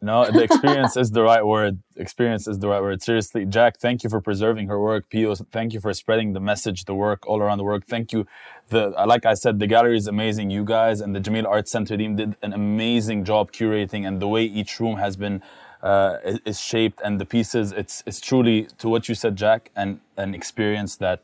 No, 0.00 0.30
the 0.30 0.44
experience 0.44 0.96
is 0.96 1.10
the 1.10 1.22
right 1.22 1.44
word. 1.44 1.82
Experience 1.96 2.46
is 2.46 2.60
the 2.60 2.68
right 2.68 2.80
word. 2.80 3.02
Seriously, 3.02 3.44
Jack, 3.44 3.78
thank 3.78 4.04
you 4.04 4.10
for 4.10 4.20
preserving 4.20 4.68
her 4.68 4.80
work. 4.80 5.10
Pio, 5.10 5.34
thank 5.34 5.72
you 5.72 5.80
for 5.80 5.92
spreading 5.92 6.34
the 6.34 6.40
message, 6.40 6.84
the 6.84 6.94
work 6.94 7.26
all 7.26 7.40
around 7.40 7.58
the 7.58 7.64
world. 7.64 7.84
Thank 7.84 8.12
you. 8.12 8.24
The 8.68 8.90
like 8.90 9.26
I 9.26 9.34
said, 9.34 9.58
the 9.58 9.66
gallery 9.66 9.96
is 9.96 10.06
amazing. 10.06 10.50
You 10.50 10.64
guys 10.64 11.00
and 11.00 11.16
the 11.16 11.20
Jameel 11.20 11.46
Arts 11.46 11.72
Center 11.72 11.96
team 11.96 12.14
did 12.14 12.36
an 12.42 12.52
amazing 12.52 13.24
job 13.24 13.50
curating, 13.50 14.06
and 14.06 14.22
the 14.22 14.28
way 14.28 14.44
each 14.44 14.78
room 14.78 14.98
has 14.98 15.16
been 15.16 15.42
uh, 15.82 16.18
is 16.44 16.60
shaped 16.60 17.00
and 17.04 17.20
the 17.20 17.26
pieces. 17.26 17.72
It's 17.72 18.04
it's 18.06 18.20
truly 18.20 18.68
to 18.78 18.88
what 18.88 19.08
you 19.08 19.16
said, 19.16 19.34
Jack, 19.34 19.70
and 19.74 19.98
an 20.16 20.32
experience 20.32 20.94
that 20.96 21.20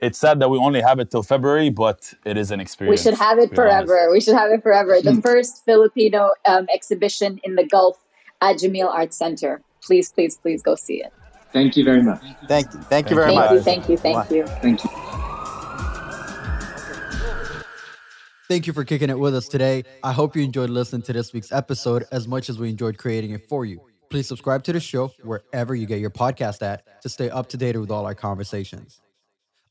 it's 0.00 0.18
sad 0.18 0.40
that 0.40 0.48
we 0.48 0.58
only 0.58 0.80
have 0.80 1.00
it 1.00 1.10
till 1.10 1.22
February, 1.22 1.70
but 1.70 2.12
it 2.24 2.36
is 2.36 2.50
an 2.50 2.60
experience. 2.60 3.00
We 3.00 3.10
should 3.10 3.18
have 3.18 3.38
it 3.38 3.54
forever. 3.54 3.98
Honest. 3.98 4.12
We 4.12 4.20
should 4.20 4.34
have 4.34 4.50
it 4.50 4.62
forever. 4.62 5.00
The 5.02 5.20
first 5.24 5.64
Filipino 5.64 6.30
um, 6.46 6.66
exhibition 6.72 7.40
in 7.42 7.56
the 7.56 7.64
Gulf 7.64 7.98
at 8.40 8.56
Jameel 8.56 8.88
Arts 8.88 9.16
Center. 9.16 9.60
Please, 9.82 10.12
please, 10.12 10.36
please 10.36 10.62
go 10.62 10.74
see 10.74 11.02
it. 11.02 11.12
Thank 11.52 11.76
you 11.76 11.84
very 11.84 12.02
much. 12.02 12.22
Thank 12.46 12.72
you. 12.72 12.80
Thank 12.80 13.10
you 13.10 13.16
very 13.16 13.34
thank 13.34 13.38
much. 13.38 13.52
You, 13.52 13.60
thank 13.60 13.88
you. 13.88 13.96
Thank 13.96 14.30
you. 14.30 14.46
Thank 14.46 14.84
you. 14.84 14.90
Thank 18.48 18.66
you 18.66 18.72
for 18.72 18.84
kicking 18.84 19.10
it 19.10 19.18
with 19.18 19.34
us 19.34 19.46
today. 19.46 19.84
I 20.02 20.12
hope 20.12 20.34
you 20.34 20.42
enjoyed 20.42 20.70
listening 20.70 21.02
to 21.02 21.12
this 21.12 21.32
week's 21.32 21.52
episode 21.52 22.04
as 22.12 22.26
much 22.26 22.48
as 22.48 22.58
we 22.58 22.70
enjoyed 22.70 22.96
creating 22.96 23.32
it 23.32 23.46
for 23.48 23.66
you. 23.66 23.80
Please 24.08 24.26
subscribe 24.26 24.62
to 24.64 24.72
the 24.72 24.80
show 24.80 25.08
wherever 25.22 25.74
you 25.74 25.86
get 25.86 26.00
your 26.00 26.10
podcast 26.10 26.62
at 26.62 27.02
to 27.02 27.10
stay 27.10 27.28
up 27.28 27.48
to 27.50 27.58
date 27.58 27.76
with 27.76 27.90
all 27.90 28.06
our 28.06 28.14
conversations. 28.14 29.02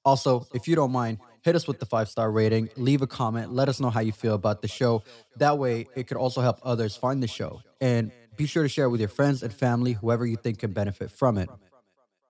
Also, 0.07 0.47
if 0.53 0.69
you 0.69 0.75
don't 0.75 0.93
mind, 0.93 1.17
hit 1.41 1.53
us 1.53 1.67
with 1.67 1.79
the 1.79 1.85
five 1.85 2.07
star 2.07 2.31
rating, 2.31 2.69
leave 2.77 3.01
a 3.01 3.07
comment, 3.07 3.51
let 3.51 3.67
us 3.67 3.81
know 3.81 3.89
how 3.89 3.99
you 3.99 4.13
feel 4.13 4.35
about 4.35 4.61
the 4.61 4.67
show. 4.69 5.03
That 5.35 5.57
way, 5.57 5.85
it 5.97 6.07
could 6.07 6.15
also 6.15 6.39
help 6.39 6.59
others 6.63 6.95
find 6.95 7.21
the 7.21 7.27
show. 7.27 7.61
And 7.81 8.13
be 8.37 8.45
sure 8.45 8.63
to 8.63 8.69
share 8.69 8.85
it 8.85 8.89
with 8.89 9.01
your 9.01 9.09
friends 9.09 9.43
and 9.43 9.53
family, 9.53 9.91
whoever 9.91 10.25
you 10.25 10.37
think 10.37 10.59
can 10.59 10.71
benefit 10.71 11.11
from 11.11 11.37
it. 11.37 11.49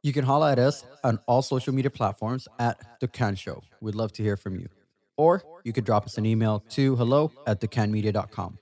You 0.01 0.11
can 0.11 0.25
holla 0.25 0.53
at 0.53 0.57
us 0.57 0.83
on 1.03 1.19
all 1.27 1.43
social 1.43 1.71
media 1.71 1.91
platforms 1.91 2.47
at 2.57 2.99
Dukkan 2.99 3.37
Show. 3.37 3.61
We'd 3.79 3.93
love 3.93 4.11
to 4.13 4.23
hear 4.23 4.37
from 4.37 4.55
you. 4.55 4.69
Or 5.15 5.43
you 5.63 5.71
could 5.71 5.85
drop 5.85 6.07
us 6.07 6.17
an 6.17 6.25
email 6.25 6.63
to 6.69 6.95
hello 6.95 7.31
at 7.45 7.61
dukkanmedia.com. 7.61 8.57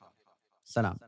Salam. 0.65 0.99